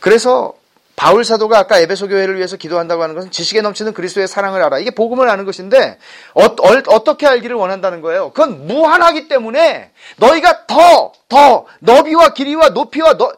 [0.00, 0.57] 그래서
[0.98, 4.80] 바울 사도가 아까 에베소 교회를 위해서 기도한다고 하는 것은 지식에 넘치는 그리스도의 사랑을 알아.
[4.80, 5.96] 이게 복음을 아는 것인데
[6.34, 6.56] 어,
[7.04, 8.32] 떻게 알기를 원한다는 거예요.
[8.32, 13.32] 그건 무한하기 때문에 너희가 더, 더 너비와 길이와 높이와 너,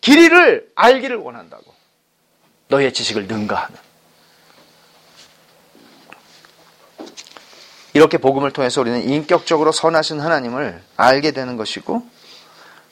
[0.00, 1.72] 길이를 알기를 원한다고.
[2.66, 3.76] 너희의 지식을 능가하는.
[7.94, 12.02] 이렇게 복음을 통해서 우리는 인격적으로 선하신 하나님을 알게 되는 것이고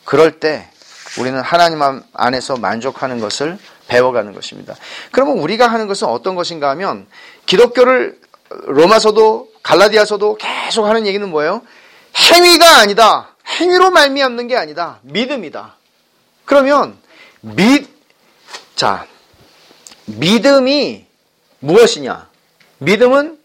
[0.04, 0.70] 그럴 때
[1.18, 1.80] 우리는 하나님
[2.12, 3.58] 안에서 만족하는 것을
[3.88, 4.74] 배워가는 것입니다.
[5.12, 7.06] 그러면 우리가 하는 것은 어떤 것인가 하면
[7.46, 8.18] 기독교를
[8.48, 11.62] 로마서도 갈라디아서도 계속 하는 얘기는 뭐예요?
[12.16, 13.36] 행위가 아니다.
[13.46, 14.98] 행위로 말미암는 게 아니다.
[15.02, 15.76] 믿음이다.
[16.44, 16.96] 그러면
[17.40, 17.88] 믿,
[18.74, 19.06] 자,
[20.06, 21.06] 믿음이
[21.60, 22.28] 무엇이냐?
[22.78, 23.38] 믿음은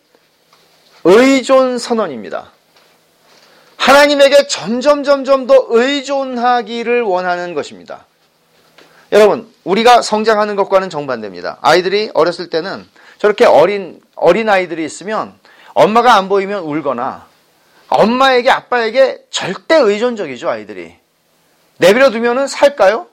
[1.03, 2.51] 의존 선언입니다.
[3.77, 8.05] 하나님에게 점점 점점 더 의존하기를 원하는 것입니다.
[9.11, 11.57] 여러분, 우리가 성장하는 것과는 정반대입니다.
[11.61, 15.37] 아이들이 어렸을 때는 저렇게 어린 어린 아이들이 있으면
[15.73, 17.27] 엄마가 안 보이면 울거나
[17.89, 20.95] 엄마에게 아빠에게 절대 의존적이죠, 아이들이.
[21.77, 23.07] 내버려 두면은 살까요?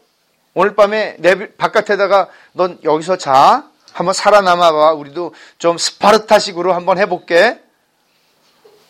[0.54, 3.64] 오늘 밤에 내 바깥에다가 넌 여기서 자.
[3.92, 4.92] 한번 살아남아 봐.
[4.92, 7.60] 우리도 좀 스파르타식으로 한번 해 볼게.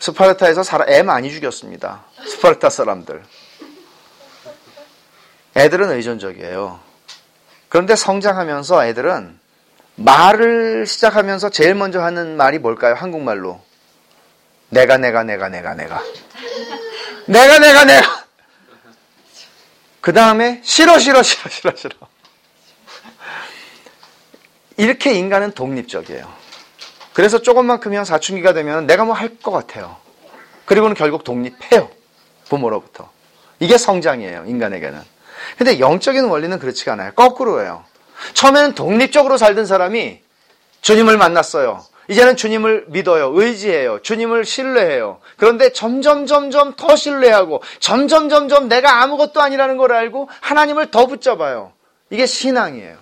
[0.00, 2.04] 스파르타에서 애 많이 죽였습니다.
[2.26, 3.22] 스파르타 사람들.
[5.56, 6.87] 애들은 의존적이에요.
[7.68, 9.38] 그런데 성장하면서 애들은
[9.96, 12.94] 말을 시작하면서 제일 먼저 하는 말이 뭘까요?
[12.94, 13.60] 한국말로.
[14.70, 16.02] 내가, 내가, 내가, 내가, 내가.
[17.26, 18.24] 내가, 내가, 내가.
[20.00, 21.96] 그 다음에 싫어, 싫어, 싫어, 싫어, 싫어.
[24.76, 26.32] 이렇게 인간은 독립적이에요.
[27.12, 29.96] 그래서 조금만 크면 사춘기가 되면 내가 뭐 할 것 같아요.
[30.66, 31.90] 그리고는 결국 독립해요.
[32.48, 33.10] 부모로부터.
[33.58, 35.02] 이게 성장이에요, 인간에게는.
[35.56, 37.12] 근데 영적인 원리는 그렇지가 않아요.
[37.14, 37.84] 거꾸로예요.
[38.34, 40.20] 처음에는 독립적으로 살던 사람이
[40.80, 41.84] 주님을 만났어요.
[42.10, 43.32] 이제는 주님을 믿어요.
[43.34, 44.00] 의지해요.
[44.02, 45.20] 주님을 신뢰해요.
[45.36, 51.72] 그런데 점점 점점 더 신뢰하고 점점 점점 내가 아무것도 아니라는 걸 알고 하나님을 더 붙잡아요.
[52.10, 52.96] 이게 신앙이에요.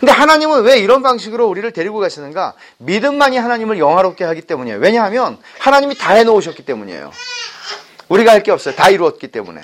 [0.00, 2.54] 근데 하나님은 왜 이런 방식으로 우리를 데리고 가시는가?
[2.78, 4.78] 믿음만이 하나님을 영화롭게 하기 때문이에요.
[4.78, 7.12] 왜냐하면 하나님이 다 해놓으셨기 때문이에요.
[8.08, 8.74] 우리가 할 게 없어요.
[8.74, 9.60] 다 이루었기 때문에.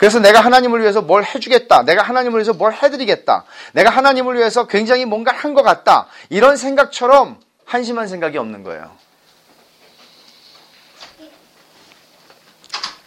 [0.00, 1.82] 그래서 내가 하나님을 위해서 뭘 해주겠다.
[1.82, 3.44] 내가 하나님을 위해서 뭘 해드리겠다.
[3.74, 6.06] 내가 하나님을 위해서 굉장히 뭔가 한 것 같다.
[6.30, 8.90] 이런 생각처럼 한심한 생각이 없는 거예요.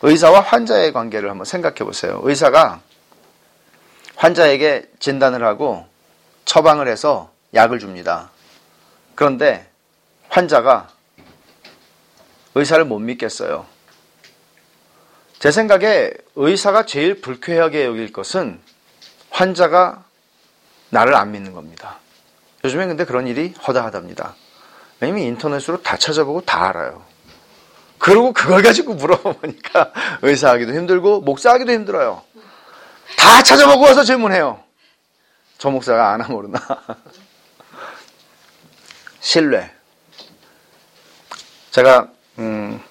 [0.03, 2.19] 의사와 환자의 관계를 한번 생각해 보세요.
[2.23, 2.81] 의사가
[4.15, 5.87] 환자에게 진단을 하고
[6.45, 8.29] 처방을 해서 약을 줍니다.
[9.15, 9.67] 그런데
[10.29, 10.89] 환자가
[12.53, 13.65] 의사를 못 믿겠어요.
[15.43, 18.61] 제 생각에 의사가 제일 불쾌하게 여길 것은
[19.29, 20.05] 환자가
[20.89, 21.99] 나를 안 믿는 겁니다.
[22.63, 24.35] 요즘엔 근데 그런 일이 허다하답니다.
[25.01, 27.03] 왜냐면 인터넷으로 다 찾아보고 다 알아요.
[27.97, 29.91] 그리고 그걸 가지고 물어보니까
[30.23, 32.21] 의사 하기도 힘들고 목사 하기도 힘들어요.
[33.17, 34.63] 다 찾아보고 와서 질문해요.
[35.57, 36.57] 저 목사가 아나 모르나.
[39.19, 39.69] 신뢰.
[41.71, 42.07] 제가
[42.39, 42.81] 음,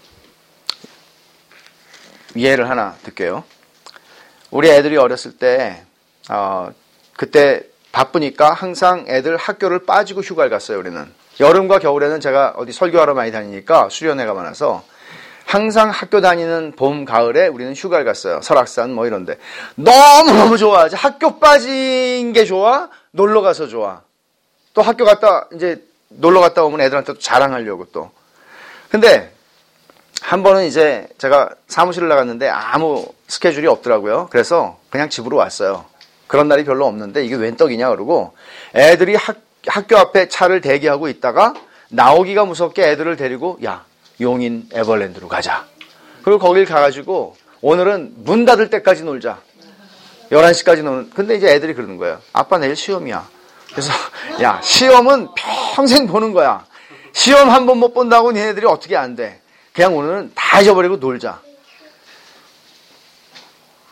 [2.36, 3.44] 예를 하나 듣게요.
[4.50, 5.82] 우리 애들이 어렸을 때,
[6.30, 6.70] 어,
[7.16, 11.12] 그때 바쁘니까 항상 애들 학교를 빠지고 휴가를 갔어요, 우리는.
[11.40, 14.84] 여름과 겨울에는 제가 어디 설교하러 많이 다니니까 수련회가 많아서
[15.44, 18.40] 항상 학교 다니는 봄, 가을에 우리는 휴가를 갔어요.
[18.42, 19.36] 설악산 뭐 이런데.
[19.74, 20.96] 너무너무 좋아하지.
[20.96, 22.88] 학교 빠진 게 좋아?
[23.10, 24.02] 놀러 가서 좋아.
[24.72, 28.10] 또 학교 갔다, 이제 놀러 갔다 오면 애들한테 또 자랑하려고 또.
[28.90, 29.32] 근데
[30.20, 34.28] 한 번은 이제 제가 사무실을 나갔는데 아무 스케줄이 없더라고요.
[34.30, 35.84] 그래서 그냥 집으로 왔어요.
[36.26, 38.34] 그런 날이 별로 없는데 이게 웬 떡이냐 그러고
[38.74, 39.36] 애들이 학,
[39.66, 41.54] 학교 앞에 차를 대기하고 있다가
[41.90, 43.84] 나오기가 무섭게 애들을 데리고 야
[44.20, 45.66] 용인 에버랜드로 가자.
[46.22, 49.40] 그리고 거길 가가지고 오늘은 문 닫을 때까지 놀자.
[50.30, 51.10] 11시까지 노는.
[51.10, 52.20] 근데 이제 애들이 그러는 거예요.
[52.32, 53.28] 아빠 내일 시험이야.
[53.72, 53.92] 그래서
[54.42, 55.28] 야 시험은
[55.74, 56.64] 평생 보는 거야.
[57.12, 59.41] 시험 한 번 못 본다고 니네들이 어떻게 안 돼.
[59.74, 61.40] 그냥 오늘은 다 잊어버리고 놀자.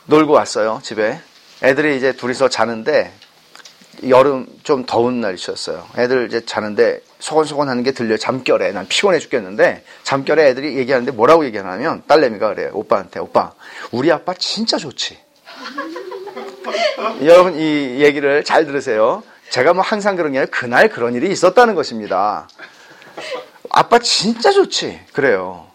[0.07, 1.21] 놀고 왔어요, 집에.
[1.63, 3.13] 애들이 이제 둘이서 자는데,
[4.09, 5.87] 여름 좀 더운 날이었어요.
[5.99, 11.45] 애들 이제 자는데 소곤소곤 하는 게 들려 잠결에 난 피곤해 죽겠는데 잠결에 애들이 얘기하는데 뭐라고
[11.45, 12.71] 얘기하냐면 딸내미가 그래요.
[12.73, 13.53] 오빠한테 오빠
[13.91, 15.19] 우리 아빠 진짜 좋지.
[17.25, 19.23] 여러분 이 얘기를 잘 들으세요.
[19.51, 22.49] 제가 뭐 항상 그런 게 아니라 그날 그런 일이 있었다는 것입니다.
[23.69, 25.01] 아빠 진짜 좋지.
[25.13, 25.70] 그래요.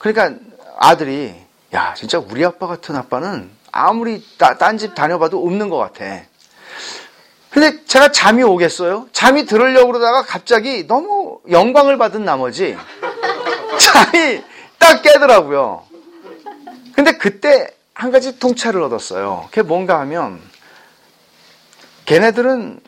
[0.00, 0.40] 그러니까
[0.78, 1.34] 아들이
[1.74, 6.22] 야 진짜 우리 아빠 같은 아빠는 아무리 딴 집 다녀봐도 없는 것 같아.
[7.50, 9.08] 근데 제가 잠이 오겠어요?
[9.12, 12.76] 잠이 들으려고 그러다가 갑자기 너무 영광을 받은 나머지
[13.78, 14.42] 잠이
[14.78, 15.84] 딱 깨더라고요.
[16.94, 19.48] 근데 그때 한 가지 통찰을 얻었어요.
[19.50, 20.40] 그게 뭔가 하면
[22.06, 22.80] 걔네들은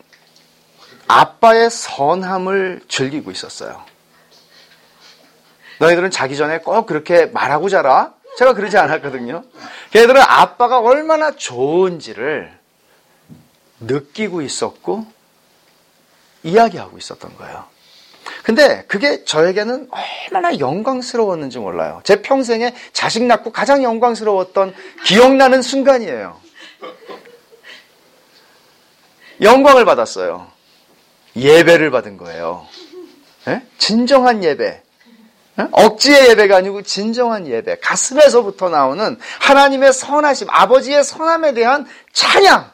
[1.08, 3.84] 아빠의 선함을 즐기고 있었어요.
[5.82, 8.14] 너희들은 자기 전에 꼭 그렇게 말하고 자라?
[8.38, 9.42] 제가 그러지 않았거든요.
[9.90, 12.52] 걔네들은 아빠가 얼마나 좋은지를
[13.80, 15.04] 느끼고 있었고
[16.44, 17.64] 이야기하고 있었던 거예요.
[18.44, 19.88] 근데 그게 저에게는
[20.30, 22.00] 얼마나 영광스러웠는지 몰라요.
[22.04, 26.40] 제 평생에 자식 낳고 가장 영광스러웠던 기억나는 순간이에요.
[29.40, 30.46] 영광을 받았어요.
[31.34, 32.66] 예배를 받은 거예요.
[33.46, 33.66] 네?
[33.78, 34.82] 진정한 예배.
[35.56, 35.68] 네?
[35.70, 37.78] 억지의 예배가 아니고 진정한 예배.
[37.80, 42.70] 가슴에서부터 나오는 하나님의 선하심, 아버지의 선함에 대한 찬양.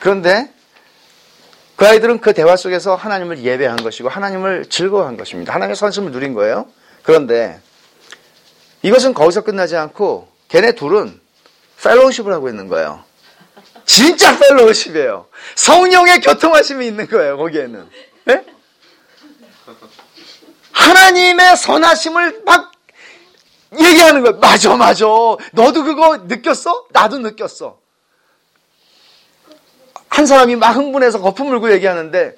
[0.00, 0.52] 그런데
[1.76, 5.54] 그 아이들은 그 대화 속에서 하나님을 예배한 것이고 하나님을 즐거워한 것입니다.
[5.54, 6.66] 하나님의 선하심을 누린 거예요.
[7.04, 7.60] 그런데
[8.82, 11.20] 이것은 거기서 끝나지 않고 걔네 둘은
[11.82, 13.04] fellowship을 하고 있는 거예요.
[13.84, 15.26] 진짜 fellowship이에요.
[15.54, 17.36] 성령의 교통하심이 있는 거예요.
[17.36, 17.88] 거기에는.
[18.24, 18.44] 네?
[20.78, 22.72] 하나님의 선하심을 막
[23.78, 24.38] 얘기하는 거예요.
[24.38, 25.04] 맞아, 맞아.
[25.52, 26.86] 너도 그거 느꼈어?
[26.90, 27.78] 나도 느꼈어.
[30.08, 32.34] 한 사람이 막 흥분해서 거품 물고 얘기하는데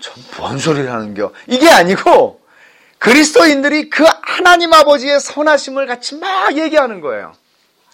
[0.00, 1.32] 저 뭔 소리를 하는겨?
[1.46, 2.40] 이게 아니고
[2.98, 7.34] 그리스도인들이 그 하나님 아버지의 선하심을 같이 막 얘기하는 거예요.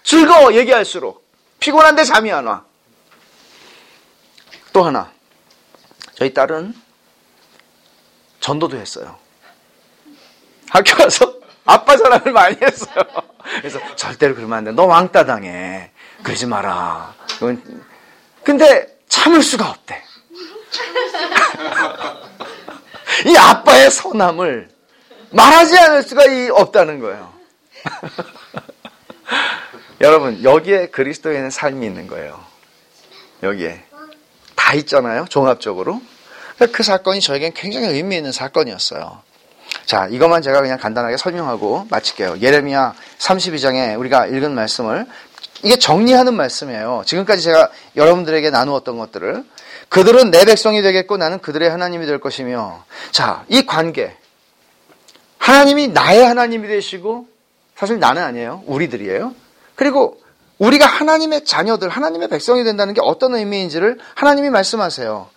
[0.05, 1.27] 즐거워 얘기할수록
[1.61, 2.65] 피곤한데 잠이 안 와.
[4.73, 5.11] 또 하나
[6.15, 6.75] 저희 딸은
[8.41, 9.19] 전도도 했어요.
[10.71, 11.35] 학교 가서
[11.65, 13.03] 아빠 자랑을 많이 했어요.
[13.59, 14.73] 그래서 절대로 그러면 안 돼.
[14.73, 15.91] 너 왕따 당해.
[16.23, 17.15] 그러지 마라.
[18.43, 19.99] 근데 참을 수가 없대.
[23.27, 24.69] 이 아빠의 선함을
[25.31, 26.23] 말하지 않을 수가
[26.53, 27.33] 없다는 거예요.
[30.01, 32.43] 여러분, 여기에 그리스도인의 삶이 있는 거예요.
[33.43, 33.85] 여기에.
[34.55, 36.01] 다 있잖아요, 종합적으로.
[36.73, 39.23] 그 사건이 저에겐 굉장히 의미 있는 사건이었어요.
[39.89, 42.41] 자, 이것만 제가 그냥 간단하게 설명하고 마칠게요.
[42.43, 45.07] 예레미야 32장에 우리가 읽은 말씀을
[45.63, 47.05] 이게 정리하는 말씀이에요.
[47.07, 49.45] 지금까지 제가 여러분들에게 나누었던 것들을
[49.89, 54.15] 그들은 내 백성이 되겠고 나는 그들의 하나님이 될 것이며 자, 이 관계
[55.39, 57.27] 하나님이 나의 하나님이 되시고
[57.75, 58.65] 사실 나는 아니에요.
[58.67, 59.35] 우리들이에요.
[59.75, 60.21] 그리고
[60.59, 65.31] 우리가 하나님의 자녀들, 하나님의 백성이 된다는 게 어떤 의미인지를 하나님이 말씀하세요.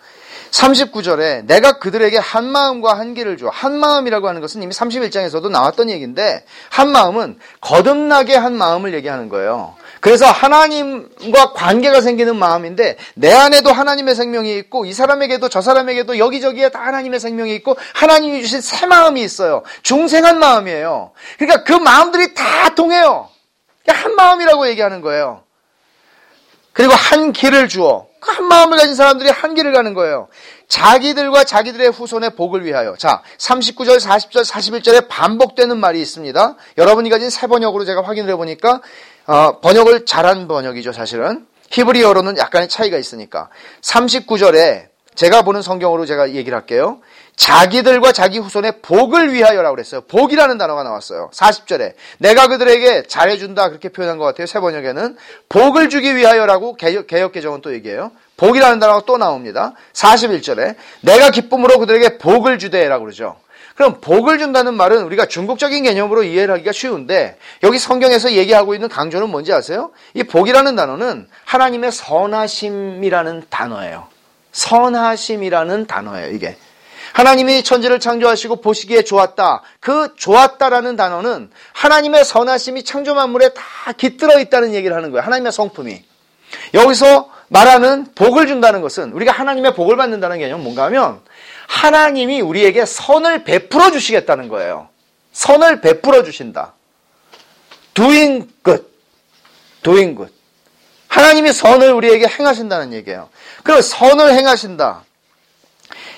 [0.52, 3.48] 39절에 내가 그들에게 한 마음과 한 길을 줘.
[3.48, 9.74] 한 마음이라고 하는 것은 이미 31장에서도 나왔던 얘기인데 한 마음은 거듭나게 한 마음을 얘기하는 거예요.
[10.00, 16.68] 그래서 하나님과 관계가 생기는 마음인데 내 안에도 하나님의 생명이 있고 이 사람에게도 저 사람에게도 여기저기에
[16.68, 19.62] 다 하나님의 생명이 있고 하나님이 주신 새 마음이 있어요.
[19.82, 21.12] 중생한 마음이에요.
[21.38, 23.28] 그러니까 그 마음들이 다 통해요.
[23.86, 25.44] 한 마음이라고 얘기하는 거예요.
[26.72, 30.28] 그리고 한 길을 주어 한 마음을 가진 사람들이 한 길을 가는 거예요.
[30.68, 32.96] 자기들과 자기들의 후손의 복을 위하여.
[32.96, 36.56] 자, 39절, 40절, 41절에 반복되는 말이 있습니다.
[36.78, 38.80] 여러분이 가진 새 번역으로 제가 확인을 해보니까
[39.26, 41.46] 어, 번역을 잘한 번역이죠, 사실은.
[41.70, 43.48] 히브리어로는 약간의 차이가 있으니까.
[43.80, 47.00] 39절에 제가 보는 성경으로 제가 얘기를 할게요.
[47.36, 50.02] 자기들과 자기 후손의 복을 위하여라고 그랬어요.
[50.02, 51.30] 복이라는 단어가 나왔어요.
[51.32, 54.46] 40절에 내가 그들에게 잘해준다 그렇게 표현한 것 같아요.
[54.46, 55.16] 새 번역에는
[55.48, 58.12] 복을 주기 위하여라고 개혁, 개혁 개정은 또 얘기해요.
[58.36, 59.74] 복이라는 단어가 또 나옵니다.
[59.92, 63.36] 41절에 내가 기쁨으로 그들에게 복을 주되라고 그러죠.
[63.74, 69.30] 그럼 복을 준다는 말은 우리가 중국적인 개념으로 이해를 하기가 쉬운데 여기 성경에서 얘기하고 있는 강조는
[69.30, 69.90] 뭔지 아세요?
[70.14, 74.11] 이 복이라는 단어는 하나님의 선하심이라는 단어예요.
[74.52, 76.56] 선하심이라는 단어예요, 이게.
[77.12, 79.62] 하나님이 천지를 창조하시고 보시기에 좋았다.
[79.80, 85.22] 그 좋았다라는 단어는 하나님의 선하심이 창조 만물에 다 깃들어 있다는 얘기를 하는 거예요.
[85.22, 86.02] 하나님의 성품이.
[86.74, 91.20] 여기서 말하는 복을 준다는 것은 우리가 하나님의 복을 받는다는 개념은 뭔가 하면
[91.68, 94.88] 하나님이 우리에게 선을 베풀어 주시겠다는 거예요.
[95.32, 96.74] 선을 베풀어 주신다.
[97.94, 98.86] doing good.
[99.82, 100.34] doing good.
[101.12, 103.28] 하나님이 선을 우리에게 행하신다는 얘기예요.
[103.64, 105.04] 그럼 선을 행하신다.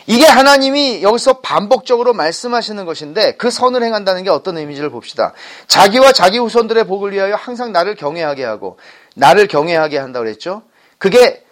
[0.07, 5.33] 이게 하나님이 여기서 반복적으로 말씀하시는 것인데 그 선을 행한다는 게 어떤 의미인지를 봅시다.
[5.67, 8.79] 자기와 자기 후손들의 복을 위하여 항상 나를 경외하게 하고
[9.17, 10.63] 나를 경외하게 한다고 그랬죠.
[10.99, 11.45] 그게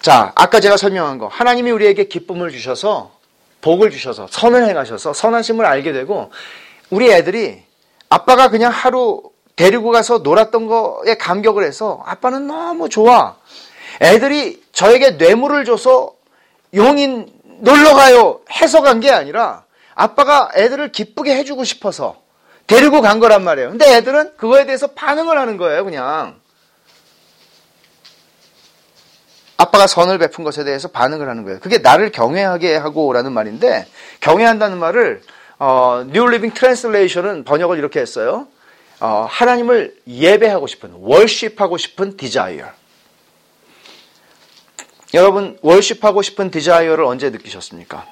[0.00, 3.10] 자 아까 제가 설명한 거 하나님이 우리에게 기쁨을 주셔서
[3.62, 6.30] 복을 주셔서 선을 행하셔서 선하심을 알게 되고
[6.90, 7.64] 우리 애들이
[8.08, 9.22] 아빠가 그냥 하루
[9.56, 13.36] 데리고 가서 놀았던 거에 감격을 해서 아빠는 너무 좋아.
[14.02, 16.12] 애들이 저에게 뇌물을 줘서
[16.74, 19.64] 용인 놀러 가요 해서 간 게 아니라
[19.94, 22.20] 아빠가 애들을 기쁘게 해주고 싶어서
[22.66, 23.70] 데리고 간 거란 말이에요.
[23.70, 26.38] 근데 애들은 그거에 대해서 반응을 하는 거예요, 그냥.
[29.56, 31.60] 아빠가 선을 베푼 것에 대해서 반응을 하는 거예요.
[31.60, 33.86] 그게 나를 경외하게 하고라는 말인데
[34.20, 35.22] 경외한다는 말을
[35.58, 38.48] 어, New Living Translation은 번역을 이렇게 했어요.
[39.00, 42.70] 어, 하나님을 예배하고 싶은, worship하고 싶은 desire.
[45.14, 48.06] 여러분, worship하고 싶은 desire를 언제 느끼셨습니까?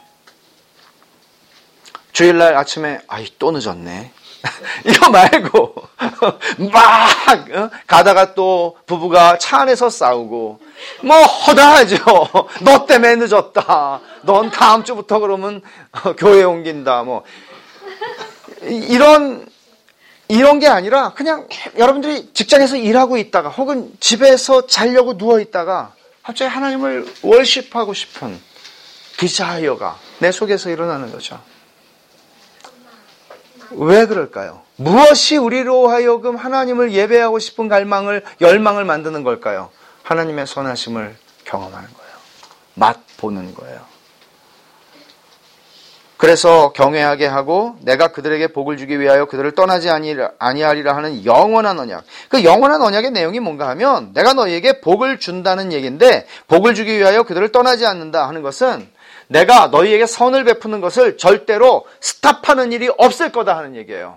[2.12, 4.12] 주일날 아침에, 아이, 또 늦었네.
[4.86, 5.74] 이거 말고,
[6.72, 7.70] 막, 어?
[7.86, 10.60] 가다가 또 부부가 차 안에서 싸우고,
[11.02, 11.96] 뭐, 허다하죠.
[12.62, 14.00] 너 때문에 늦었다.
[14.22, 15.62] 넌 다음 주부터 그러면
[15.92, 17.02] 어, 교회 옮긴다.
[17.02, 17.24] 뭐,
[18.62, 19.46] 이런,
[20.28, 21.46] 이런 게 아니라 그냥
[21.76, 25.92] 여러분들이 직장에서 일하고 있다가 혹은 집에서 자려고 누워 있다가
[26.22, 28.40] 갑자기 하나님을 월십하고 싶은
[29.18, 31.40] 디자이어가 내 속에서 일어나는 거죠.
[33.70, 34.62] 왜 그럴까요?
[34.76, 39.70] 무엇이 우리로 하여금 하나님을 예배하고 싶은 갈망을 열망을 만드는 걸까요?
[40.02, 42.12] 하나님의 선하심을 경험하는 거예요.
[42.74, 43.93] 맛 보는 거예요.
[46.24, 52.02] 그래서 경외하게 하고 내가 그들에게 복을 주기 위하여 그들을 떠나지 아니하리라 하는 영원한 언약.
[52.30, 57.52] 그 영원한 언약의 내용이 뭔가 하면 내가 너희에게 복을 준다는 얘기인데 복을 주기 위하여 그들을
[57.52, 58.88] 떠나지 않는다 하는 것은
[59.26, 64.16] 내가 너희에게 선을 베푸는 것을 절대로 스탑하는 일이 없을 거다 하는 얘기예요.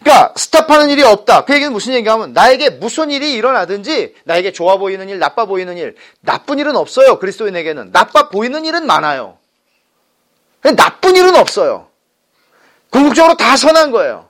[0.00, 1.44] 그러니까 스탑하는 일이 없다.
[1.44, 5.94] 그 얘기는 무슨 얘기하면 나에게 무슨 일이 일어나든지 나에게 좋아 보이는 일, 나빠 보이는 일,
[6.22, 7.20] 나쁜 일은 없어요.
[7.20, 9.36] 그리스도인에게는 나빠 보이는 일은 많아요.
[10.62, 11.88] 나쁜 일은 없어요.
[12.90, 14.28] 궁극적으로 다 선한 거예요.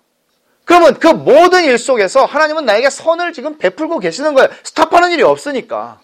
[0.65, 4.49] 그러면 그 모든 일 속에서 하나님은 나에게 선을 지금 베풀고 계시는 거예요.
[4.63, 6.01] stop하는 일이 없으니까.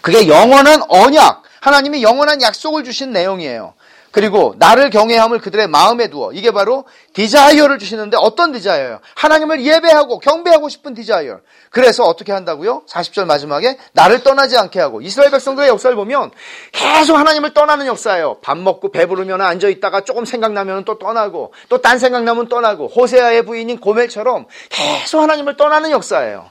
[0.00, 3.74] 그게 영원한 언약, 하나님이 영원한 약속을 주신 내용이에요.
[4.12, 9.00] 그리고 나를 경외함을 그들의 마음에 두어 이게 바로 desire를 주시는데 어떤 desire요?
[9.14, 11.38] 하나님을 예배하고 경배하고 싶은 desire.
[11.70, 12.82] 그래서 어떻게 한다고요?
[12.88, 16.32] 40절 마지막에 나를 떠나지 않게 하고 이스라엘 백성들의 역사를 보면
[16.72, 18.38] 계속 하나님을 떠나는 역사예요.
[18.42, 23.78] 밥 먹고 배부르면 앉아 있다가 조금 생각나면 또 떠나고 또 딴 생각나면 떠나고 호세아의 부인인
[23.80, 26.50] 고멜처럼 계속 하나님을 떠나는 역사예요.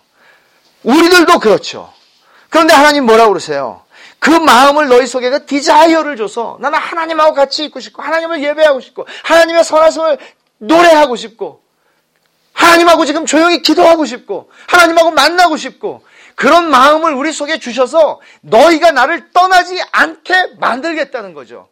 [0.84, 1.92] 우리들도 그렇죠.
[2.50, 3.82] 그런데 하나님 뭐라고 그러세요?
[4.20, 9.08] 그 마음을 너희 속에 그 desire를 줘서 나는 하나님하고 같이 있고 싶고 하나님을 예배하고 싶고
[9.24, 10.18] 하나님의 선하심을
[10.58, 11.62] 노래하고 싶고
[12.54, 16.04] 하나님하고 지금 조용히 기도하고 싶고 하나님하고 만나고 싶고
[16.36, 21.70] 그런 마음을 우리 속에 주셔서 너희가 나를 떠나지 않게 만들겠다는 거죠.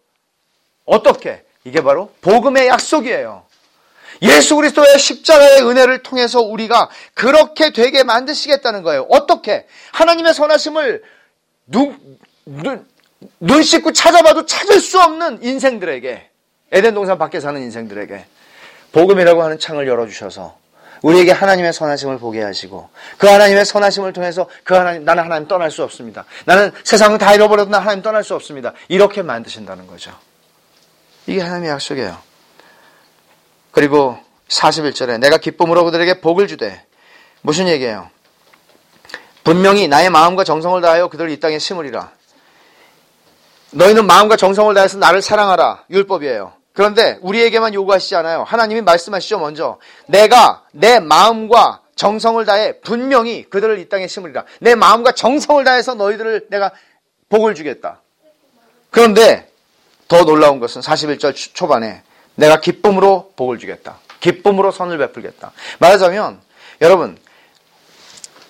[0.86, 1.44] 어떻게?
[1.66, 3.46] 이게 바로 복음의 약속이에요.
[4.22, 9.06] 예수 그리스도의 십자가의 은혜를 통해서 우리가 그렇게 되게 만드시겠다는 거예요.
[9.10, 9.68] 어떻게?
[9.92, 11.04] 하나님의 선하심을
[11.68, 11.94] 누,
[12.48, 12.88] 눈,
[13.40, 16.30] 눈 씻고 찾아봐도 찾을 수 없는 인생들에게
[16.72, 18.26] 에덴 동산 밖에 사는 인생들에게
[18.94, 20.58] 복음이라고 하는 창을 열어주셔서
[21.04, 25.84] 우리에게 하나님의 선하심을 보게 하시고 그 하나님의 선하심을 통해서 그 하나님 나는 하나님 떠날 수
[25.84, 26.26] 없습니다.
[26.46, 28.74] 나는 세상을 다 잃어버려도 나 하나님 떠날 수 없습니다.
[28.88, 30.12] 이렇게 만드신다는 거죠.
[31.28, 32.18] 이게 하나님의 약속이에요.
[33.72, 34.18] 그리고
[34.48, 36.84] 41절에 내가 기쁨으로 그들에게 복을 주되
[37.42, 38.10] 무슨 얘기예요?
[39.44, 42.17] 분명히 나의 마음과 정성을 다하여 그들을 이 땅에 심으리라.
[43.72, 45.86] 너희는 마음과 정성을 다해서 나를 사랑하라.
[45.90, 46.54] 율법이에요.
[46.74, 48.44] 그런데 우리에게만 요구하시지 않아요.
[48.44, 49.80] 하나님이 말씀하시죠, 먼저.
[50.08, 54.46] 내가 내 마음과 정성을 다해 분명히 그들을 이 땅에 심으리라.
[54.62, 56.72] 내 마음과 정성을 다해서 너희들을 내가
[57.30, 58.02] 복을 주겠다.
[58.92, 59.52] 그런데
[60.08, 62.04] 더 놀라운 것은 41절 초반에
[62.36, 63.98] 내가 기쁨으로 복을 주겠다.
[64.20, 65.52] 기쁨으로 선을 베풀겠다.
[65.80, 66.40] 말하자면
[66.82, 67.18] 여러분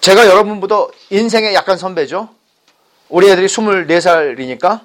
[0.01, 2.29] 제가 여러분보다 인생에 약간 선배죠.
[3.09, 4.81] 우리 애들이 24살이니까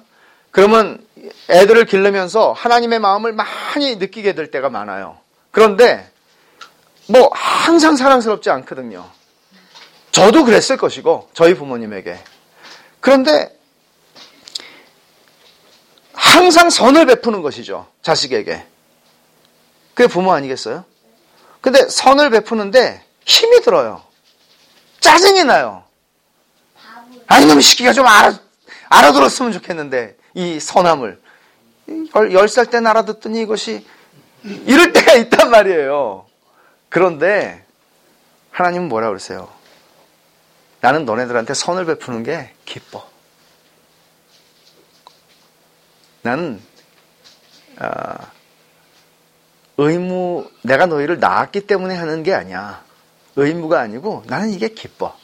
[0.53, 1.03] 그러면
[1.49, 5.17] 애들을 기르면서 하나님의 마음을 많이 느끼게 될 때가 많아요.
[5.49, 6.07] 그런데
[7.07, 9.09] 뭐 항상 사랑스럽지 않거든요.
[10.11, 12.19] 저도 그랬을 것이고 저희 부모님에게
[12.99, 13.57] 그런데
[16.13, 17.87] 항상 선을 베푸는 것이죠.
[18.03, 18.63] 자식에게.
[19.95, 20.85] 그게 부모 아니겠어요?
[21.61, 24.03] 근데 선을 베푸는데 힘이 들어요.
[24.99, 25.83] 짜증이 나요.
[27.27, 28.37] 아, 이놈의 시기가 좀 알아,
[28.89, 31.21] 알아들었으면 좋겠는데, 이 선함을.
[32.15, 33.85] 열 살때 알아듣더니 이것이
[34.43, 36.25] 이럴 때가 있단 말이에요.
[36.89, 37.65] 그런데
[38.51, 39.49] 하나님은 뭐라 그러세요?
[40.81, 43.07] 나는 너네들한테 선을 베푸는 게 기뻐.
[46.21, 46.61] 나는
[47.79, 47.87] 어,
[49.77, 52.83] 의무 내가 너희를 낳았기 때문에 하는 게 아니야.
[53.35, 55.17] 의무가 아니고 나는 이게 기뻐.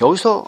[0.00, 0.44] 여기서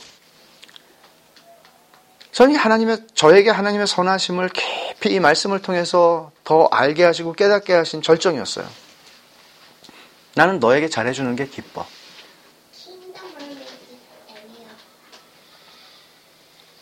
[2.32, 8.66] 저는 하나님의 저에게 하나님의 선하심을 깊이 이 말씀을 통해서 더 알게 하시고 깨닫게 하신 절정이었어요.
[10.34, 11.86] 나는 너에게 잘해주는 게 기뻐.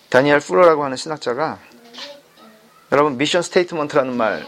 [0.08, 1.58] 다니엘 풀러라고 하는 신학자가
[2.92, 4.46] 여러분 mission statement라는 말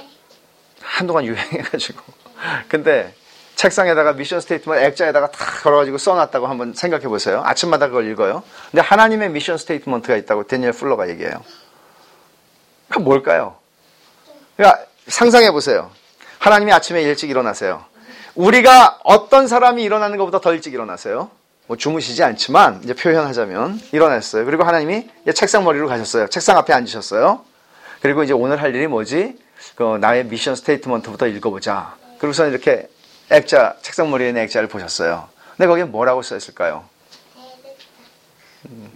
[0.80, 2.00] 한동안 유행해가지고
[2.68, 3.14] 근데
[3.58, 7.42] 책상에다가 mission statement 액자에다가 다 걸어가지고 써놨다고 한번 생각해 보세요.
[7.44, 8.44] 아침마다 그걸 읽어요.
[8.70, 11.42] 근데 하나님의 mission statement가 있다고 데니엘 풀러가 얘기해요.
[12.88, 13.56] 그 뭘까요?
[14.56, 15.90] 그러니까 상상해 보세요.
[16.38, 17.84] 하나님이 아침에 일찍 일어나세요.
[18.36, 21.28] 우리가 어떤 사람이 일어나는 것보다 더 일찍 일어나세요.
[21.66, 24.44] 뭐 주무시지 않지만 이제 표현하자면 일어났어요.
[24.44, 26.28] 그리고 하나님이 책상 머리로 가셨어요.
[26.28, 27.44] 책상 앞에 앉으셨어요.
[28.02, 29.36] 그리고 이제 오늘 할 일이 뭐지?
[29.74, 31.96] 그 나의 미션 스테이트먼트부터 읽어보자.
[32.18, 32.88] 그러고서 이렇게
[33.30, 35.28] 액자, 책상 머리에 있는 액자를 보셨어요.
[35.56, 36.88] 근데 거기에 뭐라고 써있을까요?
[38.66, 38.90] 음.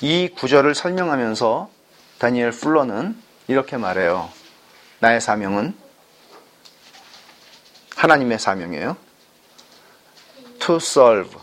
[0.00, 1.70] 이 구절을 설명하면서
[2.18, 3.16] 다니엘 플러는
[3.46, 4.30] 이렇게 말해요.
[5.00, 5.74] 나의 사명은
[7.96, 8.96] 하나님의 사명이에요.
[10.60, 11.40] To serve.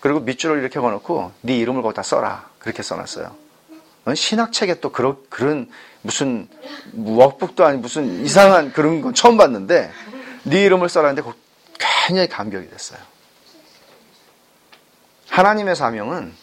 [0.00, 2.48] 그리고 밑줄을 이렇게 걸어놓고 네 이름을 거기다 써라.
[2.58, 3.36] 그렇게 써놨어요.
[4.14, 5.70] 신학책에 또 그런, 그런
[6.02, 6.48] 무슨
[6.94, 9.90] 워북도 아니 무슨 이상한 그런 건 처음 봤는데
[10.44, 11.22] 네 이름을 써라는데
[12.06, 13.00] 굉장히 감격이 됐어요.
[15.28, 16.34] 하나님의 사명은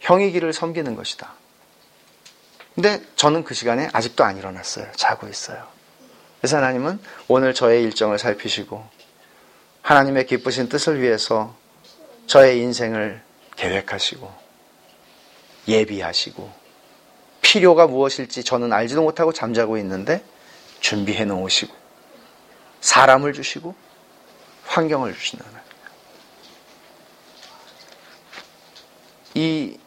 [0.00, 1.32] 형의 길을 섬기는 것이다.
[2.74, 4.90] 근데 저는 그 시간에 아직도 안 일어났어요.
[4.96, 5.66] 자고 있어요.
[6.40, 6.98] 그래서 하나님은
[7.28, 8.84] 오늘 저의 일정을 살피시고
[9.82, 11.54] 하나님의 기쁘신 뜻을 위해서
[12.26, 13.22] 저의 인생을
[13.56, 14.30] 계획하시고
[15.68, 16.52] 예비하시고
[17.40, 20.24] 필요가 무엇일지 저는 알지도 못하고 잠자고 있는데
[20.80, 21.83] 준비해 놓으시고
[22.84, 23.74] 사람을 주시고
[24.66, 25.54] 환경을 주신다는
[29.32, 29.78] 이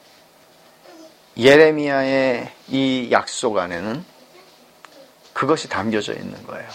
[1.38, 4.04] 예레미야의 이 약속 안에는
[5.34, 6.68] 그것이 담겨져 있는 거예요.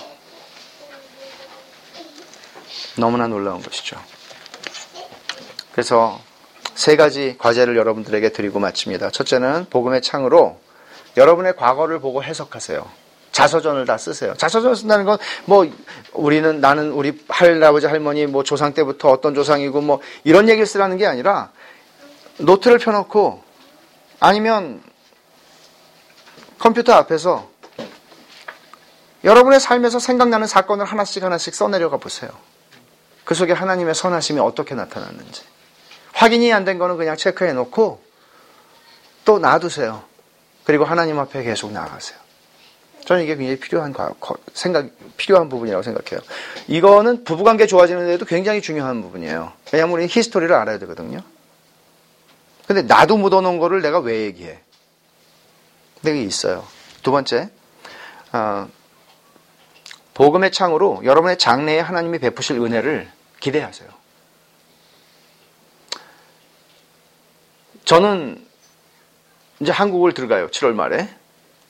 [2.97, 4.01] 너무나 놀라운 것이죠.
[5.73, 6.21] 그래서
[6.77, 9.11] 세 가지 과제를 여러분들에게 드리고 마칩니다.
[9.11, 10.61] 첫째는 복음의 창으로
[11.17, 13.02] 여러분의 과거를 보고 해석하세요.
[13.33, 14.35] 자서전을 다 쓰세요.
[14.37, 15.67] 자서전을 쓴다는 건 뭐
[16.13, 21.07] 우리는 나는 우리 할아버지 할머니 뭐 조상 때부터 어떤 조상이고 뭐 이런 얘기를 쓰라는 게
[21.07, 21.51] 아니라
[22.39, 23.43] 노트를 펴놓고
[24.21, 24.83] 아니면
[26.59, 27.51] 컴퓨터 앞에서
[29.25, 32.31] 여러분의 삶에서 생각나는 사건을 하나씩 하나씩 써내려가 보세요.
[33.25, 35.43] 그 속에 하나님의 선하심이 어떻게 나타났는지.
[36.13, 38.03] 확인이 안 된 거는 그냥 체크해 놓고
[39.25, 40.03] 또 놔두세요.
[40.65, 42.19] 그리고 하나님 앞에 계속 나아가세요.
[43.05, 43.95] 저는 이게 굉장히 필요한
[44.55, 46.21] 생각, 필요한 부분이라고 생각해요.
[46.69, 49.53] 이거는 부부관계 좋아지는 데도 굉장히 중요한 부분이에요.
[49.73, 51.21] 왜냐하면 우리는 히스토리를 알아야 되거든요.
[52.67, 54.61] 근데 나도 묻어놓은 거를 내가 왜 얘기해?
[56.05, 56.67] 이게 있어요.
[57.03, 57.51] 두 번째,
[58.33, 58.69] 어,
[60.15, 63.11] 복음의 창으로 여러분의 장래에 하나님이 베푸실 은혜를
[63.41, 63.89] 기대하세요.
[67.85, 68.47] 저는
[69.61, 70.49] 이제 한국을 들어가요.
[70.49, 71.09] 7월 말에.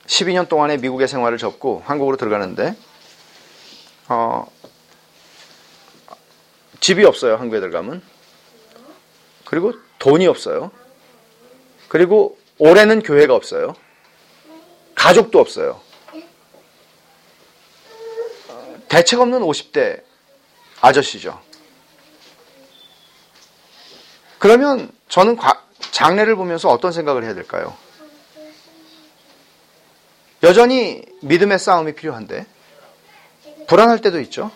[0.07, 2.75] 12년 동안의 미국의 생활을 접고 한국으로 들어가는데
[4.09, 4.45] 어,
[6.79, 7.37] 집이 없어요.
[7.37, 8.01] 한국에 들어가면.
[9.45, 10.71] 그리고 돈이 없어요.
[11.87, 13.73] 그리고 올해는 교회가 없어요.
[14.93, 15.79] 가족도 없어요.
[18.89, 20.03] 대책 없는 50대
[20.81, 21.41] 아저씨죠.
[24.37, 25.37] 그러면 저는
[25.91, 27.77] 장례를 보면서 어떤 생각을 해야 될까요?
[30.43, 32.45] 여전히 믿음의 싸움이 필요한데
[33.67, 34.51] 불안할 때도 있죠.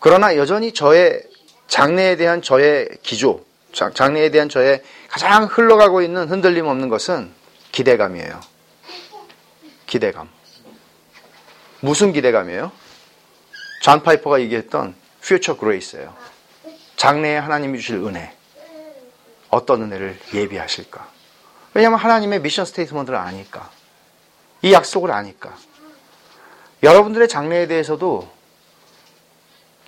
[0.00, 1.22] 그러나 여전히 저의
[1.68, 7.30] 장래에 대한 저의 기조, 장래에 대한 저의 가장 흘러가고 있는 흔들림 없는 것은
[7.72, 8.40] 기대감이에요.
[9.86, 10.30] 기대감.
[11.80, 12.72] 무슨 기대감이에요?
[13.82, 16.14] 존 파이퍼가 얘기했던 future grace예요.
[16.96, 18.34] 장래에 하나님이 주실 은혜.
[19.50, 21.06] 어떤 은혜를 예비하실까?
[21.74, 23.70] 왜냐하면 하나님의 mission statement를 아니까.
[24.62, 25.54] 이 약속을 아니까.
[26.82, 28.28] 여러분들의 장래에 대해서도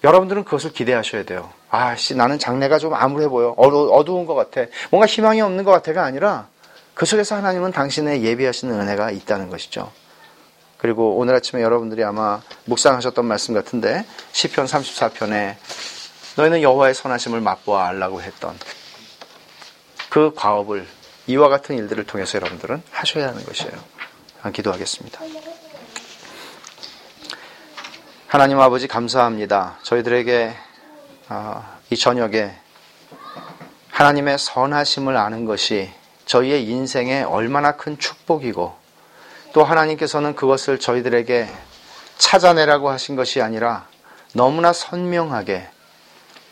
[0.05, 1.53] 여러분들은 그것을 기대하셔야 돼요.
[1.70, 3.55] 아씨, 나는 장래가 좀 암울해 보여.
[3.57, 4.69] 어두, 어두운 것 같아.
[4.90, 6.49] 뭔가 희망이 없는 것 같아가 아니라
[6.95, 9.90] 그 속에서 하나님은 당신의 예비하시는 은혜가 있다는 것이죠.
[10.78, 15.57] 그리고 오늘 아침에 여러분들이 아마 묵상하셨던 말씀 같은데 시편 34편에
[16.36, 18.57] 너희는 여호와의 선하심을 맛보아 알라고 했던
[20.09, 20.86] 그 과업을
[21.27, 23.73] 이와 같은 일들을 통해서 여러분들은 하셔야 하는 것이에요.
[24.52, 25.20] 기도하겠습니다.
[28.27, 29.78] 하나님 아버지 감사합니다.
[29.82, 30.55] 저희들에게
[31.28, 32.52] 아, 이 저녁에
[33.90, 35.90] 하나님의 선하심을 아는 것이
[36.27, 38.77] 저희의 인생에 얼마나 큰 축복이고
[39.52, 41.48] 또 하나님께서는 그것을 저희들에게
[42.19, 43.89] 찾아내라고 하신 것이 아니라
[44.35, 45.66] 너무나 선명하게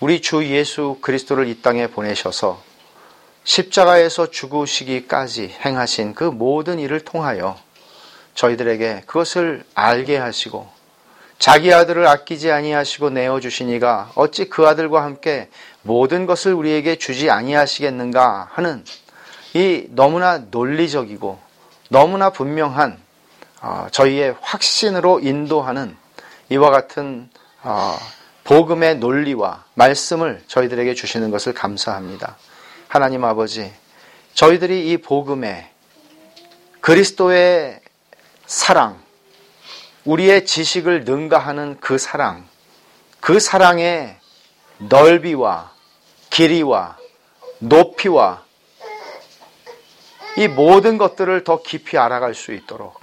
[0.00, 2.62] 우리 주 예수 그리스도를 이 땅에 보내셔서
[3.44, 7.56] 십자가에서 죽으시기까지 행하신 그 모든 일을 통하여
[8.36, 10.68] 저희들에게 그것을 알게 하시고
[11.38, 15.48] 자기 아들을 아끼지 아니하시고 내어 주시니가 어찌 그 아들과 함께
[15.82, 18.84] 모든 것을 우리에게 주지 아니하시겠는가 하는
[19.54, 21.38] 이 너무나 논리적이고
[21.90, 22.98] 너무나 분명한
[23.62, 25.96] 어, 저희의 확신으로 인도하는
[26.50, 27.28] 이와 같은
[27.62, 27.96] 어,
[28.44, 32.36] 복음의 논리와 말씀을 저희들에게 주시는 것을 감사합니다.
[32.86, 33.72] 하나님 아버지,
[34.34, 35.70] 저희들이 이 복음에
[36.80, 37.80] 그리스도의
[38.47, 39.02] 사랑,
[40.05, 42.47] 우리의 지식을 능가하는 그 사랑,
[43.20, 44.16] 그 사랑의
[44.78, 45.73] 넓이와
[46.31, 46.97] 길이와
[47.59, 48.44] 높이와
[50.36, 53.01] 이 모든 것들을 더 깊이 알아갈 수 있도록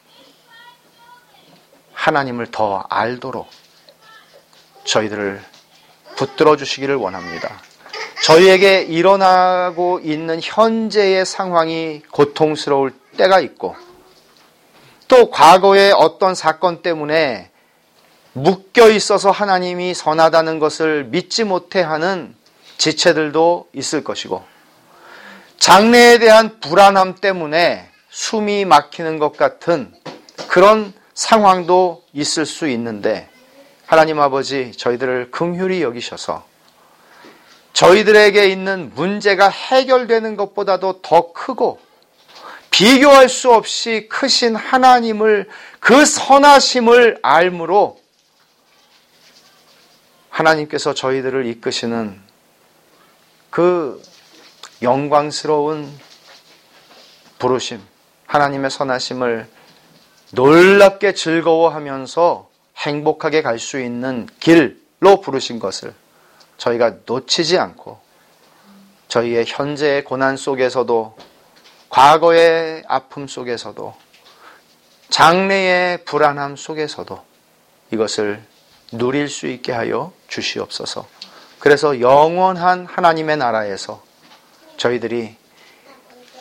[1.93, 3.49] 하나님을 더 알도록
[4.85, 5.41] 저희들을
[6.15, 7.59] 붙들어 주시기를 원합니다.
[8.23, 13.75] 저희에게 일어나고 있는 현재의 상황이 고통스러울 때가 있고
[15.07, 17.49] 또 과거의 어떤 사건 때문에
[18.33, 22.35] 묶여 있어서 하나님이 선하다는 것을 믿지 못해 하는
[22.77, 24.43] 지체들도 있을 것이고
[25.57, 29.93] 장래에 대한 불안함 때문에 숨이 막히는 것 같은
[30.47, 33.29] 그런 상황도 있을 수 있는데
[33.85, 36.43] 하나님 아버지 저희들을 긍휼히 여기셔서
[37.73, 41.79] 저희들에게 있는 문제가 해결되는 것보다도 더 크고
[42.73, 45.47] 비교할 수 없이 크신 하나님을
[45.79, 48.01] 그 선하심을 알므로
[50.29, 52.19] 하나님께서 저희들을 이끄시는
[53.51, 54.01] 그
[54.81, 55.87] 영광스러운
[57.37, 57.79] 부르심,
[58.25, 59.47] 하나님의 선하심을
[60.31, 65.93] 놀랍게 즐거워하면서 행복하게 갈 수 있는 길로 부르신 것을
[66.57, 67.99] 저희가 놓치지 않고
[69.09, 71.32] 저희의 현재의 고난 속에서도
[71.93, 73.93] 과거의 아픔 속에서도
[75.09, 77.23] 장래의 불안함 속에서도
[77.91, 78.41] 이것을
[78.91, 81.05] 누릴 수 있게 하여 주시옵소서.
[81.59, 84.01] 그래서 영원한 하나님의 나라에서
[84.77, 85.35] 저희들이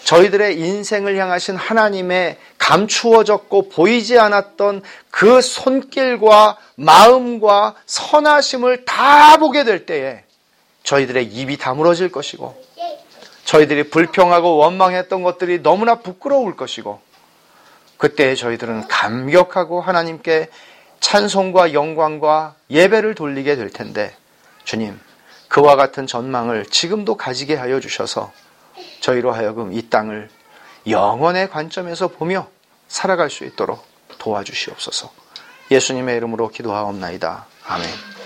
[0.05, 10.25] 저희들의 인생을 향하신 하나님의 감추어졌고 보이지 않았던 그 손길과 마음과 선하심을 다 보게 될 때에
[10.83, 12.72] 저희들의 입이 다물어질 것이고
[13.53, 17.03] 저희들이 불평하고 원망했던 것들이 너무나 부끄러울 것이고
[17.99, 20.49] 그때 저희들은 감격하고 하나님께
[21.01, 24.17] 찬송과 영광과 예배를 돌리게 될 텐데
[24.65, 24.99] 주님
[25.49, 28.33] 그와 같은 전망을 지금도 가지게 하여 주셔서
[29.01, 30.31] 저희로 하여금 이 땅을
[30.89, 32.49] 영원의 관점에서 보며
[32.89, 33.85] 살아갈 수 있도록
[34.17, 35.13] 도와주시옵소서.
[35.71, 37.47] 예수님의 이름으로 기도하옵나이다.
[37.67, 38.22] 아멘.